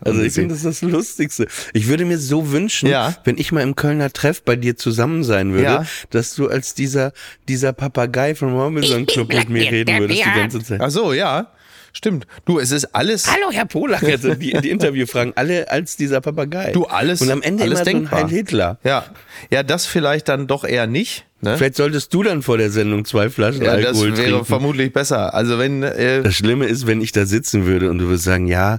Also 0.05 0.23
ich 0.23 0.33
finde, 0.33 0.55
das 0.55 0.65
ist 0.65 0.83
das 0.83 0.91
Lustigste. 0.91 1.47
Ich 1.73 1.87
würde 1.89 2.05
mir 2.05 2.19
so 2.19 2.51
wünschen, 2.51 2.89
Ja. 2.89 3.15
wenn 3.25 3.39
ich 3.39 3.53
mal 3.53 3.61
im 3.63 3.77
Kölner 3.77 4.13
Treff 4.13 4.43
bei 4.43 4.57
dir 4.57 4.77
zusammen 4.77 5.23
sein 5.23 5.53
würde, 5.53 5.65
Ja. 5.65 5.87
dass 6.11 6.35
du 6.35 6.49
als 6.49 6.75
dieser, 6.75 7.13
dieser 7.49 7.73
Papagei 7.73 8.35
vom 8.35 8.55
Robinson 8.55 9.07
Club 9.07 9.29
mit 9.33 9.49
mir 9.49 9.63
reden 9.71 9.99
würdest 10.01 10.21
die 10.25 10.39
ganze 10.41 10.61
Zeit. 10.63 10.81
Ach 10.81 10.91
so, 10.91 11.13
ja. 11.13 11.53
Stimmt. 11.97 12.27
Du, 12.45 12.59
es 12.59 12.73
ist 12.73 12.95
alles. 12.95 13.27
Hallo, 13.27 13.51
Herr 13.51 13.65
Polak, 13.65 14.03
also 14.03 14.35
die, 14.35 14.53
die 14.53 14.69
Interviewfragen, 14.69 15.33
alle 15.35 15.71
als 15.71 15.97
dieser 15.97 16.21
Papagei. 16.21 16.73
Du, 16.73 16.85
alles. 16.85 17.23
Und 17.23 17.31
am 17.31 17.41
Ende 17.41 17.63
alles 17.63 17.81
immer 17.81 17.85
denkbar. 17.87 18.11
so 18.21 18.27
ein 18.27 18.31
Heil 18.31 18.37
Hitler. 18.37 18.79
Ja. 18.85 19.07
Ja, 19.51 19.63
das 19.63 19.87
vielleicht 19.87 20.29
dann 20.29 20.47
doch 20.47 20.65
eher 20.65 20.87
nicht. 20.87 21.25
Ne? 21.41 21.57
Vielleicht 21.57 21.77
solltest 21.77 22.13
du 22.13 22.23
dann 22.23 22.43
vor 22.43 22.59
der 22.59 22.71
Sendung 22.71 23.07
zwei 23.07 23.31
Flaschen 23.31 23.63
Ja, 23.65 23.77
das 23.79 23.87
Alkohol 23.87 24.15
wäre 24.19 24.29
trinken. 24.29 24.45
vermutlich 24.45 24.93
besser. 24.93 25.33
Also 25.33 25.59
wenn 25.59 25.83
äh, 25.83 26.23
Das 26.23 26.35
Schlimme 26.35 26.67
ist, 26.67 26.87
wenn 26.87 27.01
ich 27.01 27.13
da 27.13 27.25
sitzen 27.25 27.65
würde 27.65 27.91
und 27.91 27.97
du 27.99 28.09
würdest 28.09 28.25
sagen, 28.25 28.47
ja, 28.47 28.77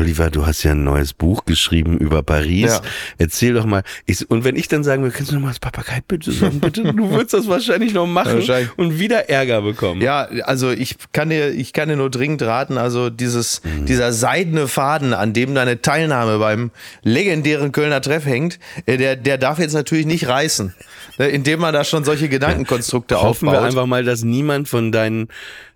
Oliver, 0.00 0.30
du 0.30 0.46
hast 0.46 0.62
ja 0.62 0.70
ein 0.70 0.82
neues 0.82 1.12
Buch 1.12 1.44
geschrieben 1.44 1.98
über 1.98 2.22
Paris. 2.22 2.62
Ja. 2.72 2.80
Erzähl 3.18 3.52
doch 3.52 3.66
mal. 3.66 3.82
Ich, 4.06 4.30
und 4.30 4.44
wenn 4.44 4.56
ich 4.56 4.66
dann 4.66 4.82
sagen 4.82 5.02
würde, 5.02 5.14
kannst 5.14 5.30
du 5.30 5.34
noch 5.34 5.42
mal 5.42 5.48
das 5.48 5.58
Papagei 5.58 6.00
bitte 6.08 6.32
sagen, 6.32 6.58
bitte? 6.58 6.82
Du 6.94 7.10
würdest 7.10 7.34
das 7.34 7.48
wahrscheinlich 7.48 7.92
noch 7.92 8.06
machen 8.06 8.36
Wahrscheinlich. 8.36 8.70
und 8.78 8.98
wieder 8.98 9.28
Ärger 9.28 9.60
bekommen. 9.60 10.00
ja, 10.00 10.22
also 10.44 10.70
ich 10.70 10.96
kann 11.12 11.28
dir, 11.28 11.50
ich 11.50 11.74
kann 11.74 11.90
dir 11.90 11.96
nur 11.96 12.08
dringend 12.08 12.40
raten, 12.42 12.78
also 12.78 13.10
dieses, 13.10 13.60
Mhm. 13.62 13.84
dieser 13.84 14.12
seidene 14.14 14.68
Faden, 14.68 15.12
an 15.12 15.34
dem 15.34 15.54
deine 15.54 15.82
Teilnahme 15.82 16.38
beim 16.38 16.70
legendären 17.02 17.70
Kölner 17.72 18.00
Treff 18.00 18.24
hängt, 18.24 18.58
äh, 18.86 18.96
der, 18.96 19.16
der 19.16 19.36
darf 19.36 19.58
jetzt 19.58 19.74
natürlich 19.74 20.06
nicht 20.06 20.26
reißen. 20.28 20.74
Ne, 21.18 21.28
Indem 21.28 21.60
man 21.60 21.74
da 21.74 21.84
schon 21.84 22.04
solche 22.04 22.30
Gedankenkonstrukte 22.30 23.20
Hoffen 23.20 23.48
aufbaut. 23.48 23.62
wir 23.62 23.66
einfach 23.66 23.86
mal, 23.86 24.02
dass 24.04 24.22
niemand 24.22 24.68
von 24.68 24.92
deinen 24.92 25.28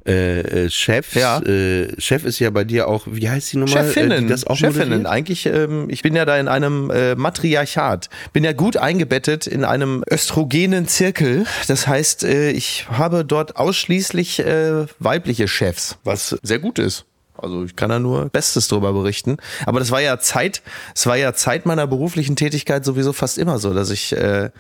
äh, 0.07 0.41
äh, 0.67 0.71
Chefs, 0.71 1.15
Ja. 1.15 1.39
äh, 1.41 1.89
Chef 2.01 2.25
ist 2.25 2.39
ja 2.39 2.51
bei 2.51 2.65
dir 2.65 2.89
auch, 2.89 3.07
wie 3.11 3.29
heißt 3.29 3.53
die 3.53 3.57
nochmal? 3.59 3.85
Chefinnen, 3.85 4.27
äh, 4.27 4.29
das 4.29 4.47
auch 4.47 4.57
Chefinnen. 4.57 4.89
moderiert? 4.89 5.07
Eigentlich, 5.07 5.47
ähm, 5.47 5.87
ich 5.89 6.03
bin 6.03 6.15
ja 6.15 6.25
da 6.25 6.37
in 6.39 6.49
einem 6.49 6.91
äh, 6.91 7.15
Matriarchat. 7.15 8.09
Bin 8.33 8.45
ja 8.45 8.53
gut 8.53 8.77
eingebettet 8.77 9.47
in 9.47 9.65
einem 9.65 10.05
östrogenen 10.11 10.87
Zirkel. 10.89 11.47
Das 11.69 11.87
heißt, 11.87 12.25
äh, 12.25 12.51
ich 12.51 12.87
habe 12.91 13.25
dort 13.25 13.57
ausschließlich 13.57 14.41
äh, 14.41 14.87
weibliche 14.99 15.49
Chefs, 15.49 15.97
was 16.05 16.37
sehr 16.43 16.59
gut 16.59 16.79
ist. 16.79 17.05
Also 17.37 17.65
ich 17.65 17.75
kann 17.77 17.91
da 17.91 17.99
nur 17.99 18.27
Bestes 18.31 18.69
drüber 18.69 18.93
berichten. 18.93 19.37
Aber 19.67 19.81
das 19.81 19.91
war 19.91 20.01
ja 20.01 20.19
Zeit, 20.19 20.63
es 20.95 21.07
war 21.07 21.17
ja 21.17 21.33
Zeit 21.35 21.67
meiner 21.67 21.87
beruflichen 21.87 22.37
Tätigkeit 22.37 22.85
sowieso 22.85 23.13
fast 23.13 23.39
immer 23.39 23.59
so, 23.59 23.75
dass 23.75 23.91
ich 23.91 24.13
äh, 24.17 24.51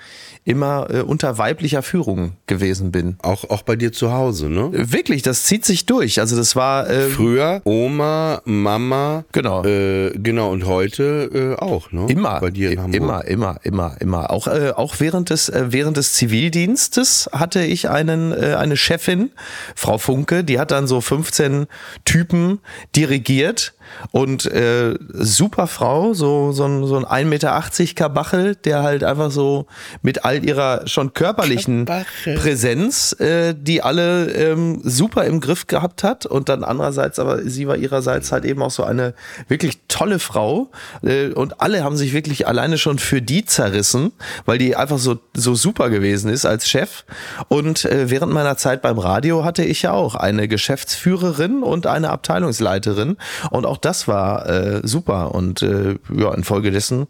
immer 0.45 0.89
äh, 0.91 1.01
unter 1.01 1.39
weiblicher 1.39 1.83
Führung 1.83 2.33
gewesen 2.47 2.93
bin. 2.93 3.17
Auch, 3.23 3.49
auch 3.49 3.63
bei 3.63 3.77
dir 3.77 3.93
zu 3.93 4.13
Hause, 4.13 4.51
ne? 4.51 4.71
Wirklich, 4.73 5.23
das 5.23 5.45
zieht 5.45 5.65
sich 5.65 5.87
durch. 5.87 6.21
Also 6.21 6.37
das 6.37 6.55
war 6.57 6.89
äh, 6.91 7.09
Früher 7.09 7.63
Oma, 7.65 8.43
Mama, 8.45 9.25
Genau. 9.33 9.65
äh, 9.65 10.11
genau 10.11 10.51
und 10.51 10.67
heute 10.67 11.57
äh, 11.59 11.63
auch, 11.63 11.93
ne? 11.93 12.07
Immer, 12.09 12.41
bei 12.41 12.51
dir 12.51 12.73
in 12.73 12.81
Hamburg. 12.83 12.95
immer, 13.01 13.25
immer, 13.25 13.57
immer, 13.63 13.97
immer. 14.01 14.31
Auch, 14.31 14.47
äh, 14.49 14.73
auch 14.75 14.97
während 14.99 15.31
des 15.31 15.49
äh, 15.49 15.67
während 15.69 15.97
des 15.97 16.13
Zivildienstes 16.15 17.31
hatte 17.33 17.63
ich 17.65 17.89
einen 17.89 18.33
äh, 18.33 18.55
eine 18.59 18.77
Chefin, 18.77 19.31
Frau 19.75 19.97
Funke, 19.99 20.45
die 20.45 20.59
hat 20.59 20.71
dann 20.71 20.87
so 20.87 21.01
15 21.01 21.67
Typen 22.05 22.61
dirigiert 22.95 23.75
und 24.11 24.47
äh, 24.47 24.95
super 25.13 25.67
Frau, 25.67 26.15
so 26.15 26.53
so 26.53 26.65
ein 26.65 26.87
so 26.87 26.97
ein 26.97 27.05
1,80 27.05 27.25
Meter 27.25 27.63
Kabachel, 27.95 28.57
der 28.57 28.83
halt 28.83 29.05
einfach 29.05 29.31
so 29.31 29.67
mit 30.03 30.25
all 30.25 30.45
ihrer 30.45 30.87
schon 30.87 31.13
körperlichen 31.15 31.87
Kabachel. 31.87 32.37
Präsenz, 32.37 33.13
äh, 33.21 33.55
die 33.57 33.83
alle 33.83 34.31
ähm, 34.33 34.81
super 34.83 35.25
im 35.25 35.41
Griff 35.41 35.67
gehabt 35.67 36.05
hat. 36.05 36.27
Und 36.27 36.49
dann 36.49 36.65
andererseits, 36.65 37.19
aber 37.19 37.43
sie 37.43 37.67
war 37.67 37.77
ihrerseits 37.77 38.33
halt 38.33 38.45
eben 38.45 38.63
auch 38.63 38.71
so 38.71 38.85
eine 38.85 39.15
wirklich 39.49 39.79
tolle 39.89 40.19
Frau. 40.19 40.71
Äh, 41.03 41.29
und 41.29 41.61
alle 41.61 41.85
haben 41.85 41.97
sich 41.97 42.13
wirklich 42.13 42.47
alleine 42.47 42.79
schon 42.79 42.99
für 42.99 43.23
die 43.23 43.45
zerrissen, 43.45 44.13
weil 44.45 44.59
die 44.59 44.77
einfach 44.77 44.99
so 44.99 45.19
so 45.35 45.55
super 45.55 45.91
gewesen 45.91 46.31
ist 46.31 46.45
als 46.45 46.69
Chef. 46.69 47.05
Und 47.49 47.85
äh, 47.85 48.11
während 48.11 48.33
meiner 48.33 48.57
Zeit 48.57 48.83
beim 48.83 48.99
Radio 48.99 49.45
hatte 49.45 49.65
ich 49.65 49.83
ja 49.83 49.93
auch 49.93 50.15
eine 50.15 50.49
Geschäftsführerin 50.49 51.63
und 51.63 51.87
eine 51.87 52.11
Abteilungsleiterin. 52.11 53.17
Und 53.51 53.67
auch 53.67 53.74
das 53.79 54.09
war 54.09 54.49
äh, 54.49 54.81
super 54.85 55.35
und 55.35 55.63
äh, 55.63 55.97
ja 56.15 56.33
infolgedessen 56.35 57.07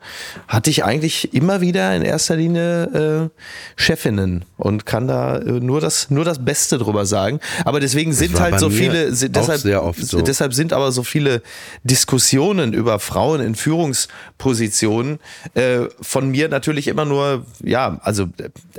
hatte 0.48 0.70
ich 0.70 0.85
eigentlich 0.85 1.35
immer 1.35 1.61
wieder 1.61 1.94
in 1.94 2.03
erster 2.03 2.37
Linie 2.37 3.31
äh, 3.31 3.31
Chefinnen 3.77 4.44
und 4.57 4.87
kann 4.87 5.09
da 5.09 5.38
äh, 5.38 5.61
nur 5.61 5.81
das 5.81 6.11
nur 6.11 6.24
das 6.24 6.44
Beste 6.44 6.79
drüber 6.79 7.07
sagen. 7.07 7.40
Aber 7.64 7.81
deswegen 7.81 8.12
sind 8.12 8.38
halt 8.40 8.61
so 8.61 8.70
viele, 8.70 9.09
auch 9.09 9.29
deshalb, 9.29 9.61
sehr 9.61 9.83
oft 9.83 10.00
so. 10.00 10.20
deshalb 10.20 10.55
sind 10.55 10.72
aber 10.72 10.92
so 10.92 11.03
viele 11.03 11.42
Diskussionen 11.83 12.72
über 12.72 12.98
Frauen 12.98 13.40
in 13.40 13.55
Führungspositionen 13.55 15.18
äh, 15.55 15.81
von 16.00 16.31
mir 16.31 16.48
natürlich 16.48 16.88
immer 16.88 17.05
nur, 17.05 17.44
ja, 17.62 17.98
also 18.03 18.29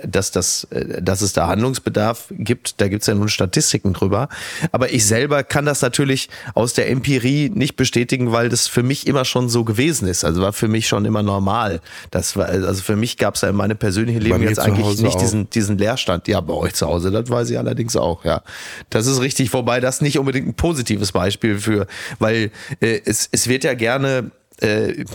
dass, 0.03 0.31
das, 0.31 0.65
äh, 0.65 1.01
dass 1.01 1.21
es 1.21 1.33
da 1.33 1.47
Handlungsbedarf 1.47 2.27
gibt, 2.31 2.81
da 2.81 2.87
gibt 2.87 3.01
es 3.01 3.07
ja 3.07 3.15
nun 3.15 3.29
Statistiken 3.29 3.93
drüber. 3.93 4.29
Aber 4.71 4.91
ich 4.91 5.05
selber 5.05 5.43
kann 5.43 5.65
das 5.65 5.81
natürlich 5.81 6.29
aus 6.53 6.73
der 6.73 6.89
Empirie 6.89 7.49
nicht 7.53 7.74
bestätigen, 7.75 8.31
weil 8.31 8.49
das 8.49 8.67
für 8.67 8.83
mich 8.83 9.07
immer 9.07 9.25
schon 9.25 9.49
so 9.49 9.63
gewesen 9.63 10.07
ist. 10.07 10.23
Also 10.23 10.41
war 10.41 10.53
für 10.53 10.67
mich 10.67 10.87
schon 10.87 11.05
immer 11.05 11.23
normal. 11.23 11.81
Das 12.11 12.35
war, 12.35 12.47
also 12.47 12.81
für 12.81 12.95
mich 12.95 13.17
gab 13.17 13.35
es 13.35 13.41
ja 13.41 13.49
in 13.49 13.55
meinem 13.55 13.77
persönlichen 13.77 14.21
Leben 14.21 14.41
jetzt 14.43 14.59
eigentlich 14.59 14.85
Hause 14.85 15.03
nicht 15.03 15.15
auch. 15.15 15.21
diesen, 15.21 15.49
diesen 15.49 15.77
Leerstand. 15.77 16.27
Ja, 16.27 16.41
bei 16.41 16.53
euch 16.53 16.73
zu 16.73 16.87
Hause, 16.87 17.11
das 17.11 17.29
weiß 17.29 17.49
ich 17.49 17.57
allerdings 17.57 17.95
auch, 17.95 18.25
ja. 18.25 18.41
Das 18.89 19.07
ist 19.07 19.21
richtig, 19.21 19.53
wobei 19.53 19.79
das 19.79 20.01
nicht 20.01 20.19
unbedingt 20.19 20.47
ein 20.47 20.53
positives 20.53 21.11
Beispiel 21.11 21.59
für, 21.59 21.87
weil 22.19 22.51
äh, 22.79 23.01
es, 23.05 23.29
es 23.31 23.47
wird 23.47 23.63
ja 23.63 23.73
gerne 23.73 24.31
äh, 24.61 25.05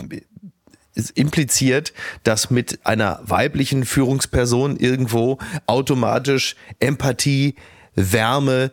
impliziert, 1.15 1.93
dass 2.23 2.49
mit 2.49 2.79
einer 2.85 3.19
weiblichen 3.23 3.85
Führungsperson 3.85 4.77
irgendwo 4.77 5.37
automatisch 5.65 6.55
Empathie, 6.79 7.55
Wärme, 7.95 8.71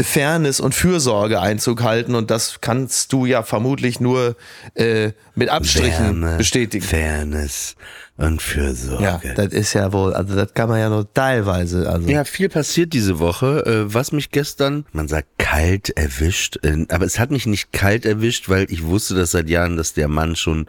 Fairness 0.00 0.60
und 0.60 0.74
Fürsorge 0.74 1.40
Einzug 1.40 1.82
halten 1.82 2.14
und 2.14 2.30
das 2.30 2.60
kannst 2.60 3.12
du 3.12 3.26
ja 3.26 3.42
vermutlich 3.42 4.00
nur 4.00 4.36
äh, 4.74 5.12
mit 5.34 5.50
Abstrichen 5.50 6.22
Wärme, 6.22 6.36
bestätigen. 6.38 6.84
Fairness 6.84 7.76
und 8.16 8.40
Fürsorge. 8.40 9.02
Ja, 9.02 9.20
das 9.34 9.52
ist 9.52 9.74
ja 9.74 9.92
wohl, 9.92 10.14
also 10.14 10.34
das 10.34 10.54
kann 10.54 10.68
man 10.68 10.78
ja 10.78 10.88
nur 10.88 11.12
teilweise. 11.12 11.90
Also. 11.90 12.08
Ja, 12.08 12.24
viel 12.24 12.48
passiert 12.48 12.92
diese 12.92 13.18
Woche, 13.18 13.66
äh, 13.66 13.92
was 13.92 14.12
mich 14.12 14.30
gestern, 14.30 14.86
man 14.92 15.08
sagt 15.08 15.28
kalt 15.38 15.90
erwischt, 15.90 16.58
äh, 16.62 16.86
aber 16.88 17.04
es 17.04 17.18
hat 17.18 17.30
mich 17.30 17.46
nicht 17.46 17.72
kalt 17.72 18.06
erwischt, 18.06 18.48
weil 18.48 18.66
ich 18.70 18.84
wusste 18.84 19.14
das 19.14 19.32
seit 19.32 19.50
Jahren, 19.50 19.76
dass 19.76 19.92
der 19.92 20.08
Mann 20.08 20.36
schon 20.36 20.66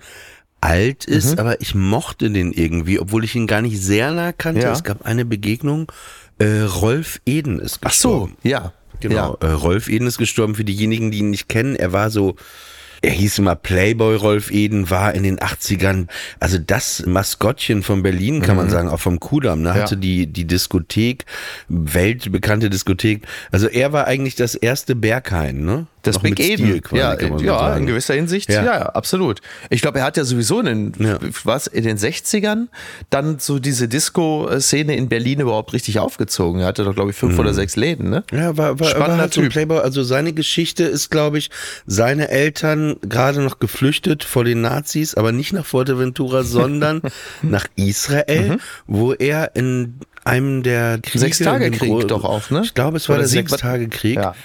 alt 0.59 1.05
ist, 1.05 1.33
mhm. 1.33 1.39
aber 1.39 1.61
ich 1.61 1.75
mochte 1.75 2.31
den 2.31 2.51
irgendwie, 2.51 2.99
obwohl 2.99 3.23
ich 3.23 3.35
ihn 3.35 3.45
gar 3.45 3.61
nicht 3.61 3.79
sehr 3.79 4.11
nah 4.11 4.31
kannte. 4.31 4.61
Ja. 4.61 4.71
Es 4.71 4.83
gab 4.83 5.05
eine 5.05 5.23
Begegnung, 5.23 5.91
äh, 6.39 6.61
Rolf 6.61 7.21
Eden 7.25 7.59
ist 7.59 7.81
gestorben. 7.81 8.35
Ach 8.37 8.43
so, 8.43 8.49
ja. 8.49 8.73
Genau, 8.99 9.37
ja. 9.41 9.47
Äh, 9.47 9.51
Rolf 9.51 9.89
Eden 9.89 10.07
ist 10.07 10.17
gestorben. 10.17 10.55
Für 10.55 10.63
diejenigen, 10.63 11.11
die 11.11 11.19
ihn 11.19 11.29
nicht 11.29 11.49
kennen, 11.49 11.75
er 11.75 11.93
war 11.93 12.09
so 12.09 12.35
er 13.05 13.11
hieß 13.11 13.37
immer 13.37 13.55
Playboy 13.55 14.15
Rolf 14.15 14.49
Eden, 14.51 14.89
war 14.89 15.13
in 15.13 15.23
den 15.23 15.37
80ern, 15.37 16.07
also 16.39 16.57
das 16.57 17.05
Maskottchen 17.05 17.83
von 17.83 18.01
Berlin, 18.01 18.41
kann 18.41 18.55
mhm. 18.55 18.63
man 18.63 18.69
sagen, 18.71 18.89
auch 18.89 18.99
vom 18.99 19.19
Kudamm, 19.19 19.61
ne, 19.61 19.75
hatte 19.75 19.95
die, 19.95 20.25
die 20.25 20.45
Diskothek, 20.45 21.25
weltbekannte 21.67 22.69
Diskothek. 22.69 23.27
Also 23.51 23.67
er 23.67 23.93
war 23.93 24.07
eigentlich 24.07 24.35
das 24.35 24.55
erste 24.55 24.95
Berghain, 24.95 25.63
ne? 25.63 25.87
Das 26.05 26.19
Big 26.19 26.39
Eden. 26.39 26.81
Quasi, 26.81 27.45
ja, 27.45 27.69
ja 27.69 27.75
in 27.75 27.87
gewisser 27.87 28.13
Hinsicht, 28.13 28.49
ja, 28.49 28.63
ja 28.63 28.81
absolut. 28.87 29.41
Ich 29.69 29.81
glaube, 29.81 29.99
er 29.99 30.05
hat 30.05 30.17
ja 30.17 30.23
sowieso 30.23 30.59
in 30.59 30.65
den, 30.65 30.93
ja. 30.99 31.17
was, 31.43 31.67
in 31.67 31.83
den 31.83 31.97
60ern 31.97 32.67
dann 33.09 33.39
so 33.39 33.59
diese 33.59 33.87
Disco-Szene 33.87 34.95
in 34.95 35.09
Berlin 35.09 35.39
überhaupt 35.39 35.73
richtig 35.73 35.99
aufgezogen. 35.99 36.61
Er 36.61 36.67
hatte 36.67 36.83
doch, 36.83 36.93
glaube 36.93 37.11
ich, 37.11 37.17
fünf 37.17 37.33
mhm. 37.33 37.39
oder 37.39 37.53
sechs 37.53 37.75
Läden, 37.75 38.09
ne? 38.09 38.23
Ja, 38.31 38.55
war, 38.57 38.79
war, 38.79 38.87
Spannender 38.87 39.13
war 39.13 39.17
halt 39.17 39.33
so 39.33 39.41
ein 39.41 39.49
Playboy. 39.49 39.79
Also 39.79 40.03
seine 40.03 40.33
Geschichte 40.33 40.83
ist, 40.83 41.09
glaube 41.09 41.37
ich, 41.37 41.49
seine 41.85 42.29
Eltern 42.29 42.97
gerade 43.01 43.41
noch 43.41 43.59
geflüchtet 43.59 44.23
vor 44.23 44.43
den 44.43 44.61
Nazis, 44.61 45.15
aber 45.15 45.31
nicht 45.31 45.53
nach 45.53 45.65
Fuerteventura, 45.65 46.43
sondern 46.43 47.01
nach 47.41 47.65
Israel, 47.75 48.49
mhm. 48.49 48.59
wo 48.87 49.13
er 49.13 49.55
in 49.55 49.95
einem 50.23 50.63
der 50.63 50.99
Kriege... 51.01 51.19
Sechstagekrieg 51.19 52.07
doch 52.07 52.23
auch, 52.23 52.49
ne? 52.49 52.61
Ich 52.63 52.73
glaube, 52.73 52.97
es 52.97 53.09
war 53.09 53.15
oder 53.15 53.23
der 53.23 53.29
Sechstagekrieg. 53.29 54.15
Ja 54.15 54.35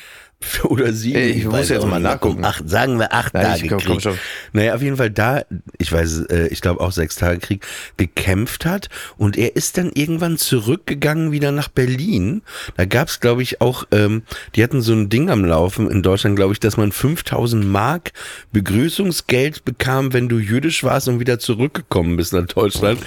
oder 0.64 0.92
sieben. 0.92 1.18
Ich, 1.18 1.36
ich 1.38 1.44
muss 1.44 1.68
jetzt 1.68 1.86
mal 1.86 2.00
nachgucken. 2.00 2.44
Acht, 2.44 2.68
sagen 2.68 2.98
wir 2.98 3.12
acht 3.12 3.34
ja, 3.34 3.42
Tage 3.42 3.68
komm, 3.68 3.78
Krieg. 3.78 4.02
Komm 4.02 4.18
naja, 4.52 4.74
auf 4.74 4.82
jeden 4.82 4.96
Fall 4.96 5.10
da, 5.10 5.42
ich 5.78 5.92
weiß, 5.92 6.26
äh, 6.30 6.48
ich 6.48 6.60
glaube 6.60 6.80
auch 6.80 6.92
sechs 6.92 7.16
Tage 7.16 7.38
Krieg, 7.38 7.66
gekämpft 7.96 8.64
hat 8.64 8.88
und 9.18 9.36
er 9.36 9.56
ist 9.56 9.76
dann 9.76 9.90
irgendwann 9.92 10.38
zurückgegangen 10.38 11.32
wieder 11.32 11.52
nach 11.52 11.68
Berlin. 11.68 12.42
Da 12.76 12.86
gab's, 12.86 13.20
glaube 13.20 13.42
ich, 13.42 13.60
auch, 13.60 13.84
ähm, 13.92 14.22
die 14.54 14.62
hatten 14.62 14.80
so 14.80 14.92
ein 14.92 15.08
Ding 15.10 15.30
am 15.30 15.44
Laufen 15.44 15.90
in 15.90 16.02
Deutschland, 16.02 16.36
glaube 16.36 16.54
ich, 16.54 16.60
dass 16.60 16.76
man 16.76 16.92
5000 16.92 17.66
Mark 17.66 18.12
Begrüßungsgeld 18.52 19.64
bekam, 19.64 20.12
wenn 20.12 20.28
du 20.28 20.38
jüdisch 20.38 20.84
warst 20.84 21.08
und 21.08 21.20
wieder 21.20 21.38
zurückgekommen 21.38 22.16
bist 22.16 22.32
nach 22.32 22.46
Deutschland. 22.46 23.00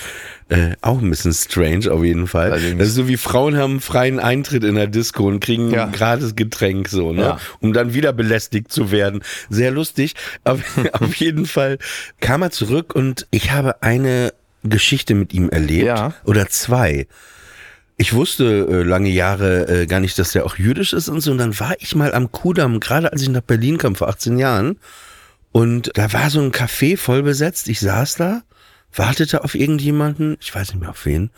Äh, 0.49 0.75
auch 0.81 1.01
ein 1.01 1.09
bisschen 1.09 1.33
strange 1.33 1.91
auf 1.91 2.03
jeden 2.03 2.27
Fall. 2.27 2.51
Allerdings. 2.51 2.79
Das 2.79 2.87
ist 2.89 2.95
so 2.95 3.07
wie 3.07 3.17
Frauen 3.17 3.57
haben 3.57 3.79
freien 3.79 4.19
Eintritt 4.19 4.63
in 4.63 4.75
der 4.75 4.87
Disco 4.87 5.27
und 5.27 5.39
kriegen 5.39 5.71
ja. 5.71 5.85
ein 5.85 5.91
gratis 5.91 6.35
Getränk 6.35 6.89
so, 6.89 7.13
ne? 7.13 7.21
Ja. 7.21 7.39
Um 7.59 7.73
dann 7.73 7.93
wieder 7.93 8.13
belästigt 8.13 8.71
zu 8.71 8.91
werden. 8.91 9.23
Sehr 9.49 9.71
lustig. 9.71 10.15
Auf, 10.43 10.61
auf 10.93 11.15
jeden 11.15 11.45
Fall 11.45 11.77
kam 12.19 12.41
er 12.41 12.51
zurück 12.51 12.93
und 12.95 13.27
ich 13.31 13.51
habe 13.51 13.81
eine 13.81 14.33
Geschichte 14.63 15.15
mit 15.15 15.33
ihm 15.33 15.49
erlebt. 15.49 15.85
Ja. 15.85 16.13
Oder 16.25 16.47
zwei. 16.49 17.07
Ich 17.97 18.13
wusste 18.13 18.67
äh, 18.69 18.83
lange 18.83 19.09
Jahre 19.09 19.67
äh, 19.67 19.85
gar 19.85 19.99
nicht, 19.99 20.17
dass 20.17 20.31
der 20.31 20.45
auch 20.45 20.57
jüdisch 20.57 20.93
ist 20.93 21.09
und 21.09 21.21
so. 21.21 21.31
Und 21.31 21.37
dann 21.37 21.59
war 21.59 21.75
ich 21.79 21.95
mal 21.95 22.13
am 22.13 22.31
Kudamm, 22.31 22.79
gerade 22.79 23.11
als 23.11 23.21
ich 23.21 23.29
nach 23.29 23.41
Berlin 23.41 23.77
kam 23.77 23.95
vor 23.95 24.09
18 24.09 24.37
Jahren. 24.37 24.79
Und 25.51 25.91
da 25.93 26.11
war 26.11 26.29
so 26.29 26.41
ein 26.41 26.51
Café 26.51 26.97
voll 26.97 27.21
besetzt. 27.21 27.69
Ich 27.69 27.79
saß 27.79 28.15
da 28.15 28.41
wartete 28.93 29.43
auf 29.43 29.55
irgendjemanden, 29.55 30.37
ich 30.39 30.53
weiß 30.53 30.69
nicht 30.69 30.81
mehr 30.81 30.91
auf 30.91 31.05
wen. 31.05 31.31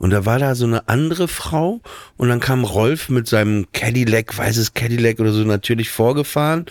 Und 0.00 0.10
da 0.10 0.24
war 0.24 0.38
da 0.38 0.54
so 0.54 0.64
eine 0.64 0.88
andere 0.88 1.28
Frau 1.28 1.82
und 2.16 2.30
dann 2.30 2.40
kam 2.40 2.64
Rolf 2.64 3.10
mit 3.10 3.28
seinem 3.28 3.66
Cadillac, 3.72 4.36
weißes 4.36 4.72
Cadillac 4.72 5.20
oder 5.20 5.30
so 5.30 5.44
natürlich 5.44 5.90
vorgefahren. 5.90 6.64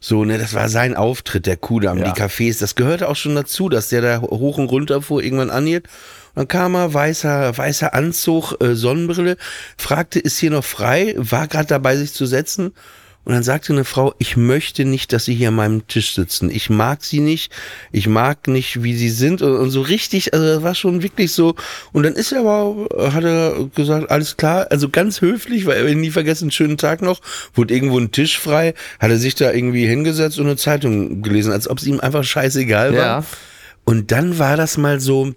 So, 0.00 0.24
ne, 0.24 0.38
das 0.38 0.54
war 0.54 0.70
sein 0.70 0.96
Auftritt, 0.96 1.44
der 1.44 1.58
Kudamm, 1.58 1.98
ja. 1.98 2.10
die 2.10 2.18
Cafés. 2.18 2.58
Das 2.58 2.76
gehörte 2.76 3.10
auch 3.10 3.16
schon 3.16 3.34
dazu, 3.34 3.68
dass 3.68 3.90
der 3.90 4.00
da 4.00 4.20
hoch 4.22 4.56
und 4.56 4.70
runter 4.70 5.02
fuhr, 5.02 5.22
irgendwann 5.22 5.50
anhielt. 5.50 5.88
Dann 6.34 6.48
kam 6.48 6.74
er, 6.74 6.94
weißer, 6.94 7.58
weißer 7.58 7.92
Anzug, 7.92 8.54
äh, 8.62 8.74
Sonnenbrille, 8.74 9.36
fragte, 9.76 10.18
ist 10.18 10.38
hier 10.38 10.50
noch 10.50 10.64
frei, 10.64 11.14
war 11.18 11.48
gerade 11.48 11.66
dabei, 11.66 11.98
sich 11.98 12.14
zu 12.14 12.24
setzen. 12.24 12.72
Und 13.24 13.34
dann 13.34 13.42
sagte 13.42 13.72
eine 13.72 13.84
Frau, 13.84 14.14
ich 14.18 14.36
möchte 14.36 14.84
nicht, 14.84 15.12
dass 15.12 15.26
sie 15.26 15.34
hier 15.34 15.48
an 15.48 15.54
meinem 15.54 15.86
Tisch 15.86 16.14
sitzen. 16.14 16.50
Ich 16.50 16.70
mag 16.70 17.04
sie 17.04 17.20
nicht. 17.20 17.52
Ich 17.92 18.06
mag 18.06 18.48
nicht, 18.48 18.82
wie 18.82 18.96
sie 18.96 19.10
sind. 19.10 19.42
Und, 19.42 19.56
und 19.56 19.70
so 19.70 19.82
richtig, 19.82 20.32
also 20.32 20.46
das 20.46 20.62
war 20.62 20.74
schon 20.74 21.02
wirklich 21.02 21.32
so. 21.32 21.54
Und 21.92 22.04
dann 22.04 22.14
ist 22.14 22.32
er 22.32 22.40
aber, 22.40 22.88
hat 23.12 23.24
er 23.24 23.68
gesagt, 23.74 24.10
alles 24.10 24.38
klar. 24.38 24.68
Also 24.70 24.88
ganz 24.88 25.20
höflich, 25.20 25.66
weil 25.66 25.86
er 25.86 25.94
nie 25.94 26.10
vergessen, 26.10 26.50
schönen 26.50 26.78
Tag 26.78 27.02
noch. 27.02 27.20
Wurde 27.54 27.74
irgendwo 27.74 27.98
ein 27.98 28.10
Tisch 28.10 28.38
frei. 28.38 28.74
Hat 28.98 29.10
er 29.10 29.18
sich 29.18 29.34
da 29.34 29.52
irgendwie 29.52 29.86
hingesetzt 29.86 30.38
und 30.38 30.46
eine 30.46 30.56
Zeitung 30.56 31.22
gelesen, 31.22 31.52
als 31.52 31.68
ob 31.68 31.78
es 31.78 31.86
ihm 31.86 32.00
einfach 32.00 32.24
scheißegal 32.24 32.92
war. 32.92 32.98
Ja. 32.98 33.24
Und 33.84 34.12
dann 34.12 34.38
war 34.38 34.56
das 34.56 34.78
mal 34.78 34.98
so, 35.00 35.34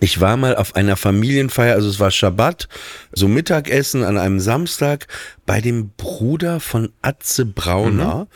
ich 0.00 0.20
war 0.20 0.36
mal 0.36 0.56
auf 0.56 0.76
einer 0.76 0.96
Familienfeier, 0.96 1.74
also 1.74 1.88
es 1.88 2.00
war 2.00 2.10
Schabbat, 2.10 2.68
so 3.12 3.28
Mittagessen 3.28 4.02
an 4.02 4.18
einem 4.18 4.40
Samstag 4.40 5.06
bei 5.44 5.60
dem 5.60 5.90
Bruder 5.96 6.60
von 6.60 6.92
Atze 7.02 7.46
Brauner. 7.46 8.24
Mhm. 8.24 8.26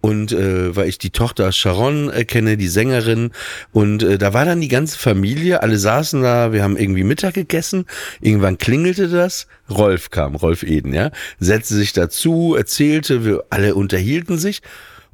Und 0.00 0.32
äh, 0.32 0.76
weil 0.76 0.90
ich 0.90 0.98
die 0.98 1.08
Tochter 1.08 1.50
Sharon 1.50 2.10
äh, 2.10 2.26
kenne, 2.26 2.58
die 2.58 2.68
Sängerin. 2.68 3.30
Und 3.72 4.02
äh, 4.02 4.18
da 4.18 4.34
war 4.34 4.44
dann 4.44 4.60
die 4.60 4.68
ganze 4.68 4.98
Familie, 4.98 5.62
alle 5.62 5.78
saßen 5.78 6.20
da, 6.20 6.52
wir 6.52 6.62
haben 6.62 6.76
irgendwie 6.76 7.04
Mittag 7.04 7.32
gegessen. 7.32 7.86
Irgendwann 8.20 8.58
klingelte 8.58 9.08
das. 9.08 9.46
Rolf 9.70 10.10
kam, 10.10 10.34
Rolf 10.34 10.62
Eden, 10.62 10.92
ja, 10.92 11.10
setzte 11.38 11.76
sich 11.76 11.94
dazu, 11.94 12.54
erzählte, 12.54 13.24
wir 13.24 13.44
alle 13.48 13.74
unterhielten 13.74 14.36
sich. 14.36 14.60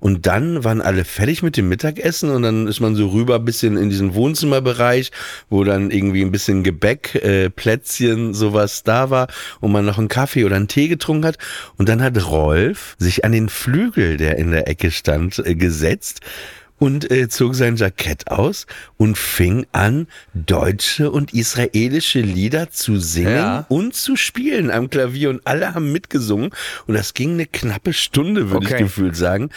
Und 0.01 0.27
dann 0.27 0.65
waren 0.65 0.81
alle 0.81 1.05
fertig 1.05 1.43
mit 1.43 1.57
dem 1.57 1.69
Mittagessen 1.69 2.31
und 2.31 2.43
dann 2.43 2.67
ist 2.67 2.81
man 2.81 2.97
so 2.97 3.09
rüber 3.09 3.39
bisschen 3.39 3.77
in 3.77 3.91
diesen 3.91 4.15
Wohnzimmerbereich, 4.15 5.13
wo 5.49 5.63
dann 5.63 5.91
irgendwie 5.91 6.23
ein 6.23 6.33
bisschen 6.33 6.65
Gebäck, 6.65 7.15
äh, 7.17 7.51
Plätzchen, 7.51 8.35
sowas 8.35 8.83
da 8.83 9.11
war 9.11 9.29
und 9.61 9.73
man 9.73 9.85
noch 9.85 9.99
einen 9.99 10.09
Kaffee 10.09 10.45
oder 10.45 10.57
einen 10.57 10.69
Tee 10.69 10.89
getrunken 10.89 11.27
hat. 11.27 11.39
Und 11.77 11.89
dann 11.89 12.03
hat 12.03 12.23
Rolf 12.27 12.97
sich 12.99 13.25
an 13.25 13.33
den 13.33 13.49
Flügel, 13.49 14.17
der 14.17 14.39
in 14.39 14.51
der 14.51 14.69
Ecke 14.69 14.91
stand, 14.91 15.39
äh, 15.39 15.55
gesetzt 15.55 16.21
und 16.81 17.11
äh, 17.11 17.29
zog 17.29 17.55
sein 17.55 17.77
Jackett 17.77 18.29
aus 18.29 18.67
und 18.97 19.17
fing 19.17 19.67
an, 19.71 20.09
deutsche 20.35 21.11
und 21.11 21.33
israelische 21.33 22.21
Lieder 22.21 22.71
zu 22.71 22.99
singen 22.99 23.37
ja. 23.37 23.67
und 23.69 23.95
zu 23.95 24.17
spielen 24.17 24.71
am 24.71 24.91
Klavier 24.91 25.31
und 25.31 25.47
alle 25.47 25.75
haben 25.75 25.93
mitgesungen 25.93 26.51
und 26.87 26.95
das 26.95 27.15
ging 27.15 27.35
eine 27.35 27.47
knappe 27.47 27.93
Stunde, 27.93 28.51
würde 28.51 28.67
okay. 28.67 28.75
ich 28.77 28.81
gefühlt 28.81 29.15
sagen. 29.15 29.51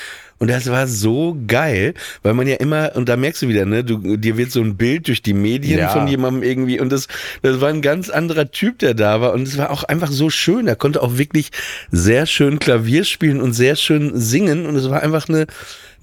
Und 0.44 0.50
das 0.50 0.70
war 0.70 0.88
so 0.88 1.38
geil, 1.48 1.94
weil 2.22 2.34
man 2.34 2.48
ja 2.48 2.56
immer, 2.56 2.92
und 2.96 3.08
da 3.08 3.16
merkst 3.16 3.44
du 3.44 3.48
wieder, 3.48 3.66
ne, 3.66 3.86
du, 3.86 4.18
dir 4.18 4.36
wird 4.36 4.52
so 4.52 4.60
ein 4.60 4.76
Bild 4.76 5.08
durch 5.08 5.22
die 5.22 5.34
Medien 5.34 5.80
ja. 5.80 5.88
von 5.88 6.06
jemandem 6.06 6.44
irgendwie, 6.44 6.82
und 6.82 6.92
das, 6.92 7.08
das 7.44 7.62
war 7.62 7.70
ein 7.70 7.82
ganz 7.82 8.10
anderer 8.10 8.52
Typ, 8.52 8.80
der 8.80 8.94
da 8.94 9.22
war. 9.22 9.32
Und 9.32 9.48
es 9.48 9.58
war 9.58 9.72
auch 9.72 9.86
einfach 9.86 10.12
so 10.12 10.30
schön. 10.30 10.68
Er 10.68 10.76
konnte 10.76 11.02
auch 11.02 11.18
wirklich 11.18 11.52
sehr 11.92 12.26
schön 12.26 12.60
Klavier 12.60 13.06
spielen 13.06 13.40
und 13.40 13.54
sehr 13.54 13.78
schön 13.78 14.20
singen. 14.20 14.66
Und 14.66 14.76
es 14.76 14.90
war 14.90 15.02
einfach 15.02 15.30
eine, 15.30 15.48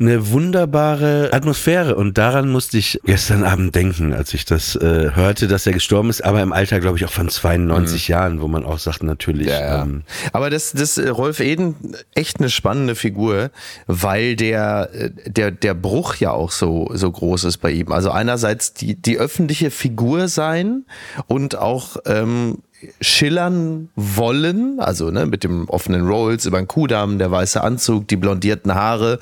eine 0.01 0.31
wunderbare 0.31 1.29
Atmosphäre 1.33 1.95
und 1.95 2.17
daran 2.17 2.49
musste 2.49 2.79
ich 2.79 2.99
gestern 3.05 3.45
Abend 3.45 3.75
denken, 3.75 4.15
als 4.15 4.33
ich 4.33 4.47
das 4.47 4.75
äh, 4.77 5.11
hörte, 5.15 5.47
dass 5.47 5.67
er 5.67 5.75
gestorben 5.75 6.09
ist, 6.09 6.25
aber 6.25 6.41
im 6.43 6.55
Alter, 6.55 6.81
glaube 6.81 6.97
ich, 6.97 7.05
auch 7.05 7.13
von 7.13 7.29
92 7.29 8.09
mhm. 8.09 8.13
Jahren, 8.13 8.41
wo 8.41 8.49
man 8.49 8.65
auch 8.65 8.79
sagt, 8.79 9.03
natürlich. 9.03 9.49
Ja. 9.49 9.83
Ähm, 9.83 10.03
aber 10.33 10.49
das, 10.49 10.73
das 10.73 10.97
äh, 10.97 11.11
Rolf 11.11 11.41
Eden, 11.41 11.97
echt 12.15 12.41
eine 12.41 12.49
spannende 12.49 12.95
Figur, 12.95 13.51
weil 13.87 14.37
der, 14.37 14.89
äh, 14.95 15.11
der, 15.27 15.51
der 15.51 15.75
Bruch 15.75 16.15
ja 16.15 16.31
auch 16.31 16.51
so, 16.51 16.91
so 16.95 17.11
groß 17.11 17.45
ist 17.45 17.59
bei 17.59 17.71
ihm. 17.71 17.93
Also 17.93 18.11
einerseits 18.11 18.73
die, 18.73 18.95
die 18.95 19.19
öffentliche 19.19 19.71
Figur 19.71 20.29
sein 20.29 20.87
und 21.27 21.59
auch 21.59 21.99
ähm, 22.07 22.59
schillern 23.01 23.91
wollen, 23.95 24.81
also 24.81 25.11
ne, 25.11 25.27
mit 25.27 25.45
dem 25.45 25.69
offenen 25.69 26.07
Rolls 26.07 26.47
über 26.47 26.59
den 26.59 26.69
Kudamm, 26.69 27.19
der 27.19 27.31
weiße 27.31 27.63
Anzug, 27.63 28.09
die 28.09 28.17
blondierten 28.17 28.75
Haare. 28.75 29.19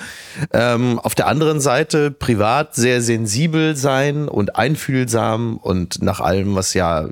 Ähm, 0.53 0.99
auf 0.99 1.15
der 1.15 1.27
anderen 1.27 1.61
Seite 1.61 2.11
privat 2.11 2.75
sehr 2.75 3.03
sensibel 3.03 3.77
sein 3.77 4.29
und 4.29 4.57
einfühlsam 4.57 5.57
und 5.57 6.03
nach 6.03 6.21
allem, 6.21 6.55
was 6.55 6.75
ja 6.75 7.09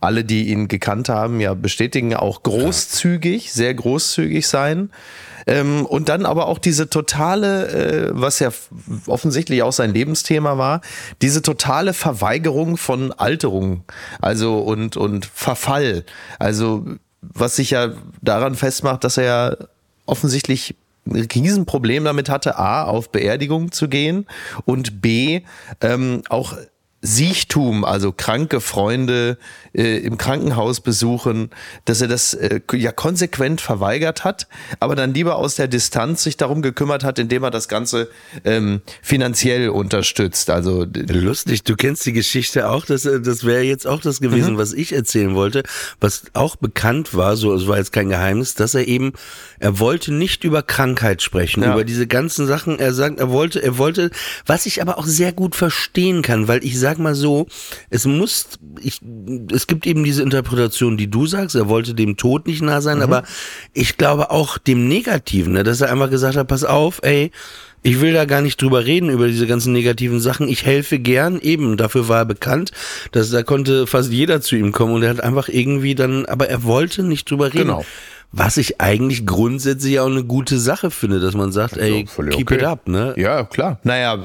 alle, 0.00 0.24
die 0.24 0.48
ihn 0.48 0.68
gekannt 0.68 1.08
haben, 1.08 1.40
ja 1.40 1.54
bestätigen, 1.54 2.14
auch 2.14 2.42
großzügig, 2.42 3.52
sehr 3.52 3.74
großzügig 3.74 4.46
sein. 4.46 4.90
Ähm, 5.48 5.86
und 5.86 6.10
dann 6.10 6.26
aber 6.26 6.46
auch 6.46 6.58
diese 6.58 6.90
totale, 6.90 7.68
äh, 7.68 8.10
was 8.12 8.38
ja 8.38 8.50
offensichtlich 9.06 9.62
auch 9.62 9.72
sein 9.72 9.94
Lebensthema 9.94 10.58
war, 10.58 10.82
diese 11.22 11.40
totale 11.40 11.94
Verweigerung 11.94 12.76
von 12.76 13.12
Alterung, 13.12 13.82
also 14.20 14.58
und, 14.58 14.98
und 14.98 15.24
Verfall. 15.24 16.04
Also 16.38 16.84
was 17.22 17.56
sich 17.56 17.70
ja 17.70 17.92
daran 18.20 18.56
festmacht, 18.56 19.04
dass 19.04 19.16
er 19.16 19.24
ja 19.24 19.56
offensichtlich 20.04 20.76
ein 21.06 21.26
Riesenproblem 21.32 22.04
damit 22.04 22.28
hatte, 22.28 22.58
A, 22.58 22.84
auf 22.84 23.10
Beerdigung 23.10 23.72
zu 23.72 23.88
gehen 23.88 24.26
und 24.66 25.00
B, 25.00 25.40
ähm, 25.80 26.22
auch 26.28 26.58
Siechtum, 27.00 27.84
also 27.84 28.12
kranke 28.12 28.60
Freunde 28.60 29.38
äh, 29.72 29.98
im 29.98 30.18
Krankenhaus 30.18 30.80
besuchen, 30.80 31.50
dass 31.84 32.00
er 32.00 32.08
das 32.08 32.34
äh, 32.34 32.60
ja 32.74 32.92
konsequent 32.92 33.60
verweigert 33.60 34.24
hat, 34.24 34.48
aber 34.80 34.96
dann 34.96 35.14
lieber 35.14 35.36
aus 35.36 35.56
der 35.56 35.68
Distanz 35.68 36.22
sich 36.22 36.36
darum 36.36 36.62
gekümmert 36.62 37.04
hat, 37.04 37.18
indem 37.18 37.44
er 37.44 37.50
das 37.50 37.68
Ganze 37.68 38.08
ähm, 38.44 38.82
finanziell 39.02 39.70
unterstützt. 39.70 40.50
Also 40.50 40.86
lustig, 40.94 41.62
du 41.64 41.76
kennst 41.76 42.04
die 42.06 42.12
Geschichte 42.12 42.68
auch, 42.68 42.84
das, 42.84 43.04
äh, 43.04 43.20
das 43.20 43.44
wäre 43.44 43.62
jetzt 43.62 43.86
auch 43.86 44.00
das 44.00 44.20
gewesen, 44.20 44.54
mhm. 44.54 44.58
was 44.58 44.72
ich 44.72 44.92
erzählen 44.92 45.34
wollte, 45.34 45.62
was 46.00 46.24
auch 46.34 46.56
bekannt 46.56 47.14
war, 47.14 47.36
so 47.36 47.54
es 47.54 47.66
war 47.66 47.78
jetzt 47.78 47.92
kein 47.92 48.08
Geheimnis, 48.08 48.54
dass 48.54 48.74
er 48.74 48.86
eben, 48.86 49.12
er 49.58 49.78
wollte 49.78 50.12
nicht 50.12 50.44
über 50.44 50.62
Krankheit 50.62 51.22
sprechen, 51.22 51.62
ja. 51.62 51.72
über 51.72 51.84
diese 51.84 52.06
ganzen 52.06 52.46
Sachen. 52.46 52.78
Er 52.78 52.92
sagt, 52.92 53.18
er 53.18 53.30
wollte, 53.30 53.62
er 53.62 53.78
wollte, 53.78 54.10
was 54.46 54.66
ich 54.66 54.82
aber 54.82 54.98
auch 54.98 55.06
sehr 55.06 55.32
gut 55.32 55.56
verstehen 55.56 56.22
kann, 56.22 56.48
weil 56.48 56.64
ich 56.64 56.78
sage 56.78 56.88
sag 56.88 56.98
mal 56.98 57.14
so, 57.14 57.46
es 57.90 58.06
muss, 58.06 58.58
ich, 58.80 59.00
es 59.58 59.66
gibt 59.66 59.88
eben 59.88 60.04
diese 60.04 60.22
Interpretation, 60.22 60.96
die 60.96 61.10
du 61.10 61.26
sagst, 61.26 61.56
er 61.56 61.68
wollte 61.68 61.92
dem 61.92 62.16
Tod 62.16 62.46
nicht 62.46 62.62
nah 62.62 62.80
sein, 62.80 62.98
mhm. 62.98 63.02
aber 63.02 63.24
ich 63.74 63.96
glaube 63.96 64.30
auch 64.30 64.56
dem 64.56 64.86
Negativen, 64.86 65.54
ne, 65.54 65.64
dass 65.64 65.80
er 65.80 65.90
einfach 65.90 66.10
gesagt 66.10 66.36
hat, 66.36 66.46
pass 66.46 66.62
auf, 66.62 67.00
ey, 67.02 67.32
ich 67.82 68.00
will 68.00 68.12
da 68.12 68.24
gar 68.24 68.40
nicht 68.40 68.60
drüber 68.62 68.84
reden, 68.84 69.10
über 69.10 69.26
diese 69.26 69.46
ganzen 69.46 69.72
negativen 69.72 70.20
Sachen. 70.20 70.48
Ich 70.48 70.64
helfe 70.64 70.98
gern, 70.98 71.40
eben, 71.40 71.76
dafür 71.76 72.08
war 72.08 72.18
er 72.18 72.24
bekannt, 72.24 72.70
dass 73.12 73.30
da 73.30 73.42
konnte 73.42 73.86
fast 73.86 74.12
jeder 74.12 74.40
zu 74.40 74.56
ihm 74.56 74.72
kommen 74.72 74.94
und 74.94 75.02
er 75.02 75.10
hat 75.10 75.20
einfach 75.20 75.48
irgendwie 75.48 75.94
dann, 75.94 76.26
aber 76.26 76.48
er 76.48 76.62
wollte 76.62 77.02
nicht 77.02 77.28
drüber 77.28 77.46
reden. 77.46 77.68
Genau. 77.68 77.84
Was 78.30 78.58
ich 78.58 78.78
eigentlich 78.78 79.24
grundsätzlich 79.24 79.98
auch 80.00 80.06
eine 80.06 80.22
gute 80.22 80.58
Sache 80.58 80.90
finde, 80.90 81.18
dass 81.18 81.34
man 81.34 81.50
sagt, 81.50 81.78
ey, 81.78 82.04
keep 82.04 82.50
okay. 82.50 82.56
it 82.56 82.62
up, 82.62 82.86
ne? 82.86 83.14
Ja, 83.16 83.44
klar. 83.44 83.78
Naja, 83.84 84.18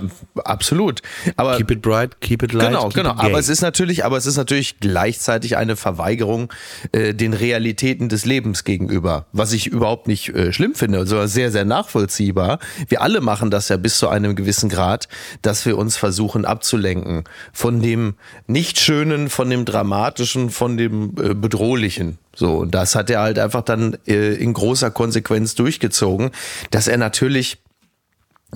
absolut. 0.44 1.02
Aber 1.38 1.56
keep 1.56 1.72
it 1.72 1.82
bright, 1.82 2.20
keep 2.20 2.44
it 2.44 2.52
light. 2.52 2.68
Genau, 2.68 2.90
genau. 2.90 3.12
Aber 3.12 3.40
es 3.40 3.48
ist 3.48 3.62
natürlich, 3.62 4.04
aber 4.04 4.18
es 4.18 4.26
ist 4.26 4.36
natürlich 4.36 4.82
gleichzeitig 4.82 5.56
eine 5.56 5.78
Verweigerung 5.78 6.52
äh, 6.92 7.14
den 7.14 7.32
Realitäten 7.34 8.10
des 8.10 8.26
Lebens 8.26 8.66
gegenüber, 8.66 9.26
was 9.32 9.54
ich 9.54 9.68
überhaupt 9.68 10.10
nicht 10.10 10.36
äh, 10.36 10.52
schlimm 10.52 10.76
finde, 10.76 11.08
sondern 11.08 11.30
sehr, 11.30 11.50
sehr 11.50 11.64
nachvollziehbar. 11.64 12.60
Wir 12.90 13.02
alle 13.02 13.22
machen 13.22 13.52
das 13.52 13.70
ja 13.70 13.78
bis 13.78 14.00
zu 14.00 14.10
einem 14.10 14.36
gewissen 14.36 14.68
Grad, 14.68 15.08
dass 15.42 15.66
wir 15.66 15.78
uns 15.78 15.96
versuchen 15.96 16.44
abzulenken 16.44 17.24
von 17.54 17.82
dem 17.82 18.16
nicht 18.48 18.82
schönen, 18.82 19.30
von 19.30 19.50
dem 19.50 19.64
dramatischen, 19.64 20.50
von 20.50 20.76
dem 20.76 21.14
äh, 21.18 21.34
bedrohlichen. 21.34 22.18
So, 22.36 22.58
und 22.58 22.74
das 22.74 22.96
hat 22.96 23.10
er 23.10 23.22
halt 23.22 23.38
einfach 23.38 23.62
dann 23.62 23.98
äh, 24.08 24.34
in 24.34 24.54
großer 24.54 24.92
Konsequenz 24.92 25.56
durchgezogen, 25.56 26.32
dass 26.72 26.88
er 26.88 26.98
natürlich 26.98 27.60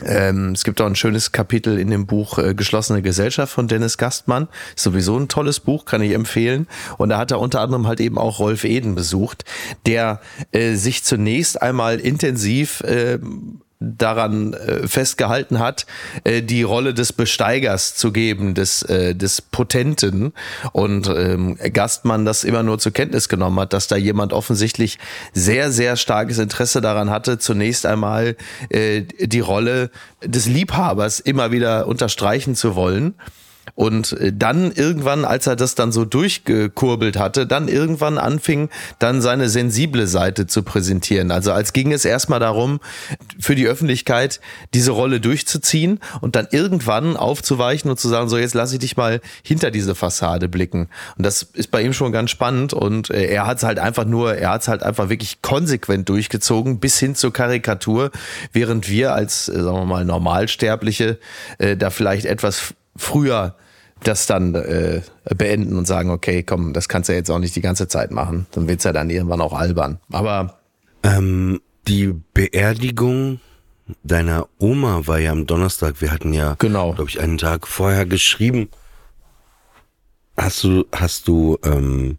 ähm, 0.06 0.52
es 0.52 0.64
gibt 0.64 0.80
auch 0.82 0.86
ein 0.86 0.96
schönes 0.96 1.32
Kapitel 1.32 1.80
in 1.80 1.90
dem 1.90 2.06
Buch 2.06 2.38
äh, 2.38 2.54
Geschlossene 2.54 3.02
Gesellschaft 3.02 3.52
von 3.52 3.68
Dennis 3.68 3.98
Gastmann. 3.98 4.48
Sowieso 4.76 5.18
ein 5.18 5.28
tolles 5.28 5.60
Buch, 5.60 5.86
kann 5.86 6.02
ich 6.02 6.14
empfehlen. 6.14 6.68
Und 6.98 7.10
da 7.10 7.18
hat 7.18 7.32
er 7.32 7.40
unter 7.40 7.62
anderem 7.62 7.88
halt 7.88 8.00
eben 8.00 8.18
auch 8.18 8.40
Rolf 8.40 8.64
Eden 8.64 8.96
besucht, 8.96 9.44
der 9.86 10.22
äh, 10.52 10.76
sich 10.76 11.04
zunächst 11.04 11.62
einmal 11.62 12.00
intensiv 12.00 12.82
äh, 12.82 13.20
daran 13.80 14.54
äh, 14.54 14.88
festgehalten 14.88 15.60
hat, 15.60 15.86
äh, 16.24 16.42
die 16.42 16.64
Rolle 16.64 16.94
des 16.94 17.14
Besteigers 17.14 17.96
zu 17.96 18.12
geben, 18.12 18.54
des, 18.56 18.82
äh, 18.84 19.14
des 19.14 19.42
Potenten. 19.42 20.34
Und 20.72 21.08
ähm, 21.08 21.58
Gastmann 21.74 22.26
das 22.26 22.44
immer 22.44 22.64
nur 22.64 22.80
zur 22.80 22.92
Kenntnis 22.92 23.30
genommen 23.30 23.60
hat, 23.60 23.74
dass 23.74 23.88
da 23.88 23.96
jemand 23.96 24.34
offensichtlich 24.34 24.98
sehr, 25.34 25.72
sehr 25.72 25.96
starkes 25.96 26.40
Interesse 26.40 26.82
daran 26.82 27.10
hatte, 27.10 27.38
zunächst 27.38 27.86
einmal 27.86 28.36
äh, 28.70 29.04
die 29.20 29.40
Rolle 29.40 29.92
des 30.24 30.48
Liebhabers 30.48 31.20
immer 31.20 31.52
wieder 31.52 31.88
unterstreichen 31.88 32.56
zu 32.56 32.76
wollen 32.76 33.14
und 33.76 34.13
äh, 34.13 34.34
dann 34.34 34.72
irgendwann, 34.72 35.26
als 35.26 35.47
er 35.47 35.55
das 35.55 35.76
dann 35.76 35.91
so 35.91 36.05
durchgekurbelt 36.05 37.18
hatte, 37.18 37.47
dann 37.47 37.68
irgendwann 37.68 38.18
anfing, 38.18 38.70
dann 38.99 39.22
seine 39.22 39.49
sensible 39.49 40.07
Seite 40.07 40.47
zu 40.47 40.63
präsentieren. 40.63 41.32
Also 41.32 41.51
als 41.51 41.74
ging 41.74 41.91
es 41.91 42.05
erstmal 42.05 42.39
darum, 42.39 42.80
für 43.39 43.55
die 43.55 43.68
Öffentlichkeit 43.68 44.39
diese 44.74 44.91
Rolle 44.91 45.20
durchzuziehen 45.20 45.99
und 46.22 46.36
dann 46.36 46.47
irgendwann 46.51 47.18
aufzuweichen 47.18 47.89
und 47.89 47.99
zu 47.99 48.07
sagen, 48.07 48.30
so 48.30 48.38
jetzt 48.38 48.53
lasse 48.53 48.76
ich 48.76 48.80
dich 48.80 48.97
mal 48.97 49.22
hinter 49.43 49.72
diese 49.72 49.95
Fassade 49.95 50.47
blicken. 50.47 50.89
Und 51.18 51.26
das 51.26 51.43
ist 51.43 51.72
bei 51.72 51.82
ihm 51.82 51.93
schon 51.93 52.11
ganz 52.11 52.32
spannend 52.32 52.74
und 52.74 53.09
äh, 53.09 53.26
er 53.26 53.47
hat 53.47 53.57
es 53.57 53.63
halt 53.63 53.80
einfach 53.80 54.05
nur, 54.05 54.36
er 54.36 54.51
hat 54.51 54.61
es 54.61 54.68
halt 54.68 54.84
einfach 54.84 55.09
wirklich 55.09 55.41
konsequent 55.41 56.09
durchgezogen 56.09 56.80
bis 56.80 56.99
hin 56.99 57.15
zur 57.15 57.34
Karikatur, 57.34 58.11
während 58.53 58.89
wir 58.89 59.13
als, 59.13 59.49
äh, 59.49 59.53
sagen 59.61 59.78
wir 59.78 59.86
mal, 59.86 60.05
Normalsterbliche 60.05 61.20
da 61.78 61.89
vielleicht 61.89 62.26
etwas 62.26 62.74
früher 62.98 63.56
das 64.04 64.28
dann 64.28 64.56
äh, 64.56 65.02
beenden 65.36 65.78
und 65.78 65.86
sagen, 65.86 66.10
okay, 66.10 66.43
komm, 66.43 66.74
das 66.74 66.88
kannst 66.88 67.10
du 67.10 67.14
ja 67.14 67.18
jetzt 67.18 67.30
auch 67.30 67.39
nicht 67.39 67.56
die 67.56 67.62
ganze 67.62 67.88
Zeit 67.88 68.12
machen. 68.12 68.45
Dann 68.52 68.68
wird's 68.68 68.84
ja 68.84 68.93
dann 68.93 69.10
irgendwann 69.10 69.41
auch 69.41 69.54
albern. 69.54 70.00
Aber 70.12 70.60
ähm, 71.04 71.62
die 71.88 72.14
Beerdigung 72.34 73.39
deiner 74.04 74.48
Oma 74.60 75.08
war 75.08 75.20
ja 75.20 75.32
am 75.32 75.45
Donnerstag. 75.45 76.02
Wir 76.02 76.12
hatten 76.12 76.34
ja, 76.34 76.56
genau. 76.60 76.93
glaube 76.93 77.10
ich, 77.10 77.20
einen 77.20 77.38
Tag 77.38 77.68
vorher 77.68 78.06
geschrieben. 78.06 78.70
Hast 80.36 80.64
du, 80.64 80.86
hast 80.91 81.28
du, 81.28 81.58
ähm, 81.64 82.18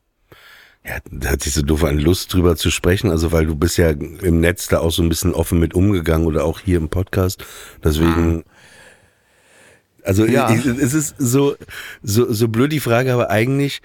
ja, 0.84 0.96
da 1.10 1.30
hat 1.30 1.42
sich 1.42 1.52
so 1.52 1.62
doof 1.62 1.84
an 1.84 1.98
Lust 1.98 2.32
drüber 2.32 2.56
zu 2.56 2.70
sprechen, 2.70 3.10
also 3.10 3.30
weil 3.30 3.46
du 3.46 3.54
bist 3.54 3.76
ja 3.76 3.90
im 3.90 4.40
Netz 4.40 4.68
da 4.68 4.80
auch 4.80 4.90
so 4.90 5.02
ein 5.02 5.08
bisschen 5.08 5.34
offen 5.34 5.60
mit 5.60 5.74
umgegangen 5.74 6.26
oder 6.26 6.44
auch 6.44 6.60
hier 6.60 6.78
im 6.78 6.88
Podcast. 6.88 7.44
Deswegen. 7.84 8.42
Ah 8.44 8.50
also 10.08 10.24
ja. 10.24 10.50
es 10.50 10.94
ist 10.94 11.16
so, 11.18 11.54
so, 12.02 12.32
so 12.32 12.48
blöd 12.48 12.72
die 12.72 12.80
Frage, 12.80 13.12
aber 13.12 13.28
eigentlich. 13.28 13.82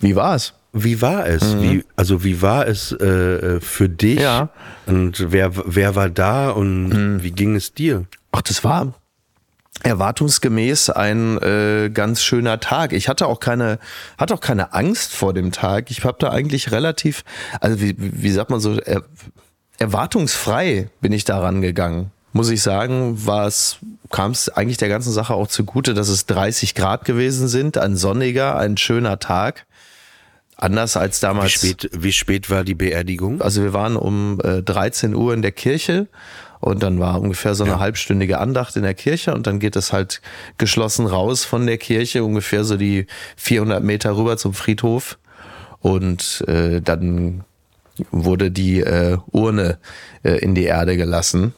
Wie 0.00 0.14
war 0.14 0.34
es? 0.34 0.52
Wie 0.74 1.00
war 1.00 1.26
es? 1.26 1.54
Mhm. 1.54 1.62
Wie, 1.62 1.84
also 1.96 2.24
wie 2.24 2.42
war 2.42 2.66
es 2.66 2.92
äh, 2.92 3.58
für 3.60 3.88
dich? 3.88 4.20
Ja. 4.20 4.50
Und 4.84 5.32
wer, 5.32 5.50
wer 5.64 5.94
war 5.94 6.10
da 6.10 6.50
und 6.50 6.88
mhm. 6.88 7.22
wie 7.22 7.30
ging 7.30 7.56
es 7.56 7.72
dir? 7.72 8.04
Ach, 8.32 8.42
das 8.42 8.64
war 8.64 8.92
erwartungsgemäß 9.82 10.90
ein 10.90 11.38
äh, 11.38 11.90
ganz 11.92 12.22
schöner 12.22 12.60
Tag. 12.60 12.92
Ich 12.92 13.08
hatte 13.08 13.26
auch 13.26 13.40
keine, 13.40 13.78
hatte 14.18 14.34
auch 14.34 14.40
keine 14.40 14.74
Angst 14.74 15.14
vor 15.14 15.32
dem 15.32 15.52
Tag. 15.52 15.90
Ich 15.90 16.04
habe 16.04 16.18
da 16.20 16.30
eigentlich 16.30 16.70
relativ, 16.70 17.24
also 17.60 17.80
wie, 17.80 17.94
wie 17.98 18.30
sagt 18.30 18.50
man 18.50 18.60
so, 18.60 18.78
er, 18.78 19.02
erwartungsfrei 19.78 20.90
bin 21.00 21.12
ich 21.12 21.24
daran 21.24 21.62
gegangen 21.62 22.12
muss 22.32 22.50
ich 22.50 22.62
sagen, 22.62 23.26
war 23.26 23.46
es, 23.46 23.78
kam 24.10 24.30
es 24.30 24.48
eigentlich 24.48 24.78
der 24.78 24.88
ganzen 24.88 25.12
Sache 25.12 25.34
auch 25.34 25.48
zugute, 25.48 25.94
dass 25.94 26.08
es 26.08 26.26
30 26.26 26.74
Grad 26.74 27.04
gewesen 27.04 27.48
sind, 27.48 27.78
ein 27.78 27.96
sonniger, 27.96 28.56
ein 28.56 28.76
schöner 28.76 29.18
Tag. 29.18 29.66
Anders 30.56 30.96
als 30.96 31.20
damals. 31.20 31.62
Wie 31.62 31.68
spät, 31.68 31.90
wie 31.92 32.12
spät 32.12 32.50
war 32.50 32.64
die 32.64 32.74
Beerdigung? 32.74 33.42
Also 33.42 33.62
wir 33.62 33.72
waren 33.72 33.96
um 33.96 34.40
äh, 34.44 34.62
13 34.62 35.14
Uhr 35.14 35.34
in 35.34 35.42
der 35.42 35.50
Kirche 35.50 36.06
und 36.60 36.82
dann 36.84 37.00
war 37.00 37.20
ungefähr 37.20 37.54
so 37.54 37.64
eine 37.64 37.74
ja. 37.74 37.80
halbstündige 37.80 38.38
Andacht 38.38 38.76
in 38.76 38.82
der 38.82 38.94
Kirche 38.94 39.34
und 39.34 39.46
dann 39.48 39.58
geht 39.58 39.74
es 39.74 39.92
halt 39.92 40.22
geschlossen 40.58 41.06
raus 41.06 41.44
von 41.44 41.66
der 41.66 41.78
Kirche, 41.78 42.22
ungefähr 42.22 42.62
so 42.62 42.76
die 42.76 43.06
400 43.36 43.82
Meter 43.82 44.16
rüber 44.16 44.36
zum 44.36 44.54
Friedhof 44.54 45.18
und 45.80 46.44
äh, 46.46 46.80
dann 46.80 47.42
wurde 48.12 48.52
die 48.52 48.80
äh, 48.80 49.18
Urne 49.32 49.78
äh, 50.22 50.38
in 50.38 50.54
die 50.54 50.64
Erde 50.64 50.96
gelassen 50.96 51.54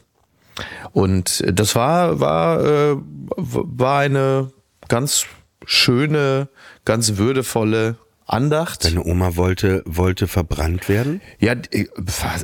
und 0.91 1.43
das 1.47 1.75
war, 1.75 2.19
war, 2.19 2.63
äh, 2.63 2.95
war 3.37 3.99
eine 3.99 4.51
ganz 4.87 5.25
schöne, 5.65 6.47
ganz 6.85 7.17
würdevolle 7.17 7.97
Andacht. 8.27 8.85
Deine 8.85 9.05
Oma 9.05 9.35
wollte, 9.35 9.83
wollte 9.85 10.27
verbrannt 10.27 10.89
werden? 10.89 11.21
Ja, 11.39 11.53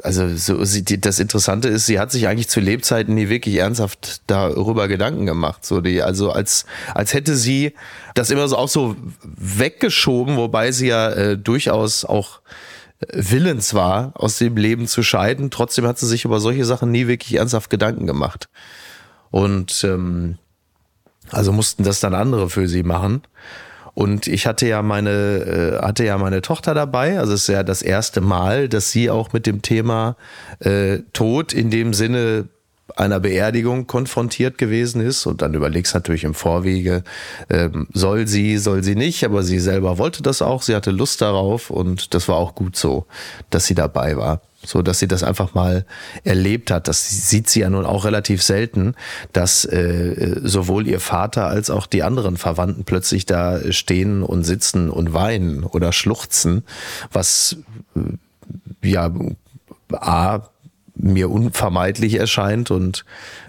also 0.04 0.36
so, 0.36 0.64
sie, 0.64 0.84
das 0.84 1.20
Interessante 1.20 1.70
ist, 1.70 1.88
sie 1.88 2.00
hat 2.00 2.12
sich 2.12 2.28
eigentlich 2.28 2.50
zu 2.50 2.60
Lebzeiten 2.60 3.16
nie 3.16 3.30
wirklich 3.30 3.56
ernsthaft 3.56 4.22
darüber 4.28 4.88
Gedanken 4.88 5.26
gemacht. 5.26 5.66
So 5.66 5.82
die, 5.82 6.04
also 6.04 6.32
als, 6.32 6.66
als 6.94 7.14
hätte 7.14 7.36
sie 7.36 7.74
das 8.14 8.30
immer 8.30 8.48
so 8.48 8.58
auch 8.58 8.68
so 8.68 8.96
weggeschoben, 9.24 10.38
wobei 10.38 10.72
sie 10.72 10.88
ja 10.88 11.10
äh, 11.10 11.38
durchaus 11.38 12.06
auch 12.06 12.42
willens 13.12 13.74
war, 13.74 14.12
aus 14.16 14.38
dem 14.38 14.58
Leben 14.58 14.88
zu 14.88 15.04
scheiden. 15.04 15.52
Trotzdem 15.52 15.86
hat 15.86 15.98
sie 15.98 16.08
sich 16.08 16.26
über 16.26 16.40
solche 16.40 16.66
Sachen 16.66 16.92
nie 16.92 17.08
wirklich 17.08 17.36
ernsthaft 17.36 17.70
Gedanken 17.70 18.08
gemacht. 18.08 18.50
Und 19.32 19.84
ähm, 19.84 20.38
also 21.32 21.52
mussten 21.52 21.84
das 21.84 22.00
dann 22.00 22.14
andere 22.14 22.50
für 22.50 22.68
sie 22.68 22.84
machen. 22.84 23.24
Und 23.94 24.28
ich 24.28 24.48
hatte 24.48 24.68
ja 24.68 24.82
meine, 24.82 25.10
äh, 25.10 25.86
hatte 25.86 26.06
ja 26.06 26.18
meine 26.18 26.42
Tochter 26.42 26.74
dabei. 26.74 27.20
Also 27.20 27.34
es 27.34 27.42
ist 27.42 27.48
ja 27.48 27.64
das 27.64 27.82
erste 27.82 28.22
Mal, 28.22 28.70
dass 28.70 28.92
sie 28.92 29.10
auch 29.10 29.34
mit 29.34 29.46
dem 29.46 29.62
Thema 29.62 30.16
äh, 30.60 31.00
Tod 31.14 31.54
in 31.54 31.70
dem 31.72 31.94
Sinne 31.94 32.48
einer 32.96 33.20
Beerdigung 33.20 33.88
konfrontiert 33.88 34.58
gewesen 34.58 35.02
ist 35.02 35.26
und 35.26 35.42
dann 35.42 35.54
überlegst 35.54 35.94
natürlich 35.94 36.24
im 36.24 36.34
Vorwege, 36.34 37.04
ähm, 37.50 37.88
soll 37.94 38.28
sie, 38.28 38.58
soll 38.58 38.84
sie 38.84 38.96
nicht, 38.96 39.24
aber 39.24 39.44
sie 39.44 39.60
selber 39.60 39.98
wollte 39.98 40.24
das 40.24 40.42
auch, 40.42 40.62
sie 40.62 40.76
hatte 40.76 40.92
Lust 40.92 41.22
darauf 41.22 41.70
und 41.70 42.14
das 42.14 42.28
war 42.28 42.36
auch 42.36 42.56
gut 42.56 42.76
so, 42.76 43.06
dass 43.50 43.66
sie 43.66 43.76
dabei 43.76 44.18
war 44.18 44.42
so 44.64 44.82
dass 44.82 45.00
sie 45.00 45.08
das 45.08 45.24
einfach 45.24 45.54
mal 45.54 45.86
erlebt 46.24 46.72
hat. 46.72 46.88
Das 46.88 47.30
sieht 47.30 47.50
sie 47.50 47.62
ja 47.62 47.70
nun 47.70 47.86
auch 47.86 48.06
relativ 48.06 48.44
selten, 48.44 48.96
dass 49.34 49.66
äh, 49.66 50.40
sowohl 50.44 50.88
ihr 50.88 51.00
Vater 51.00 51.48
als 51.48 51.70
auch 51.70 51.88
die 51.88 52.04
anderen 52.04 52.38
Verwandten 52.38 52.84
plötzlich 52.84 53.26
da 53.26 53.60
stehen 53.72 54.24
und 54.24 54.44
sitzen 54.44 54.90
und 54.90 55.14
weinen 55.14 55.64
oder 55.64 55.92
schluchzen, 55.92 56.64
was 57.12 57.58
äh, 57.96 58.88
ja 58.88 59.12
a 59.92 60.42
mir 61.02 61.30
unvermeidlich 61.30 62.16
erscheint 62.16 62.72
und 62.72 63.06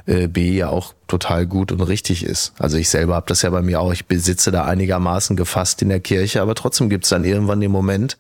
äh, 0.07 0.27
B 0.27 0.53
ja 0.53 0.69
auch 0.69 0.95
total 1.07 1.47
gut 1.47 1.73
und 1.73 1.81
richtig 1.83 2.25
ist. 2.25 2.55
Also 2.59 2.79
ich 2.79 2.89
selber 2.89 3.15
habe 3.15 3.27
das 3.29 3.43
ja 3.43 3.51
bei 3.51 3.63
mir 3.63 3.81
auch, 3.81 3.93
ich 3.93 4.07
besitze 4.07 4.51
da 4.51 4.65
einigermaßen 4.65 5.37
gefasst 5.37 5.83
in 5.83 5.91
der 5.91 6.01
Kirche, 6.01 6.41
aber 6.41 6.55
trotzdem 6.55 6.89
gibt's 6.89 7.11
dann 7.11 7.25
irgendwann 7.25 7.61
den 7.61 7.71
Moment, 7.71 8.17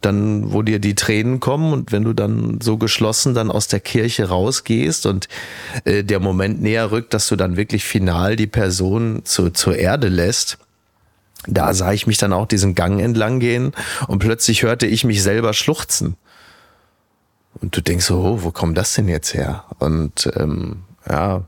dann, 0.00 0.52
wo 0.52 0.62
dir 0.62 0.80
die 0.80 0.96
Tränen 0.96 1.38
kommen 1.38 1.72
und 1.72 1.92
wenn 1.92 2.02
du 2.02 2.12
dann 2.12 2.58
so 2.60 2.76
geschlossen 2.76 3.34
dann 3.34 3.50
aus 3.50 3.68
der 3.68 3.80
Kirche 3.80 4.28
rausgehst 4.28 5.06
und 5.06 5.28
äh, 5.84 6.02
der 6.02 6.20
Moment 6.20 6.60
näher 6.60 6.90
rückt, 6.90 7.14
dass 7.14 7.28
du 7.28 7.36
dann 7.36 7.56
wirklich 7.56 7.84
final 7.84 8.36
die 8.36 8.48
Person 8.48 9.22
zu, 9.24 9.50
zur 9.50 9.76
Erde 9.76 10.08
lässt, 10.08 10.58
da 11.46 11.74
sah 11.74 11.92
ich 11.92 12.06
mich 12.06 12.18
dann 12.18 12.32
auch 12.32 12.46
diesen 12.46 12.74
Gang 12.74 13.00
entlang 13.00 13.38
gehen 13.38 13.72
und 14.08 14.18
plötzlich 14.18 14.62
hörte 14.62 14.86
ich 14.86 15.04
mich 15.04 15.22
selber 15.22 15.52
schluchzen. 15.52 16.16
Und 17.60 17.76
du 17.76 17.80
denkst 17.80 18.06
so, 18.06 18.20
oh, 18.20 18.42
wo 18.42 18.50
kommt 18.50 18.76
das 18.76 18.94
denn 18.94 19.08
jetzt 19.08 19.34
her? 19.34 19.64
Und 19.78 20.30
ähm, 20.36 20.82
ja, 21.08 21.44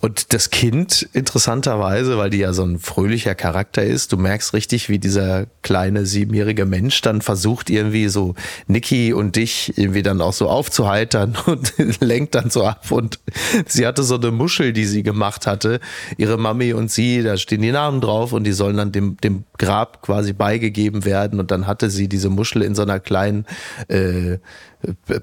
und 0.00 0.34
das 0.34 0.50
Kind, 0.50 1.08
interessanterweise, 1.14 2.18
weil 2.18 2.28
die 2.28 2.38
ja 2.38 2.52
so 2.52 2.62
ein 2.64 2.78
fröhlicher 2.78 3.34
Charakter 3.34 3.82
ist, 3.82 4.12
du 4.12 4.18
merkst 4.18 4.52
richtig, 4.52 4.88
wie 4.88 4.98
dieser 4.98 5.46
kleine 5.62 6.04
siebenjährige 6.04 6.66
Mensch 6.66 7.00
dann 7.00 7.22
versucht, 7.22 7.70
irgendwie 7.70 8.08
so 8.08 8.34
Niki 8.66 9.14
und 9.14 9.36
dich 9.36 9.76
irgendwie 9.78 10.02
dann 10.02 10.20
auch 10.20 10.34
so 10.34 10.48
aufzuheitern 10.48 11.36
und 11.46 11.72
lenkt 12.00 12.34
dann 12.34 12.50
so 12.50 12.64
ab. 12.64 12.90
Und 12.90 13.20
sie 13.66 13.86
hatte 13.86 14.02
so 14.02 14.16
eine 14.16 14.30
Muschel, 14.30 14.72
die 14.72 14.84
sie 14.84 15.02
gemacht 15.02 15.46
hatte. 15.46 15.80
Ihre 16.18 16.36
Mami 16.36 16.74
und 16.74 16.90
sie, 16.90 17.22
da 17.22 17.38
stehen 17.38 17.62
die 17.62 17.72
Namen 17.72 18.00
drauf 18.02 18.32
und 18.32 18.44
die 18.44 18.52
sollen 18.52 18.76
dann 18.76 18.92
dem, 18.92 19.16
dem 19.18 19.44
Grab 19.56 20.02
quasi 20.02 20.34
beigegeben 20.34 21.06
werden. 21.06 21.40
Und 21.40 21.50
dann 21.50 21.66
hatte 21.66 21.88
sie 21.88 22.08
diese 22.08 22.28
Muschel 22.28 22.62
in 22.62 22.74
so 22.74 22.82
einer 22.82 23.00
kleinen 23.00 23.46
äh, 23.88 24.38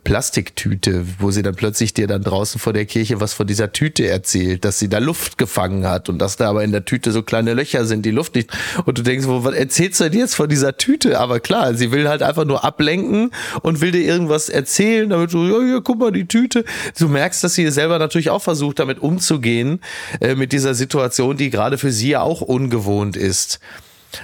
Plastiktüte, 0.03 1.05
wo 1.19 1.31
sie 1.31 1.41
dann 1.41 1.55
plötzlich 1.55 1.93
dir 1.93 2.07
dann 2.07 2.23
draußen 2.23 2.59
vor 2.59 2.73
der 2.73 2.85
Kirche 2.85 3.21
was 3.21 3.33
von 3.33 3.47
dieser 3.47 3.71
Tüte 3.71 4.07
erzählt, 4.07 4.65
dass 4.65 4.79
sie 4.79 4.89
da 4.89 4.99
Luft 4.99 5.37
gefangen 5.37 5.87
hat 5.87 6.09
und 6.09 6.19
dass 6.19 6.37
da 6.37 6.49
aber 6.49 6.63
in 6.63 6.71
der 6.71 6.85
Tüte 6.85 7.11
so 7.11 7.23
kleine 7.23 7.53
Löcher 7.53 7.85
sind, 7.85 8.05
die 8.05 8.11
Luft 8.11 8.35
nicht. 8.35 8.49
Und 8.85 8.97
du 8.97 9.03
denkst, 9.03 9.27
wo, 9.27 9.43
was 9.43 9.53
erzählst 9.55 9.99
du 9.99 10.09
denn 10.09 10.19
jetzt 10.19 10.35
von 10.35 10.49
dieser 10.49 10.77
Tüte? 10.77 11.19
Aber 11.19 11.39
klar, 11.39 11.73
sie 11.75 11.91
will 11.91 12.09
halt 12.09 12.23
einfach 12.23 12.45
nur 12.45 12.63
ablenken 12.63 13.31
und 13.61 13.81
will 13.81 13.91
dir 13.91 14.03
irgendwas 14.03 14.49
erzählen, 14.49 15.09
damit 15.09 15.33
du, 15.33 15.45
ja, 15.45 15.65
hier, 15.65 15.81
guck 15.81 15.99
mal, 15.99 16.11
die 16.11 16.27
Tüte. 16.27 16.65
Du 16.97 17.07
merkst, 17.07 17.43
dass 17.43 17.55
sie 17.55 17.69
selber 17.71 17.99
natürlich 17.99 18.29
auch 18.29 18.41
versucht, 18.41 18.79
damit 18.79 18.99
umzugehen, 18.99 19.79
äh, 20.19 20.35
mit 20.35 20.51
dieser 20.51 20.73
Situation, 20.73 21.37
die 21.37 21.49
gerade 21.49 21.77
für 21.77 21.91
sie 21.91 22.09
ja 22.09 22.21
auch 22.21 22.41
ungewohnt 22.41 23.15
ist. 23.15 23.59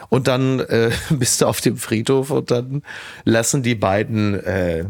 Und 0.10 0.28
dann 0.28 0.60
äh, 0.60 0.92
bist 1.10 1.42
du 1.42 1.46
auf 1.46 1.62
dem 1.62 1.78
Friedhof 1.78 2.32
und 2.32 2.52
dann 2.52 2.84
lassen 3.24 3.64
die 3.64 3.76
beiden 3.76 4.36
äh, 4.44 4.86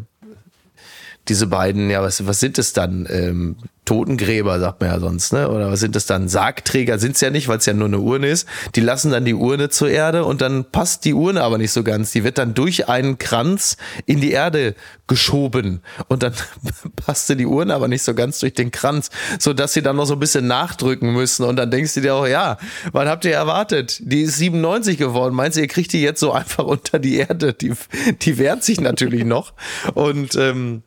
diese 1.30 1.48
beiden, 1.48 1.90
ja, 1.90 2.02
was, 2.02 2.26
was 2.28 2.40
sind 2.40 2.58
es 2.58 2.74
dann? 2.74 3.08
Ähm, 3.10 3.56
Totengräber, 3.90 4.60
sagt 4.60 4.82
man 4.82 4.92
ja 4.92 5.00
sonst, 5.00 5.34
ne? 5.34 5.50
Oder 5.50 5.72
was 5.72 5.80
sind 5.80 5.96
es 5.96 6.06
dann? 6.06 6.30
Sargträger 6.30 7.00
sind 7.00 7.16
es 7.16 7.22
ja 7.22 7.32
nicht, 7.32 7.48
weil 7.48 7.58
es 7.58 7.66
ja 7.66 7.74
nur 7.74 7.88
eine 7.88 7.98
Urne 7.98 8.28
ist. 8.28 8.48
Die 8.76 8.82
lassen 8.82 9.10
dann 9.10 9.26
die 9.26 9.34
Urne 9.34 9.70
zur 9.70 9.90
Erde 9.90 10.26
und 10.26 10.42
dann 10.42 10.66
passt 10.66 11.06
die 11.06 11.16
Urne 11.16 11.42
aber 11.42 11.58
nicht 11.58 11.72
so 11.72 11.82
ganz. 11.82 12.12
Die 12.12 12.24
wird 12.24 12.38
dann 12.38 12.54
durch 12.54 12.88
einen 12.88 13.18
Kranz 13.18 13.78
in 14.06 14.22
die 14.22 14.30
Erde 14.30 14.76
geschoben 15.08 15.82
und 16.08 16.22
dann 16.22 16.34
passte 16.98 17.36
die 17.36 17.48
Urne 17.48 17.74
aber 17.74 17.88
nicht 17.88 18.04
so 18.04 18.14
ganz 18.14 18.38
durch 18.38 18.54
den 18.54 18.70
Kranz, 18.70 19.10
so 19.40 19.54
dass 19.54 19.74
sie 19.74 19.82
dann 19.82 19.96
noch 19.96 20.06
so 20.06 20.14
ein 20.14 20.20
bisschen 20.20 20.46
nachdrücken 20.46 21.12
müssen 21.12 21.44
und 21.44 21.56
dann 21.56 21.72
denkst 21.72 21.96
du 21.96 22.02
dir 22.02 22.14
auch, 22.14 22.28
ja, 22.28 22.60
wann 22.92 23.08
habt 23.08 23.26
ihr 23.26 23.34
erwartet? 23.34 24.02
Die 24.04 24.22
ist 24.22 24.38
97 24.38 25.00
geworden. 25.00 25.34
Meinst 25.34 25.58
du, 25.58 25.62
ihr 25.62 25.68
kriegt 25.68 25.94
die 25.94 26.04
jetzt 26.04 26.20
so 26.20 26.32
einfach 26.40 26.66
unter 26.66 27.00
die 27.00 27.18
Erde? 27.18 27.54
Die, 27.54 27.74
die 28.22 28.38
wehrt 28.38 28.64
sich 28.64 28.80
natürlich 28.80 29.26
noch 29.26 29.54
und 29.96 30.36
ähm, 30.36 30.84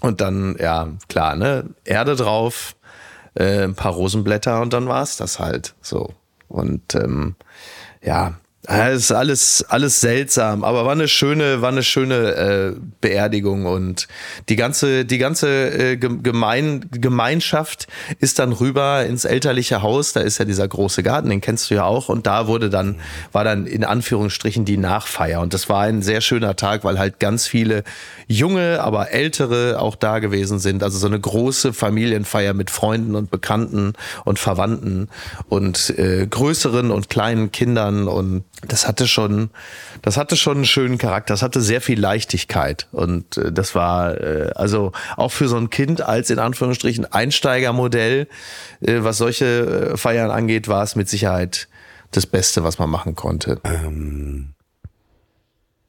und 0.00 0.20
dann, 0.20 0.56
ja, 0.58 0.88
klar, 1.08 1.36
ne, 1.36 1.64
Erde 1.84 2.16
drauf, 2.16 2.76
äh, 3.34 3.64
ein 3.64 3.74
paar 3.74 3.92
Rosenblätter 3.92 4.60
und 4.60 4.72
dann 4.72 4.88
war's 4.88 5.16
das 5.16 5.38
halt 5.38 5.74
so. 5.80 6.14
Und 6.48 6.94
ähm, 6.94 7.36
ja, 8.02 8.34
es 8.70 9.04
ist 9.04 9.12
alles, 9.12 9.64
alles 9.70 10.00
seltsam, 10.02 10.62
aber 10.62 10.84
war 10.84 10.92
eine 10.92 11.08
schöne, 11.08 11.62
war 11.62 11.70
eine 11.70 11.82
schöne 11.82 12.34
äh, 12.34 12.80
Beerdigung 13.00 13.64
und 13.64 14.08
die 14.50 14.56
ganze, 14.56 15.06
die 15.06 15.16
ganze 15.16 15.92
äh, 15.92 15.96
Gemein, 15.96 16.84
Gemeinschaft 16.90 17.86
ist 18.20 18.38
dann 18.38 18.52
rüber 18.52 19.06
ins 19.06 19.24
elterliche 19.24 19.80
Haus. 19.80 20.12
Da 20.12 20.20
ist 20.20 20.36
ja 20.36 20.44
dieser 20.44 20.68
große 20.68 21.02
Garten, 21.02 21.30
den 21.30 21.40
kennst 21.40 21.70
du 21.70 21.76
ja 21.76 21.84
auch. 21.84 22.10
Und 22.10 22.26
da 22.26 22.46
wurde 22.46 22.68
dann, 22.68 22.96
war 23.32 23.42
dann 23.42 23.66
in 23.66 23.84
Anführungsstrichen 23.84 24.66
die 24.66 24.76
Nachfeier. 24.76 25.40
Und 25.40 25.54
das 25.54 25.70
war 25.70 25.84
ein 25.84 26.02
sehr 26.02 26.20
schöner 26.20 26.54
Tag, 26.54 26.84
weil 26.84 26.98
halt 26.98 27.20
ganz 27.20 27.46
viele 27.46 27.84
junge, 28.26 28.82
aber 28.82 29.12
ältere 29.12 29.80
auch 29.80 29.96
da 29.96 30.18
gewesen 30.18 30.58
sind. 30.58 30.82
Also 30.82 30.98
so 30.98 31.06
eine 31.06 31.18
große 31.18 31.72
Familienfeier 31.72 32.52
mit 32.52 32.70
Freunden 32.70 33.14
und 33.14 33.30
Bekannten 33.30 33.94
und 34.26 34.38
Verwandten 34.38 35.08
und 35.48 35.98
äh, 35.98 36.26
größeren 36.26 36.90
und 36.90 37.08
kleinen 37.08 37.50
Kindern 37.50 38.08
und 38.08 38.44
das 38.66 38.88
hatte 38.88 39.06
schon, 39.06 39.50
das 40.02 40.16
hatte 40.16 40.36
schon 40.36 40.58
einen 40.58 40.64
schönen 40.64 40.98
Charakter. 40.98 41.34
Das 41.34 41.42
hatte 41.42 41.60
sehr 41.60 41.80
viel 41.80 42.00
Leichtigkeit 42.00 42.88
und 42.92 43.36
äh, 43.36 43.52
das 43.52 43.74
war 43.74 44.20
äh, 44.20 44.50
also 44.54 44.92
auch 45.16 45.32
für 45.32 45.48
so 45.48 45.56
ein 45.56 45.70
Kind 45.70 46.00
als 46.00 46.30
in 46.30 46.38
Anführungsstrichen 46.38 47.04
Einsteigermodell, 47.06 48.26
äh, 48.80 48.98
was 49.00 49.18
solche 49.18 49.92
äh, 49.92 49.96
Feiern 49.96 50.30
angeht, 50.30 50.68
war 50.68 50.82
es 50.82 50.96
mit 50.96 51.08
Sicherheit 51.08 51.68
das 52.10 52.26
Beste, 52.26 52.64
was 52.64 52.78
man 52.78 52.90
machen 52.90 53.14
konnte. 53.14 53.60
Ähm, 53.64 54.54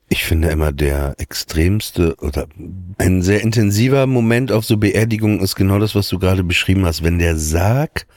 ich 0.09 0.25
finde 0.25 0.49
immer 0.49 0.71
der 0.71 1.15
extremste 1.19 2.15
oder 2.15 2.47
ein 2.97 3.21
sehr 3.21 3.41
intensiver 3.41 4.07
Moment 4.07 4.51
auf 4.51 4.65
so 4.65 4.77
Beerdigungen 4.77 5.39
ist 5.39 5.55
genau 5.55 5.77
das, 5.77 5.93
was 5.93 6.09
du 6.09 6.17
gerade 6.17 6.43
beschrieben 6.43 6.85
hast. 6.85 7.03
Wenn 7.03 7.19
der 7.19 7.37
Sarg 7.37 8.07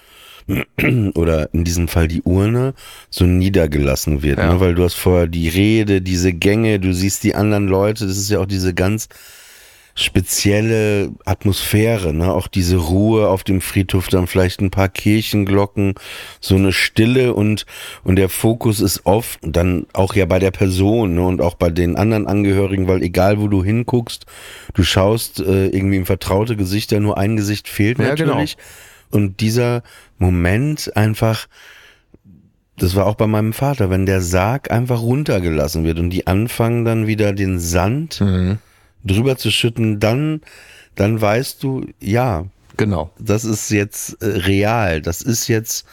oder 1.14 1.52
in 1.52 1.64
diesem 1.64 1.88
Fall 1.88 2.08
die 2.08 2.22
Urne 2.22 2.74
so 3.10 3.24
niedergelassen 3.24 4.22
wird, 4.22 4.38
ja. 4.38 4.52
ne? 4.52 4.60
weil 4.60 4.74
du 4.74 4.84
hast 4.84 4.94
vorher 4.94 5.26
die 5.26 5.48
Rede, 5.48 6.02
diese 6.02 6.32
Gänge, 6.32 6.80
du 6.80 6.92
siehst 6.92 7.24
die 7.24 7.34
anderen 7.34 7.68
Leute, 7.68 8.06
das 8.06 8.16
ist 8.16 8.30
ja 8.30 8.40
auch 8.40 8.46
diese 8.46 8.74
ganz 8.74 9.08
spezielle 9.94 11.10
Atmosphäre, 11.26 12.14
ne? 12.14 12.32
auch 12.32 12.48
diese 12.48 12.76
Ruhe 12.76 13.28
auf 13.28 13.44
dem 13.44 13.60
Friedhof, 13.60 14.08
dann 14.08 14.26
vielleicht 14.26 14.60
ein 14.60 14.70
paar 14.70 14.88
Kirchenglocken, 14.88 15.94
so 16.40 16.56
eine 16.56 16.72
Stille 16.72 17.34
und 17.34 17.66
und 18.02 18.16
der 18.16 18.30
Fokus 18.30 18.80
ist 18.80 19.04
oft 19.04 19.38
dann 19.42 19.86
auch 19.92 20.14
ja 20.14 20.24
bei 20.24 20.38
der 20.38 20.50
Person 20.50 21.16
ne? 21.16 21.22
und 21.22 21.42
auch 21.42 21.54
bei 21.54 21.68
den 21.68 21.96
anderen 21.96 22.26
Angehörigen, 22.26 22.88
weil 22.88 23.02
egal 23.02 23.38
wo 23.38 23.48
du 23.48 23.62
hinguckst, 23.62 24.24
du 24.72 24.82
schaust 24.82 25.40
äh, 25.40 25.66
irgendwie 25.66 25.96
in 25.96 26.06
vertraute 26.06 26.56
Gesichter, 26.56 26.98
nur 26.98 27.18
ein 27.18 27.36
Gesicht 27.36 27.68
fehlt 27.68 27.98
ja, 27.98 28.14
genau. 28.14 28.32
natürlich. 28.32 28.56
Genau 28.56 28.68
und 29.12 29.40
dieser 29.40 29.82
Moment 30.22 30.96
einfach, 30.96 31.48
das 32.78 32.94
war 32.94 33.06
auch 33.06 33.16
bei 33.16 33.26
meinem 33.26 33.52
Vater, 33.52 33.90
wenn 33.90 34.06
der 34.06 34.22
Sarg 34.22 34.70
einfach 34.70 35.02
runtergelassen 35.02 35.84
wird 35.84 35.98
und 35.98 36.10
die 36.10 36.26
anfangen 36.26 36.84
dann 36.84 37.06
wieder 37.06 37.32
den 37.32 37.58
Sand 37.58 38.20
mhm. 38.20 38.58
drüber 39.04 39.36
zu 39.36 39.50
schütten, 39.50 40.00
dann, 40.00 40.40
dann 40.94 41.20
weißt 41.20 41.62
du, 41.62 41.84
ja, 42.00 42.46
genau, 42.76 43.10
das 43.18 43.44
ist 43.44 43.70
jetzt 43.70 44.22
äh, 44.22 44.26
real, 44.26 45.02
das 45.02 45.22
ist 45.22 45.48
jetzt 45.48 45.86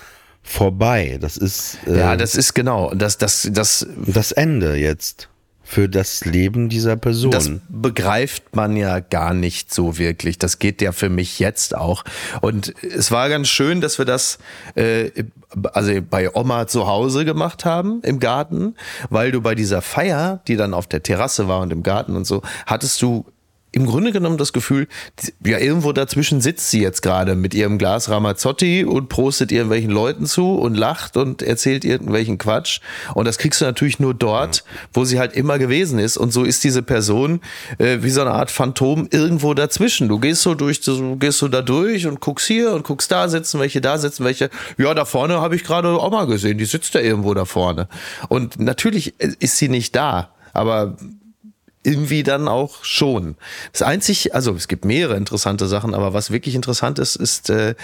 vorbei, 0.44 1.18
das 1.20 1.36
ist 1.36 1.80
äh, 1.88 2.00
ja, 2.00 2.16
das 2.16 2.36
ist 2.36 2.54
genau, 2.54 2.94
das, 2.94 3.18
das, 3.18 3.50
das, 3.52 3.88
das 4.06 4.32
Ende 4.32 4.76
jetzt 4.76 5.30
für 5.70 5.88
das 5.88 6.26
Leben 6.26 6.68
dieser 6.68 6.96
Person. 6.96 7.30
Das 7.30 7.52
begreift 7.70 8.56
man 8.56 8.76
ja 8.76 9.00
gar 9.02 9.36
nicht 9.36 9.72
so 9.72 10.00
wirklich. 10.00 10.40
Das 10.40 10.58
geht 10.58 10.82
ja 10.82 10.92
für 10.92 11.10
mich 11.10 11.38
jetzt 11.38 11.76
auch. 11.78 12.04
Und 12.42 12.74
es 12.82 13.12
war 13.12 13.30
ganz 13.30 13.50
schön, 13.50 13.80
dass 13.80 14.00
wir 14.00 14.06
das 14.06 14.40
äh, 14.74 15.12
also 15.72 15.92
bei 16.02 16.34
Oma 16.36 16.66
zu 16.66 16.88
Hause 16.88 17.24
gemacht 17.24 17.66
haben 17.66 18.02
im 18.02 18.20
Garten, 18.20 18.74
weil 19.12 19.32
du 19.32 19.42
bei 19.42 19.54
dieser 19.54 19.84
Feier, 19.84 20.42
die 20.48 20.56
dann 20.56 20.74
auf 20.74 20.88
der 20.88 21.04
Terrasse 21.04 21.48
war 21.48 21.62
und 21.62 21.72
im 21.72 21.84
Garten 21.84 22.16
und 22.16 22.26
so, 22.26 22.42
hattest 22.66 23.00
du 23.04 23.26
im 23.72 23.86
Grunde 23.86 24.12
genommen 24.12 24.38
das 24.38 24.52
Gefühl, 24.52 24.88
ja, 25.46 25.60
irgendwo 25.60 25.92
dazwischen 25.92 26.42
sitzt 26.42 26.72
sie 26.72 26.82
jetzt 26.82 27.02
gerade 27.02 27.36
mit 27.36 27.54
ihrem 27.54 27.78
Glas 27.78 28.10
Ramazzotti 28.10 28.84
und 28.84 29.10
prostet 29.10 29.52
irgendwelchen 29.52 29.92
Leuten 29.92 30.26
zu 30.26 30.56
und 30.56 30.76
lacht 30.76 31.18
und 31.18 31.42
erzählt 31.44 31.86
irgendwelchen 31.86 32.40
Quatsch. 32.40 32.80
Und 33.14 33.26
das 33.26 33.38
kriegst 33.38 33.62
du 33.62 33.66
natürlich 33.66 34.00
nur 34.00 34.14
dort, 34.14 34.64
wo 34.92 35.06
sie 35.06 35.20
halt 35.20 35.34
immer 35.34 35.60
gewesen 35.60 36.00
ist. 36.00 36.18
Und 36.18 36.34
so 36.34 36.44
ist 36.44 36.64
diese 36.64 36.82
Person 36.82 37.42
äh, 37.78 38.00
wie 38.02 38.10
so 38.10 38.22
eine 38.22 38.32
Art 38.32 38.50
Phantom 38.50 39.08
irgendwo 39.12 39.54
dazwischen. 39.54 40.08
Du 40.08 40.20
gehst 40.20 40.42
so 40.42 40.56
durch, 40.56 40.82
du 40.82 41.18
gehst 41.18 41.38
so 41.38 41.48
da 41.48 41.62
durch 41.62 42.08
und 42.08 42.22
guckst 42.22 42.48
hier 42.48 42.72
und 42.72 42.84
guckst 42.84 43.12
da 43.12 43.30
sitzen 43.30 43.60
welche, 43.60 43.82
da 43.82 44.00
sitzen 44.00 44.26
welche. 44.26 44.50
Ja, 44.78 44.94
da 44.96 45.06
vorne 45.06 45.42
habe 45.42 45.56
ich 45.56 45.64
gerade 45.64 45.90
auch 45.90 46.12
mal 46.12 46.26
gesehen, 46.26 46.58
die 46.58 46.66
sitzt 46.66 46.96
da 46.96 47.00
irgendwo 47.00 47.36
da 47.36 47.46
vorne. 47.46 47.88
Und 48.30 48.60
natürlich 48.60 49.20
ist 49.20 49.58
sie 49.58 49.70
nicht 49.70 49.96
da. 49.96 50.34
Aber 50.54 50.98
irgendwie 51.90 52.24
dann 52.24 52.48
auch 52.48 52.84
schon. 52.84 53.36
Das 53.72 53.82
einzig, 53.82 54.36
also 54.36 54.54
es 54.54 54.68
gibt 54.68 54.86
mehrere 54.86 55.16
interessante 55.16 55.68
Sachen, 55.68 55.94
aber 55.94 56.14
was 56.14 56.32
wirklich 56.32 56.56
interessant 56.56 57.00
ist, 57.00 57.16
ist, 57.16 57.50
äh, 57.50 57.76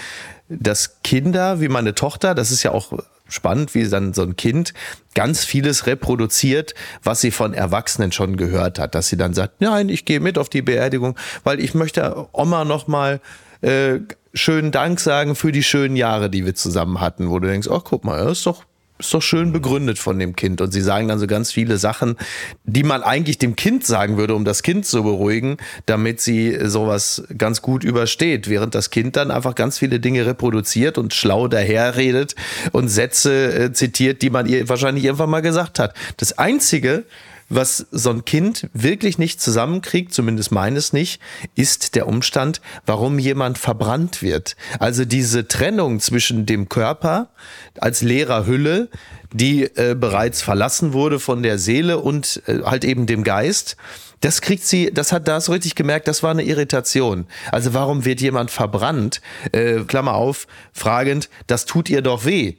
dass 0.48 1.02
Kinder 1.02 1.60
wie 1.60 1.68
meine 1.68 1.94
Tochter, 1.94 2.34
das 2.34 2.50
ist 2.50 2.62
ja 2.62 2.70
auch 2.70 2.92
spannend, 3.28 3.74
wie 3.74 3.88
dann 3.88 4.14
so 4.14 4.22
ein 4.22 4.36
Kind 4.36 4.72
ganz 5.14 5.44
vieles 5.44 5.86
reproduziert, 5.86 6.74
was 7.02 7.20
sie 7.20 7.32
von 7.32 7.52
Erwachsenen 7.52 8.12
schon 8.12 8.36
gehört 8.36 8.78
hat, 8.78 8.94
dass 8.94 9.08
sie 9.08 9.16
dann 9.16 9.34
sagt, 9.34 9.60
nein, 9.60 9.88
ich 9.88 10.04
gehe 10.04 10.20
mit 10.20 10.38
auf 10.38 10.48
die 10.48 10.62
Beerdigung, 10.62 11.18
weil 11.42 11.58
ich 11.58 11.74
möchte 11.74 12.28
Oma 12.32 12.64
noch 12.64 12.86
mal 12.86 13.20
äh, 13.62 13.98
schönen 14.32 14.70
Dank 14.70 15.00
sagen 15.00 15.34
für 15.34 15.50
die 15.50 15.64
schönen 15.64 15.96
Jahre, 15.96 16.30
die 16.30 16.46
wir 16.46 16.54
zusammen 16.54 17.00
hatten, 17.00 17.28
wo 17.28 17.40
du 17.40 17.48
denkst, 17.48 17.68
ach 17.68 17.82
guck 17.82 18.04
mal, 18.04 18.24
das 18.24 18.38
ist 18.38 18.46
doch 18.46 18.64
ist 18.98 19.12
doch 19.12 19.22
schön 19.22 19.52
begründet 19.52 19.98
von 19.98 20.18
dem 20.18 20.36
Kind. 20.36 20.60
Und 20.60 20.72
sie 20.72 20.80
sagen 20.80 21.08
dann 21.08 21.18
so 21.18 21.26
ganz 21.26 21.52
viele 21.52 21.78
Sachen, 21.78 22.16
die 22.64 22.82
man 22.82 23.02
eigentlich 23.02 23.38
dem 23.38 23.56
Kind 23.56 23.84
sagen 23.84 24.16
würde, 24.16 24.34
um 24.34 24.44
das 24.44 24.62
Kind 24.62 24.86
zu 24.86 25.02
beruhigen, 25.02 25.58
damit 25.86 26.20
sie 26.20 26.58
sowas 26.68 27.24
ganz 27.36 27.62
gut 27.62 27.84
übersteht. 27.84 28.48
Während 28.48 28.74
das 28.74 28.90
Kind 28.90 29.16
dann 29.16 29.30
einfach 29.30 29.54
ganz 29.54 29.78
viele 29.78 30.00
Dinge 30.00 30.26
reproduziert 30.26 30.98
und 30.98 31.14
schlau 31.14 31.48
daherredet 31.48 32.34
und 32.72 32.88
Sätze 32.88 33.52
äh, 33.52 33.72
zitiert, 33.72 34.22
die 34.22 34.30
man 34.30 34.46
ihr 34.46 34.68
wahrscheinlich 34.68 35.04
irgendwann 35.04 35.30
mal 35.30 35.42
gesagt 35.42 35.78
hat. 35.78 35.94
Das 36.16 36.38
Einzige, 36.38 37.04
was 37.48 37.86
so 37.90 38.10
ein 38.10 38.24
Kind 38.24 38.68
wirklich 38.72 39.18
nicht 39.18 39.40
zusammenkriegt, 39.40 40.12
zumindest 40.12 40.52
meines 40.52 40.92
nicht, 40.92 41.20
ist 41.54 41.94
der 41.94 42.08
Umstand, 42.08 42.60
warum 42.86 43.18
jemand 43.18 43.58
verbrannt 43.58 44.22
wird. 44.22 44.56
Also 44.78 45.04
diese 45.04 45.48
Trennung 45.48 46.00
zwischen 46.00 46.46
dem 46.46 46.68
Körper 46.68 47.30
als 47.78 48.02
leerer 48.02 48.46
Hülle, 48.46 48.88
die 49.32 49.64
äh, 49.64 49.94
bereits 49.98 50.42
verlassen 50.42 50.92
wurde 50.92 51.20
von 51.20 51.42
der 51.42 51.58
Seele 51.58 51.98
und 51.98 52.42
äh, 52.46 52.62
halt 52.64 52.84
eben 52.84 53.06
dem 53.06 53.22
Geist. 53.24 53.76
Das 54.20 54.40
kriegt 54.40 54.64
sie, 54.64 54.90
das 54.92 55.12
hat 55.12 55.28
da 55.28 55.40
so 55.40 55.52
richtig 55.52 55.74
gemerkt, 55.74 56.08
das 56.08 56.22
war 56.22 56.30
eine 56.30 56.42
Irritation. 56.42 57.26
Also 57.52 57.74
warum 57.74 58.04
wird 58.04 58.20
jemand 58.20 58.50
verbrannt? 58.50 59.20
Äh, 59.52 59.80
Klammer 59.86 60.14
auf, 60.14 60.46
fragend, 60.72 61.28
das 61.46 61.66
tut 61.66 61.90
ihr 61.90 62.02
doch 62.02 62.24
weh. 62.24 62.56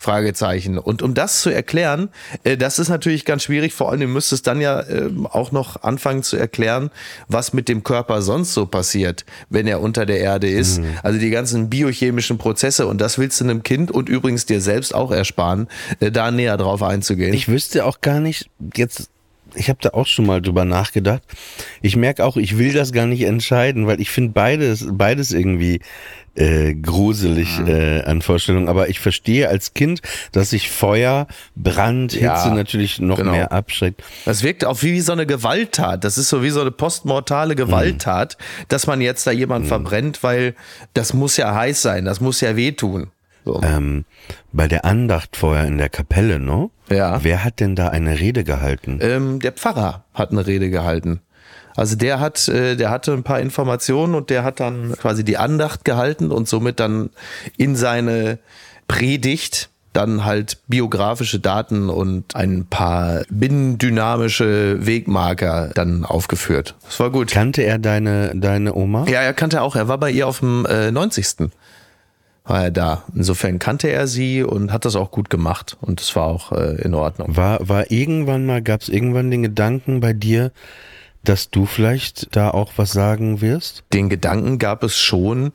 Fragezeichen. 0.00 0.78
Und 0.78 1.02
um 1.02 1.12
das 1.12 1.42
zu 1.42 1.50
erklären, 1.50 2.08
äh, 2.42 2.56
das 2.56 2.78
ist 2.78 2.88
natürlich 2.88 3.26
ganz 3.26 3.42
schwierig. 3.42 3.74
Vor 3.74 3.90
allem 3.90 4.10
müsste 4.10 4.34
es 4.34 4.40
dann 4.40 4.60
ja 4.62 4.80
äh, 4.80 5.10
auch 5.24 5.52
noch 5.52 5.82
anfangen 5.82 6.22
zu 6.22 6.38
erklären, 6.38 6.90
was 7.28 7.52
mit 7.52 7.68
dem 7.68 7.84
Körper 7.84 8.22
sonst 8.22 8.54
so 8.54 8.64
passiert, 8.64 9.26
wenn 9.50 9.66
er 9.66 9.82
unter 9.82 10.06
der 10.06 10.18
Erde 10.18 10.48
ist. 10.48 10.78
Mhm. 10.78 10.86
Also 11.02 11.18
die 11.18 11.28
ganzen 11.28 11.68
biochemischen 11.68 12.38
Prozesse. 12.38 12.86
Und 12.86 12.98
das 12.98 13.18
willst 13.18 13.40
du 13.40 13.44
einem 13.44 13.62
Kind 13.62 13.90
und 13.90 14.08
übrigens 14.08 14.46
dir 14.46 14.62
selbst 14.62 14.94
auch 14.94 15.12
ersparen, 15.12 15.68
äh, 16.00 16.10
da 16.10 16.30
näher 16.30 16.56
drauf 16.56 16.82
einzugehen. 16.82 17.34
Ich 17.34 17.48
wüsste 17.48 17.84
auch 17.84 18.00
gar 18.00 18.20
nicht, 18.20 18.48
jetzt 18.74 19.09
ich 19.54 19.68
habe 19.68 19.78
da 19.80 19.90
auch 19.90 20.06
schon 20.06 20.26
mal 20.26 20.40
drüber 20.40 20.64
nachgedacht. 20.64 21.22
Ich 21.82 21.96
merke 21.96 22.24
auch, 22.24 22.36
ich 22.36 22.58
will 22.58 22.72
das 22.72 22.92
gar 22.92 23.06
nicht 23.06 23.22
entscheiden, 23.22 23.86
weil 23.86 24.00
ich 24.00 24.10
finde 24.10 24.32
beides, 24.32 24.86
beides 24.90 25.32
irgendwie 25.32 25.80
äh, 26.34 26.74
gruselig 26.74 27.58
mhm. 27.58 27.68
äh, 27.68 28.02
an 28.02 28.22
Vorstellungen. 28.22 28.68
Aber 28.68 28.88
ich 28.88 29.00
verstehe 29.00 29.48
als 29.48 29.74
Kind, 29.74 30.00
dass 30.32 30.50
sich 30.50 30.70
Feuer, 30.70 31.26
Brand, 31.56 32.12
Hitze 32.12 32.24
ja, 32.24 32.54
natürlich 32.54 33.00
noch 33.00 33.18
genau. 33.18 33.32
mehr 33.32 33.52
abschreckt. 33.52 34.02
Das 34.24 34.42
wirkt 34.42 34.64
auch 34.64 34.82
wie 34.82 35.00
so 35.00 35.12
eine 35.12 35.26
Gewalttat. 35.26 36.04
Das 36.04 36.18
ist 36.18 36.28
so 36.28 36.42
wie 36.42 36.50
so 36.50 36.60
eine 36.60 36.70
postmortale 36.70 37.54
Gewalttat, 37.56 38.36
mhm. 38.38 38.64
dass 38.68 38.86
man 38.86 39.00
jetzt 39.00 39.26
da 39.26 39.30
jemand 39.30 39.64
mhm. 39.64 39.68
verbrennt, 39.68 40.22
weil 40.22 40.54
das 40.94 41.14
muss 41.14 41.36
ja 41.36 41.54
heiß 41.54 41.82
sein, 41.82 42.04
das 42.04 42.20
muss 42.20 42.40
ja 42.40 42.56
wehtun. 42.56 43.10
So. 43.44 43.60
Ähm, 43.62 44.04
bei 44.52 44.68
der 44.68 44.84
Andacht 44.84 45.36
vorher 45.36 45.66
in 45.66 45.78
der 45.78 45.88
Kapelle, 45.88 46.38
ne? 46.38 46.70
Ja. 46.90 47.22
Wer 47.22 47.44
hat 47.44 47.60
denn 47.60 47.76
da 47.76 47.88
eine 47.88 48.18
Rede 48.18 48.44
gehalten? 48.44 48.98
Ähm, 49.00 49.40
der 49.40 49.52
Pfarrer 49.52 50.04
hat 50.14 50.30
eine 50.30 50.46
Rede 50.46 50.70
gehalten. 50.70 51.20
Also 51.76 51.96
der 51.96 52.20
hat, 52.20 52.48
äh, 52.48 52.76
der 52.76 52.90
hatte 52.90 53.12
ein 53.12 53.22
paar 53.22 53.40
Informationen 53.40 54.14
und 54.14 54.30
der 54.30 54.44
hat 54.44 54.60
dann 54.60 54.94
quasi 55.00 55.24
die 55.24 55.38
Andacht 55.38 55.84
gehalten 55.84 56.30
und 56.30 56.48
somit 56.48 56.80
dann 56.80 57.10
in 57.56 57.76
seine 57.76 58.38
Predigt 58.88 59.70
dann 59.92 60.24
halt 60.24 60.58
biografische 60.68 61.40
Daten 61.40 61.90
und 61.90 62.36
ein 62.36 62.66
paar 62.66 63.22
binnendynamische 63.28 64.86
Wegmarker 64.86 65.70
dann 65.74 66.04
aufgeführt. 66.04 66.76
Das 66.84 67.00
war 67.00 67.10
gut. 67.10 67.30
Kannte 67.30 67.62
er 67.62 67.78
deine, 67.78 68.32
deine 68.34 68.74
Oma? 68.74 69.06
Ja, 69.08 69.20
er 69.20 69.34
kannte 69.34 69.62
auch. 69.62 69.74
Er 69.74 69.88
war 69.88 69.98
bei 69.98 70.10
ihr 70.10 70.28
auf 70.28 70.40
dem 70.40 70.64
äh, 70.66 70.92
90. 70.92 71.50
war 72.50 72.64
er 72.64 72.70
da. 72.70 73.04
Insofern 73.14 73.58
kannte 73.58 73.88
er 73.88 74.06
sie 74.06 74.42
und 74.42 74.72
hat 74.72 74.84
das 74.84 74.96
auch 74.96 75.10
gut 75.10 75.30
gemacht 75.30 75.76
und 75.80 76.00
es 76.00 76.14
war 76.16 76.26
auch 76.26 76.52
äh, 76.52 76.82
in 76.82 76.94
Ordnung. 76.94 77.36
War, 77.36 77.66
war 77.66 77.90
irgendwann 77.90 78.44
mal, 78.44 78.60
gab 78.60 78.82
es 78.82 78.88
irgendwann 78.88 79.30
den 79.30 79.42
Gedanken 79.42 80.00
bei 80.00 80.12
dir, 80.12 80.50
dass 81.24 81.50
du 81.50 81.66
vielleicht 81.66 82.34
da 82.34 82.50
auch 82.50 82.72
was 82.76 82.92
sagen 82.92 83.40
wirst? 83.40 83.84
Den 83.92 84.08
Gedanken 84.08 84.58
gab 84.58 84.82
es 84.82 84.98
schon. 84.98 85.52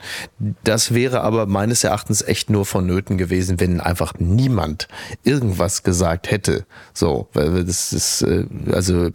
Das 0.63 0.93
wäre 0.93 1.21
aber 1.21 1.47
meines 1.47 1.83
Erachtens 1.83 2.21
echt 2.21 2.49
nur 2.49 2.65
vonnöten 2.65 3.17
gewesen, 3.17 3.59
wenn 3.59 3.79
einfach 3.79 4.13
niemand 4.19 4.87
irgendwas 5.23 5.83
gesagt 5.83 6.29
hätte. 6.29 6.65
So, 6.93 7.29
weil 7.33 7.63
das 7.65 7.93
ist 7.93 8.21
äh, 8.21 8.45
also 8.71 9.05
äh, 9.05 9.11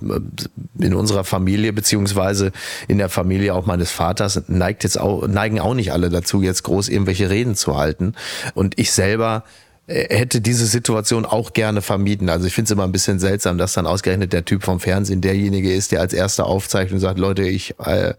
in 0.79 0.95
unserer 0.95 1.25
Familie 1.25 1.73
beziehungsweise 1.73 2.51
in 2.89 2.99
der 2.99 3.09
Familie 3.09 3.55
auch 3.55 3.67
meines 3.67 3.91
Vaters 3.91 4.43
neigt 4.49 4.83
jetzt 4.83 4.99
auch 4.99 5.27
neigen 5.29 5.61
auch 5.61 5.75
nicht 5.75 5.93
alle 5.93 6.11
dazu, 6.11 6.43
jetzt 6.43 6.65
groß 6.65 6.89
irgendwelche 6.89 7.31
Reden 7.31 7.55
zu 7.55 7.77
halten. 7.77 8.15
Und 8.55 8.79
ich 8.79 8.93
selber 8.93 9.45
hätte 9.91 10.41
diese 10.41 10.67
Situation 10.67 11.27
auch 11.27 11.53
gerne 11.53 11.83
vermieden. 11.83 12.29
Also 12.29 12.47
ich 12.47 12.55
finde 12.55 12.67
es 12.67 12.71
immer 12.71 12.85
ein 12.85 12.93
bisschen 12.93 13.19
seltsam, 13.19 13.59
dass 13.59 13.73
dann 13.73 13.87
ausgerechnet 13.87 14.33
der 14.33 14.45
Typ 14.45 14.63
vom 14.63 14.79
Fernsehen 14.79 15.21
derjenige 15.21 15.73
ist, 15.75 15.91
der 15.91 16.01
als 16.01 16.13
erster 16.13 16.47
aufzeichnet 16.47 16.95
und 16.95 17.01
sagt, 17.01 17.19
Leute, 17.19 17.43
ich 17.43 17.75
äh, 17.81 18.15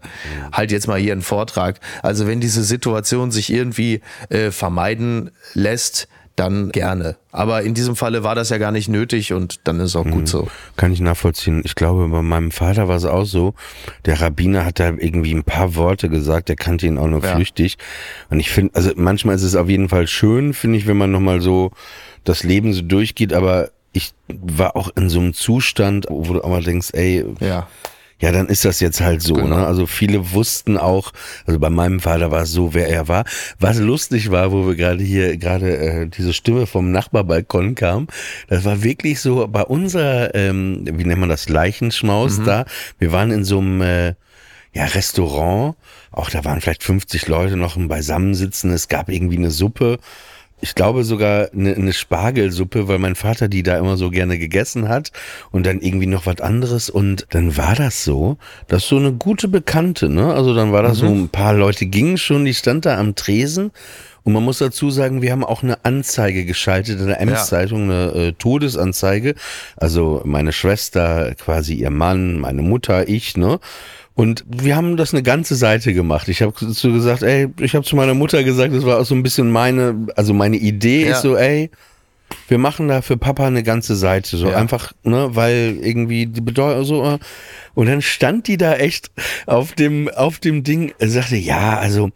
halt 0.52 0.70
jetzt 0.70 0.86
mal 0.86 0.98
hier 0.98 1.12
einen 1.12 1.22
Vortrag. 1.22 1.80
Also 2.02 2.26
wenn 2.26 2.40
diese 2.40 2.62
Situation 2.62 3.30
sich 3.30 3.50
irgendwie 3.50 4.02
äh, 4.28 4.50
vermeiden 4.50 5.30
lässt, 5.54 6.08
dann 6.36 6.70
gerne. 6.70 7.16
Aber 7.30 7.62
in 7.62 7.74
diesem 7.74 7.96
Falle 7.96 8.22
war 8.22 8.34
das 8.34 8.50
ja 8.50 8.58
gar 8.58 8.72
nicht 8.72 8.88
nötig 8.88 9.32
und 9.32 9.60
dann 9.64 9.80
ist 9.80 9.96
auch 9.96 10.04
gut 10.04 10.22
mhm. 10.22 10.26
so. 10.26 10.48
Kann 10.76 10.92
ich 10.92 11.00
nachvollziehen. 11.00 11.62
Ich 11.64 11.74
glaube, 11.74 12.08
bei 12.08 12.22
meinem 12.22 12.50
Vater 12.50 12.88
war 12.88 12.96
es 12.96 13.04
auch 13.04 13.24
so. 13.24 13.54
Der 14.04 14.20
Rabbiner 14.20 14.64
hat 14.64 14.80
da 14.80 14.88
irgendwie 14.88 15.34
ein 15.34 15.44
paar 15.44 15.74
Worte 15.74 16.08
gesagt, 16.08 16.48
der 16.48 16.56
kannte 16.56 16.86
ihn 16.86 16.98
auch 16.98 17.08
nur 17.08 17.22
ja. 17.22 17.34
flüchtig. 17.34 17.78
Und 18.30 18.40
ich 18.40 18.50
finde, 18.50 18.74
also 18.74 18.90
manchmal 18.96 19.34
ist 19.34 19.42
es 19.42 19.56
auf 19.56 19.68
jeden 19.68 19.88
Fall 19.88 20.06
schön, 20.06 20.54
finde 20.54 20.78
ich, 20.78 20.86
wenn 20.86 20.96
man 20.96 21.10
nochmal 21.10 21.40
so 21.40 21.70
das 22.24 22.42
Leben 22.42 22.72
so 22.72 22.82
durchgeht, 22.82 23.32
aber 23.32 23.70
ich 23.92 24.12
war 24.28 24.76
auch 24.76 24.90
in 24.96 25.10
so 25.10 25.20
einem 25.20 25.34
Zustand, 25.34 26.06
wo 26.08 26.32
du 26.32 26.42
auch 26.42 26.48
mal 26.48 26.62
denkst, 26.62 26.90
ey, 26.92 27.24
ja 27.40 27.68
ja, 28.22 28.30
dann 28.30 28.46
ist 28.46 28.64
das 28.64 28.78
jetzt 28.78 29.00
halt 29.00 29.20
so. 29.20 29.34
Genau. 29.34 29.56
Ne? 29.56 29.66
Also 29.66 29.86
viele 29.86 30.30
wussten 30.32 30.78
auch, 30.78 31.12
also 31.44 31.58
bei 31.58 31.70
meinem 31.70 31.98
Vater 31.98 32.30
war 32.30 32.42
es 32.42 32.52
so, 32.52 32.72
wer 32.72 32.88
er 32.88 33.08
war. 33.08 33.24
Was 33.58 33.80
lustig 33.80 34.30
war, 34.30 34.52
wo 34.52 34.64
wir 34.68 34.76
gerade 34.76 35.02
hier 35.02 35.36
gerade 35.36 35.76
äh, 35.76 36.06
diese 36.06 36.32
Stimme 36.32 36.68
vom 36.68 36.92
Nachbarbalkon 36.92 37.74
kam, 37.74 38.06
das 38.46 38.64
war 38.64 38.84
wirklich 38.84 39.20
so 39.20 39.48
bei 39.48 39.64
unserer, 39.64 40.36
ähm, 40.36 40.84
wie 40.84 41.04
nennt 41.04 41.18
man 41.18 41.30
das, 41.30 41.48
Leichenschmaus 41.48 42.38
mhm. 42.38 42.44
da. 42.44 42.64
Wir 43.00 43.10
waren 43.10 43.32
in 43.32 43.42
so 43.42 43.58
einem 43.58 43.82
äh, 43.82 44.14
ja, 44.72 44.84
Restaurant, 44.84 45.74
auch 46.12 46.30
da 46.30 46.44
waren 46.44 46.60
vielleicht 46.60 46.84
50 46.84 47.26
Leute 47.26 47.56
noch 47.56 47.76
im 47.76 47.88
Beisammensitzen, 47.88 48.70
es 48.70 48.86
gab 48.86 49.08
irgendwie 49.08 49.36
eine 49.36 49.50
Suppe 49.50 49.98
ich 50.62 50.76
glaube 50.76 51.02
sogar 51.02 51.48
eine, 51.52 51.74
eine 51.74 51.92
Spargelsuppe, 51.92 52.86
weil 52.86 52.98
mein 52.98 53.16
Vater 53.16 53.48
die 53.48 53.64
da 53.64 53.76
immer 53.78 53.96
so 53.96 54.10
gerne 54.10 54.38
gegessen 54.38 54.88
hat 54.88 55.10
und 55.50 55.66
dann 55.66 55.80
irgendwie 55.80 56.06
noch 56.06 56.24
was 56.24 56.40
anderes 56.40 56.88
und 56.88 57.26
dann 57.30 57.56
war 57.56 57.74
das 57.74 58.04
so, 58.04 58.38
dass 58.68 58.86
so 58.86 58.96
eine 58.96 59.12
gute 59.12 59.48
Bekannte, 59.48 60.08
ne? 60.08 60.32
Also 60.32 60.54
dann 60.54 60.72
war 60.72 60.82
das 60.82 61.02
mhm. 61.02 61.06
so 61.06 61.12
ein 61.14 61.28
paar 61.28 61.52
Leute 61.52 61.86
gingen 61.86 62.16
schon, 62.16 62.44
die 62.44 62.54
stand 62.54 62.86
da 62.86 62.98
am 62.98 63.16
Tresen 63.16 63.72
und 64.24 64.32
man 64.32 64.42
muss 64.42 64.58
dazu 64.58 64.90
sagen, 64.90 65.22
wir 65.22 65.32
haben 65.32 65.44
auch 65.44 65.62
eine 65.62 65.84
Anzeige 65.84 66.44
geschaltet 66.44 67.00
in 67.00 67.08
der 67.08 67.20
Ems-Zeitung, 67.20 67.84
eine 67.90 68.12
äh, 68.12 68.32
Todesanzeige. 68.32 69.34
Also 69.76 70.22
meine 70.24 70.52
Schwester, 70.52 71.34
quasi 71.34 71.74
ihr 71.74 71.90
Mann, 71.90 72.38
meine 72.38 72.62
Mutter, 72.62 73.08
ich, 73.08 73.36
ne? 73.36 73.58
Und 74.14 74.44
wir 74.46 74.76
haben 74.76 74.96
das 74.96 75.14
eine 75.14 75.22
ganze 75.22 75.56
Seite 75.56 75.94
gemacht. 75.94 76.28
Ich 76.28 76.42
habe 76.42 76.52
so 76.58 76.92
gesagt, 76.92 77.22
ey, 77.22 77.48
ich 77.60 77.74
habe 77.74 77.84
zu 77.84 77.96
meiner 77.96 78.14
Mutter 78.14 78.44
gesagt, 78.44 78.74
das 78.74 78.84
war 78.84 79.00
auch 79.00 79.06
so 79.06 79.14
ein 79.14 79.22
bisschen 79.22 79.50
meine, 79.50 80.06
also 80.16 80.34
meine 80.34 80.56
Idee 80.56 81.06
ja. 81.06 81.12
ist 81.12 81.22
so, 81.22 81.34
ey, 81.36 81.70
wir 82.48 82.58
machen 82.58 82.88
da 82.88 83.02
für 83.02 83.16
Papa 83.16 83.46
eine 83.46 83.62
ganze 83.62 83.96
Seite, 83.96 84.36
so 84.36 84.48
Ja. 84.48 84.56
einfach, 84.56 84.92
ne, 85.02 85.30
weil 85.32 85.78
irgendwie 85.82 86.26
die 86.26 86.40
Bedeutung 86.40 86.84
so, 86.84 87.04
äh, 87.04 87.18
und 87.74 87.86
dann 87.86 88.02
stand 88.02 88.48
die 88.48 88.56
da 88.56 88.74
echt 88.74 89.10
auf 89.46 89.72
dem, 89.72 90.08
auf 90.08 90.38
dem 90.38 90.62
Ding, 90.62 90.92
sagte, 90.98 91.36
ja, 91.36 91.78
also, 91.78 92.10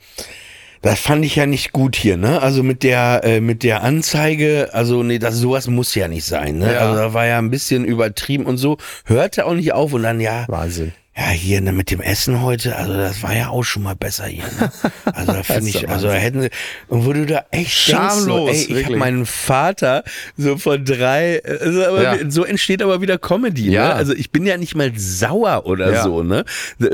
das 0.83 1.01
fand 1.01 1.25
ich 1.25 1.37
ja 1.37 1.47
nicht 1.47 1.73
gut 1.73 1.97
hier, 1.97 2.17
ne? 2.17 2.41
Also 2.43 2.63
mit 2.63 2.83
der, 2.83 3.23
äh, 3.25 3.41
mit 3.41 3.63
der 3.63 3.83
Anzeige, 3.83 4.71
also 4.73 5.03
nee, 5.03 5.19
das 5.19 5.37
sowas 5.37 5.67
muss 5.69 5.95
ja 5.95 6.09
nicht 6.09 6.25
sein, 6.25 6.59
ne? 6.59 6.73
Ja. 6.75 6.81
Also 6.81 6.97
da 6.97 7.15
war 7.15 7.27
ja 7.27 7.39
ein 7.39 7.51
bisschen 7.51 7.85
übertrieben 7.85 8.47
und 8.47 8.57
so, 8.59 8.77
hörte 9.05 9.47
auch 9.47 9.55
nicht 9.55 9.73
auf 9.73 9.93
und 9.93 10.03
dann 10.03 10.21
ja, 10.21 10.45
Wahnsinn. 10.49 10.93
Ja, 11.19 11.29
hier 11.31 11.63
ne, 11.63 11.73
mit 11.73 11.91
dem 11.91 12.03
Essen 12.03 12.43
heute, 12.43 12.77
also 12.77 12.93
das 12.93 13.23
war 13.23 13.35
ja 13.35 13.49
auch 13.49 13.63
schon 13.63 13.83
mal 13.85 13.97
besser 13.97 14.27
hier. 14.27 14.45
Ne? 14.61 14.71
Also 15.15 15.33
da 15.33 15.43
finde 15.45 15.71
ich, 15.71 15.89
also 15.89 16.09
da 16.09 16.13
hätten 16.15 16.43
sie, 16.43 16.51
und 16.89 17.07
wo 17.07 17.13
du 17.15 17.25
da 17.25 17.47
echt 17.51 17.73
Schamlos, 17.73 18.51
denkst, 18.51 18.67
so, 18.69 18.75
ey, 18.75 18.81
ich 18.81 18.85
habe 18.87 18.97
meinen 18.97 19.25
Vater 19.25 20.05
so 20.37 20.59
von 20.59 20.85
drei, 20.85 21.43
also 21.43 21.81
Ja. 22.03 22.17
so 22.29 22.45
entsteht 22.45 22.83
aber 22.83 23.01
wieder 23.01 23.17
Comedy. 23.17 23.71
Ja. 23.71 23.89
Ne? 23.89 23.95
Also 23.95 24.13
ich 24.13 24.31
bin 24.31 24.45
ja 24.45 24.59
nicht 24.59 24.75
mal 24.75 24.93
sauer 24.95 25.65
oder 25.65 25.91
Ja. 25.93 26.03
so, 26.03 26.23
ne? 26.23 26.45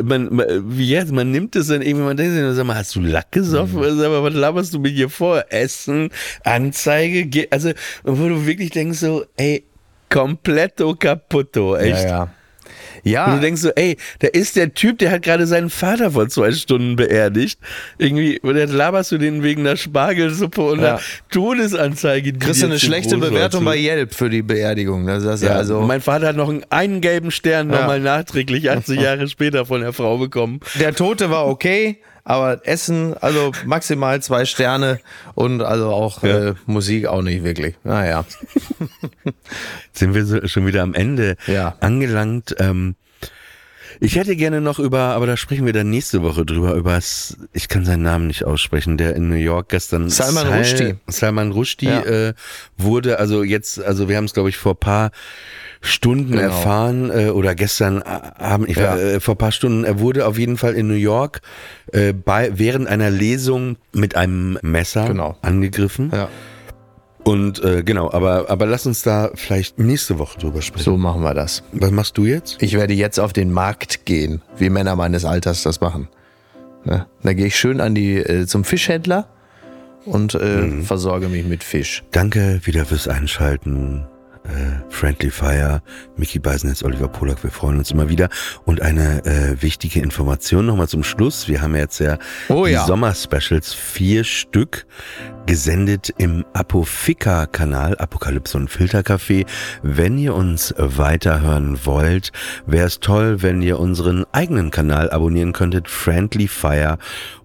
Man, 0.05 0.33
man, 0.33 0.47
wie 0.79 0.89
jetzt, 0.89 1.11
man 1.11 1.33
nimmt 1.33 1.57
es 1.57 1.67
dann 1.67 1.83
irgendwie, 1.83 2.05
man 2.05 2.17
denkt 2.17 2.35
sich, 2.35 2.55
sag 2.57 2.65
mal, 2.65 2.77
hast 2.77 2.95
du 2.95 3.01
Lack 3.01 3.33
gesoffen? 3.33 3.81
Mhm. 3.81 3.99
Sag 3.99 4.09
mal, 4.11 4.23
was 4.23 4.35
laberst 4.35 4.73
du 4.73 4.79
mir 4.79 4.91
hier 4.91 5.11
vor? 5.11 5.45
Essen, 5.51 6.11
Anzeige, 6.45 7.25
ge- 7.27 7.49
also 7.51 7.73
wo 8.05 8.29
du 8.29 8.47
wirklich 8.47 8.71
denkst 8.71 8.99
so, 9.01 9.25
ey, 9.37 9.65
completo 10.11 10.95
caputto, 10.95 11.75
echt. 11.77 12.05
Ja, 12.05 12.09
ja. 12.09 12.29
Und 13.05 13.11
Ja, 13.11 13.35
du 13.35 13.41
denkst 13.41 13.61
so, 13.63 13.71
ey, 13.71 13.97
da 14.21 14.29
ist 14.29 14.55
der 14.57 14.75
Typ, 14.75 14.99
der 14.99 15.11
hat 15.11 15.23
gerade 15.23 15.47
seinen 15.47 15.71
Vater 15.71 16.13
vor 16.13 16.29
zwei 16.29 16.53
Stunden 16.53 16.97
beerdigt. 16.97 17.59
Irgendwie, 17.99 18.39
und 18.41 18.55
dann 18.57 18.69
laberst 18.71 19.11
du 19.13 19.19
den 19.19 19.43
wegen 19.43 19.63
einer 19.67 19.77
Spargelsuppe 19.77 20.63
und 20.63 20.81
Ja. 20.81 20.89
einer 20.97 21.01
Todesanzeige. 21.31 22.33
kriegst 22.35 22.63
du 22.63 22.67
eine 22.67 22.79
schlechte 22.79 23.19
Bewertung 23.19 23.65
bei 23.65 23.77
Yelp 23.77 24.15
für 24.15 24.31
die 24.31 24.43
Beerdigung. 24.43 25.07
Das 25.07 25.25
ist 25.25 25.43
ja, 25.43 25.51
ja, 25.51 25.57
also 25.57 25.81
mein 25.83 26.01
Vater 26.01 26.29
hat 26.29 26.37
noch 26.37 26.49
einen, 26.49 26.65
einen 26.71 27.01
gelben 27.01 27.31
Stern 27.31 27.71
Ja. 27.71 27.81
nochmal 27.81 28.01
nachträglich 28.01 28.71
80 28.71 29.01
Jahre 29.01 29.29
später 29.29 29.67
von 29.67 29.81
der 29.81 29.93
Frau 29.93 30.19
bekommen. 30.19 30.61
der 30.79 30.95
Tote 30.95 31.31
war 31.31 31.47
okay, 31.47 31.99
aber 32.25 32.67
Essen, 32.67 33.15
also 33.21 33.53
maximal 33.67 34.23
zwei 34.23 34.45
Sterne 34.45 35.01
und 35.35 35.61
also 35.63 35.91
auch 35.91 36.23
Ja. 36.23 36.51
äh, 36.51 36.55
Musik 36.67 37.07
auch 37.07 37.23
nicht 37.23 37.45
wirklich. 37.45 37.75
Naja. 37.85 38.25
Sind 39.93 40.15
wir 40.15 40.25
so, 40.25 40.47
schon 40.47 40.67
wieder 40.67 40.83
am 40.83 40.95
Ende 40.95 41.37
Ja. 41.47 41.77
angelangt. 41.81 42.55
Ähm, 42.59 42.95
ich 44.05 44.17
hätte 44.17 44.35
gerne 44.37 44.61
noch 44.61 44.79
über, 44.79 44.99
aber 44.99 45.27
da 45.27 45.37
sprechen 45.37 45.65
wir 45.65 45.73
dann 45.73 45.89
nächste 45.91 46.23
Woche 46.23 46.45
drüber, 46.45 46.75
über, 46.75 46.99
ich 47.53 47.69
kann 47.69 47.85
seinen 47.85 48.03
Namen 48.03 48.27
nicht 48.27 48.45
aussprechen, 48.45 48.97
der 48.97 49.15
in 49.15 49.29
New 49.29 49.37
York 49.37 49.69
gestern 49.69 50.11
Salman 50.11 50.47
Sal- 50.49 50.59
Rushdie. 50.59 50.95
Salman 51.07 51.53
Rushdie 51.53 51.87
Ja. 51.87 52.01
äh, 52.03 52.35
wurde, 52.77 53.19
also 53.19 53.43
jetzt, 53.43 53.81
also 53.83 54.09
wir 54.09 54.17
haben 54.17 54.25
es 54.25 54.35
glaube 54.35 54.49
ich 54.49 54.57
vor 54.57 54.75
paar 54.79 55.11
Stunden 55.81 56.33
Genau. 56.33 56.43
erfahren 56.43 57.11
äh, 57.11 57.31
oder 57.31 57.55
gestern 57.55 58.03
Abend, 58.03 58.69
ich 58.69 58.77
war, 58.77 58.99
Ja. 58.99 59.15
äh, 59.15 59.21
vor 59.21 59.37
paar 59.37 59.53
Stunden, 59.53 59.85
er 59.85 59.99
wurde 60.01 60.27
auf 60.27 60.39
jeden 60.39 60.57
Fall 60.57 60.75
in 60.75 60.87
New 60.89 60.95
York 60.95 61.41
äh, 61.93 62.13
bei, 62.13 62.53
während 62.55 62.87
einer 62.89 63.11
Lesung 63.11 63.77
mit 63.93 64.15
einem 64.17 64.59
Messer 64.63 65.07
Genau. 65.09 65.37
angegriffen. 65.43 66.11
Ja. 66.13 66.29
Und 67.25 67.63
äh, 67.63 67.83
genau, 67.85 68.11
aber, 68.11 68.51
aber 68.51 68.67
lass 68.67 68.85
uns 68.87 69.03
da 69.03 69.31
vielleicht 69.35 69.79
nächste 69.79 70.19
Woche 70.19 70.39
drüber 70.39 70.61
sprechen. 70.61 70.85
So 70.85 70.97
machen 70.97 71.23
wir 71.23 71.35
das. 71.35 71.63
Was 71.73 71.91
machst 71.93 72.19
du 72.19 72.25
jetzt? 72.25 72.61
Ich 72.61 72.73
werde 72.75 72.95
jetzt 72.95 73.21
auf 73.21 73.33
den 73.33 73.53
Markt 73.53 74.05
gehen, 74.07 74.43
wie 74.57 74.71
Männer 74.71 74.97
meines 74.97 75.25
Alters 75.25 75.63
das 75.63 75.81
machen. 75.81 76.09
Ne? 76.85 77.07
Da 77.23 77.33
gehe 77.33 77.47
ich 77.47 77.57
schön 77.57 77.81
an 77.81 77.95
die 77.95 78.17
äh, 78.17 78.47
zum 78.47 78.65
Fischhändler 78.65 79.29
und 80.05 80.35
äh, 80.35 80.39
Mhm. 80.63 80.83
versorge 80.85 81.29
mich 81.29 81.45
mit 81.47 81.63
Fisch. 81.63 82.03
Danke 82.11 82.61
wieder 82.65 82.85
fürs 82.87 83.07
Einschalten. 83.07 84.05
Äh, 84.45 84.83
Friendly 84.89 85.31
Fire, 85.31 85.83
Mickey 86.17 86.41
Beisenetz, 86.41 86.83
Oliver 86.83 87.07
Polak, 87.07 87.45
wir 87.45 87.53
freuen 87.53 87.79
uns 87.79 87.93
immer 87.93 88.09
wieder. 88.09 88.29
Und 88.65 88.83
eine 88.83 89.25
äh, 89.25 89.63
wichtige 89.63 90.01
Information 90.01 90.67
nochmal 90.67 90.89
zum 90.89 91.05
Schluss. 91.05 91.47
Wir 91.47 91.63
haben 91.63 91.77
jetzt 91.77 92.01
ja 92.01 92.19
Oh 92.49 92.65
die 92.67 92.73
ja. 92.73 92.85
Sommerspecials, 92.85 93.73
vier 93.73 94.25
Stück, 94.25 94.85
gesendet 95.47 96.13
im 96.19 96.45
Apofika-Kanal, 96.53 97.97
Apokalypse 97.99 98.57
und 98.57 98.71
Filtercafé. 98.71 99.47
Wenn 99.83 100.19
ihr 100.19 100.35
uns 100.35 100.75
weiterhören 100.79 101.79
wollt, 101.85 102.33
wäre 102.67 102.87
es 102.87 103.01
toll, 103.01 103.43
wenn 103.43 103.63
ihr 103.63 103.79
unseren 103.81 104.25
eigenen 104.33 104.71
Kanal 104.71 105.11
abonnieren 105.11 105.53
könntet, 105.53 105.89
Friendly 105.89 106.49
Fire. 106.49 106.99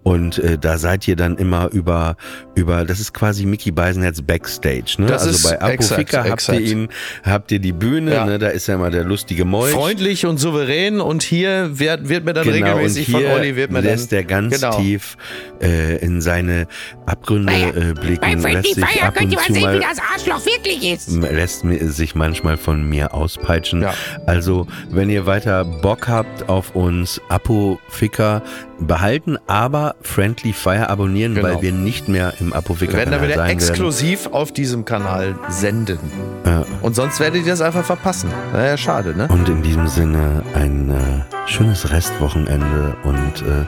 Und 0.04 0.38
äh, 0.39 0.58
da 0.58 0.78
seid 0.78 1.06
ihr 1.10 1.18
dann 1.18 1.36
immer 1.36 1.70
über, 1.74 2.16
über, 2.56 2.86
das 2.86 3.02
ist 3.02 3.14
quasi 3.14 3.45
Mickey 3.45 3.72
Beisenherz 3.72 4.22
Backstage. 4.22 4.95
Ne? 5.00 5.08
Das 5.08 5.28
also 5.28 5.50
bei 5.50 5.60
Apofika 5.62 6.00
exakt, 6.02 6.14
habt 6.30 6.34
exakt. 6.34 6.60
ihr 6.62 6.68
ihn, 6.68 6.88
habt 7.24 7.52
ihr 7.52 7.60
die 7.60 7.74
Bühne, 7.74 8.14
Ja. 8.14 8.26
ne? 8.26 8.39
da 8.39 8.48
ist 8.48 8.68
ja 8.68 8.76
immer 8.76 8.89
der 8.89 9.04
lustige 9.04 9.43
Molch. 9.43 9.74
Freundlich 9.74 10.26
und 10.26 10.38
souverän 10.38 11.02
und 11.02 11.24
hier 11.24 11.78
wird, 11.78 12.08
wird 12.08 12.24
mir 12.24 12.32
dann 12.34 12.45
Genau, 12.45 12.68
regelmäßig 12.68 13.08
und 13.08 13.12
von 13.16 13.22
hier 13.22 13.32
Olli 13.32 13.56
wird 13.58 13.72
mir 13.72 13.82
lässt 13.82 14.14
dann, 14.14 14.20
er 14.20 14.24
ganz 14.24 14.56
Genau. 14.62 14.80
tief 14.80 15.18
äh, 15.62 15.98
in 15.98 16.22
seine 16.22 16.68
Abgründe 17.08 17.53
äh, 17.53 17.93
blicken, 17.93 18.22
lässt 18.30 18.41
Friendly 18.43 18.74
sich 18.74 18.86
Fire 18.86 19.08
ab 19.08 19.16
könnt 19.16 19.26
und 19.28 19.32
ihr 19.32 19.38
mal 19.38 19.45
zu 19.45 19.53
sehen, 19.53 19.62
wie 19.62 19.66
mal 19.66 19.80
das 19.80 19.99
Arschloch 20.14 20.45
wirklich 20.45 20.84
ist. 20.93 21.10
lässt 21.10 21.66
sich 21.95 22.16
manchmal 22.16 22.58
von 22.58 22.88
mir 22.88 23.14
auspeitschen. 23.14 23.82
Ja. 23.82 23.93
Also, 24.26 24.68
wenn 24.91 25.10
ihr 25.10 25.26
weiter 25.26 25.64
Bock 25.66 26.08
habt 26.10 26.49
auf 26.49 26.76
uns, 26.76 27.22
Apoficker 27.30 28.41
behalten, 28.80 29.38
aber 29.47 29.95
Friendly 30.01 30.53
Fire 30.53 30.89
abonnieren, 30.89 31.34
Genau. 31.34 31.47
weil 31.47 31.62
wir 31.62 31.72
nicht 31.72 32.08
mehr 32.10 32.34
im 32.39 32.49
Wir 32.49 32.58
Apoficker 32.58 32.93
werden 32.97 33.12
da 33.12 33.18
Kanal 33.18 33.28
wieder 33.30 33.38
sein 33.38 33.47
werden. 33.47 33.58
exklusiv 33.58 34.28
auf 34.34 34.51
diesem 34.51 34.86
Kanal 34.86 35.36
senden. 35.49 35.99
Ja. 36.45 36.66
Und 36.82 36.95
sonst 36.95 37.20
werdet 37.20 37.41
ihr 37.45 37.51
das 37.51 37.62
einfach 37.62 37.86
verpassen. 37.86 38.30
Naja, 38.53 38.78
schade, 38.78 39.16
ne? 39.16 39.28
Und 39.30 39.47
in 39.49 39.64
diesem 39.64 39.88
Sinne 39.88 40.43
ein 40.53 40.91
äh, 40.91 41.49
schönes 41.49 41.89
Restwochenende 41.89 42.95
und 43.03 43.41
äh, 43.47 43.66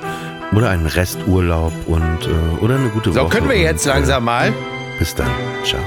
oder 0.55 0.69
einen 0.69 0.85
Resturlaub 0.87 1.73
und 1.87 2.27
äh, 2.27 2.63
oder 2.63 2.75
eine 2.75 2.89
gute 2.89 3.11
So, 3.11 3.21
Woche. 3.21 3.29
können 3.37 3.49
wir 3.49 3.57
jetzt 3.57 3.85
und, 3.85 3.93
langsam 3.93 4.25
mal. 4.25 4.47
Äh, 4.49 4.51
bis 4.99 5.15
dann. 5.15 5.29
Ciao. 5.63 5.81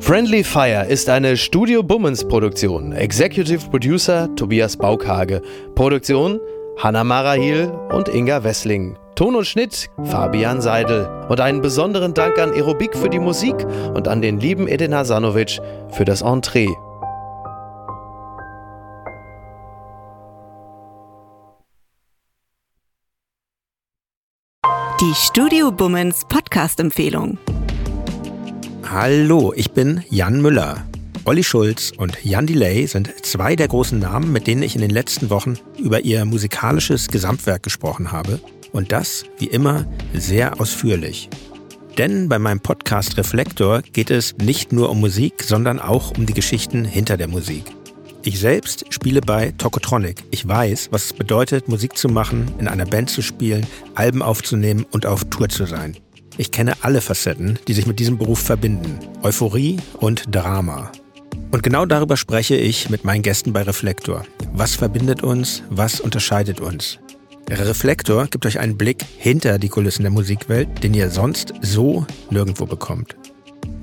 Friendly 0.00 0.42
Fire 0.42 0.86
ist 0.88 1.10
eine 1.10 1.36
Studio 1.36 1.82
Bummens 1.82 2.26
Produktion. 2.26 2.92
Executive 2.92 3.68
Producer 3.68 4.28
Tobias 4.36 4.76
Baukhage. 4.76 5.42
Produktion 5.74 6.40
Hanna 6.78 7.04
Marahil 7.04 7.70
und 7.90 8.08
Inga 8.08 8.42
Wessling. 8.42 8.96
Ton 9.18 9.34
und 9.34 9.48
Schnitt 9.48 9.90
Fabian 10.04 10.60
Seidel. 10.60 11.08
Und 11.28 11.40
einen 11.40 11.60
besonderen 11.60 12.14
Dank 12.14 12.38
an 12.38 12.52
Aerobik 12.52 12.96
für 12.96 13.08
die 13.08 13.18
Musik 13.18 13.56
und 13.92 14.06
an 14.06 14.22
den 14.22 14.38
lieben 14.38 14.68
Edin 14.68 14.94
Hasanovic 14.94 15.58
für 15.90 16.04
das 16.04 16.22
Entree. 16.22 16.68
Die 25.00 25.14
Studio 25.16 25.72
Bummens 25.72 26.24
Podcast-Empfehlung. 26.28 27.38
Hallo, 28.88 29.52
ich 29.56 29.72
bin 29.72 30.04
Jan 30.10 30.40
Müller. 30.40 30.86
Olli 31.24 31.42
Schulz 31.42 31.92
und 31.96 32.24
Jan 32.24 32.46
Delay 32.46 32.86
sind 32.86 33.12
zwei 33.26 33.56
der 33.56 33.66
großen 33.66 33.98
Namen, 33.98 34.30
mit 34.30 34.46
denen 34.46 34.62
ich 34.62 34.76
in 34.76 34.80
den 34.80 34.90
letzten 34.90 35.28
Wochen 35.28 35.58
über 35.76 36.02
ihr 36.04 36.24
musikalisches 36.24 37.08
Gesamtwerk 37.08 37.64
gesprochen 37.64 38.12
habe. 38.12 38.38
Und 38.72 38.92
das, 38.92 39.24
wie 39.38 39.46
immer, 39.46 39.86
sehr 40.14 40.60
ausführlich. 40.60 41.28
Denn 41.96 42.28
bei 42.28 42.38
meinem 42.38 42.60
Podcast 42.60 43.16
Reflektor 43.16 43.82
geht 43.82 44.10
es 44.10 44.36
nicht 44.38 44.72
nur 44.72 44.90
um 44.90 45.00
Musik, 45.00 45.42
sondern 45.42 45.80
auch 45.80 46.16
um 46.16 46.26
die 46.26 46.34
Geschichten 46.34 46.84
hinter 46.84 47.16
der 47.16 47.28
Musik. 47.28 47.64
Ich 48.22 48.38
selbst 48.38 48.84
spiele 48.92 49.20
bei 49.20 49.52
Tokotronic. 49.58 50.22
Ich 50.30 50.46
weiß, 50.46 50.88
was 50.90 51.06
es 51.06 51.12
bedeutet, 51.12 51.68
Musik 51.68 51.96
zu 51.96 52.08
machen, 52.08 52.52
in 52.58 52.68
einer 52.68 52.84
Band 52.84 53.10
zu 53.10 53.22
spielen, 53.22 53.66
Alben 53.94 54.22
aufzunehmen 54.22 54.86
und 54.90 55.06
auf 55.06 55.24
Tour 55.24 55.48
zu 55.48 55.66
sein. 55.66 55.96
Ich 56.36 56.52
kenne 56.52 56.74
alle 56.82 57.00
Facetten, 57.00 57.58
die 57.66 57.72
sich 57.72 57.86
mit 57.86 57.98
diesem 57.98 58.18
Beruf 58.18 58.40
verbinden. 58.40 58.98
Euphorie 59.22 59.78
und 59.98 60.32
Drama. 60.32 60.92
Und 61.50 61.62
genau 61.62 61.86
darüber 61.86 62.16
spreche 62.16 62.54
ich 62.54 62.90
mit 62.90 63.04
meinen 63.04 63.22
Gästen 63.22 63.52
bei 63.52 63.62
Reflektor. 63.62 64.24
Was 64.52 64.74
verbindet 64.76 65.22
uns? 65.22 65.62
Was 65.70 65.98
unterscheidet 65.98 66.60
uns? 66.60 66.98
Reflektor 67.50 68.26
gibt 68.26 68.44
euch 68.44 68.58
einen 68.58 68.76
Blick 68.76 69.04
hinter 69.16 69.58
die 69.58 69.68
Kulissen 69.68 70.02
der 70.02 70.10
Musikwelt, 70.10 70.82
den 70.82 70.92
ihr 70.92 71.10
sonst 71.10 71.54
so 71.62 72.06
nirgendwo 72.30 72.66
bekommt. 72.66 73.16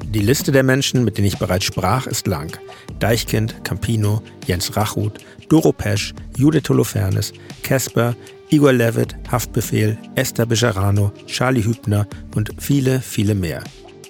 Die 0.05 0.19
Liste 0.19 0.51
der 0.51 0.63
Menschen, 0.63 1.03
mit 1.03 1.17
denen 1.17 1.27
ich 1.27 1.39
bereits 1.39 1.65
sprach, 1.65 2.07
ist 2.07 2.27
lang. 2.27 2.57
Deichkind, 2.99 3.63
Campino, 3.63 4.21
Jens 4.45 4.77
Rachut, 4.77 5.17
Doro 5.49 5.73
Pesch, 5.73 6.13
Judith 6.37 6.69
Holofernes, 6.69 7.33
Casper, 7.63 8.15
Igor 8.49 8.71
Levitt, 8.71 9.15
Haftbefehl, 9.31 9.97
Esther 10.15 10.45
Bejarano, 10.45 11.11
Charlie 11.25 11.65
Hübner 11.65 12.07
und 12.35 12.51
viele, 12.59 13.01
viele 13.01 13.35
mehr. 13.35 13.63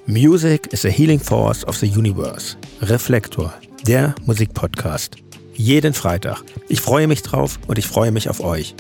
Music 0.06 0.72
is 0.72 0.86
a 0.86 0.90
healing 0.90 1.20
force 1.20 1.66
of 1.66 1.78
the 1.78 1.88
universe. 1.88 2.58
Reflektor, 2.82 3.54
der 3.88 4.14
Musikpodcast. 4.26 5.16
Jeden 5.56 5.94
Freitag. 5.94 6.44
Ich 6.68 6.82
freue 6.82 7.08
mich 7.08 7.24
drauf 7.24 7.58
und 7.66 7.80
ich 7.80 7.88
freue 7.88 8.12
mich 8.12 8.30
auf 8.30 8.42
euch. 8.42 8.76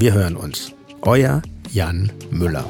Wir 0.00 0.14
hören 0.14 0.36
uns. 0.36 0.72
Euer 1.02 1.42
Jan 1.72 2.12
Müller. 2.30 2.64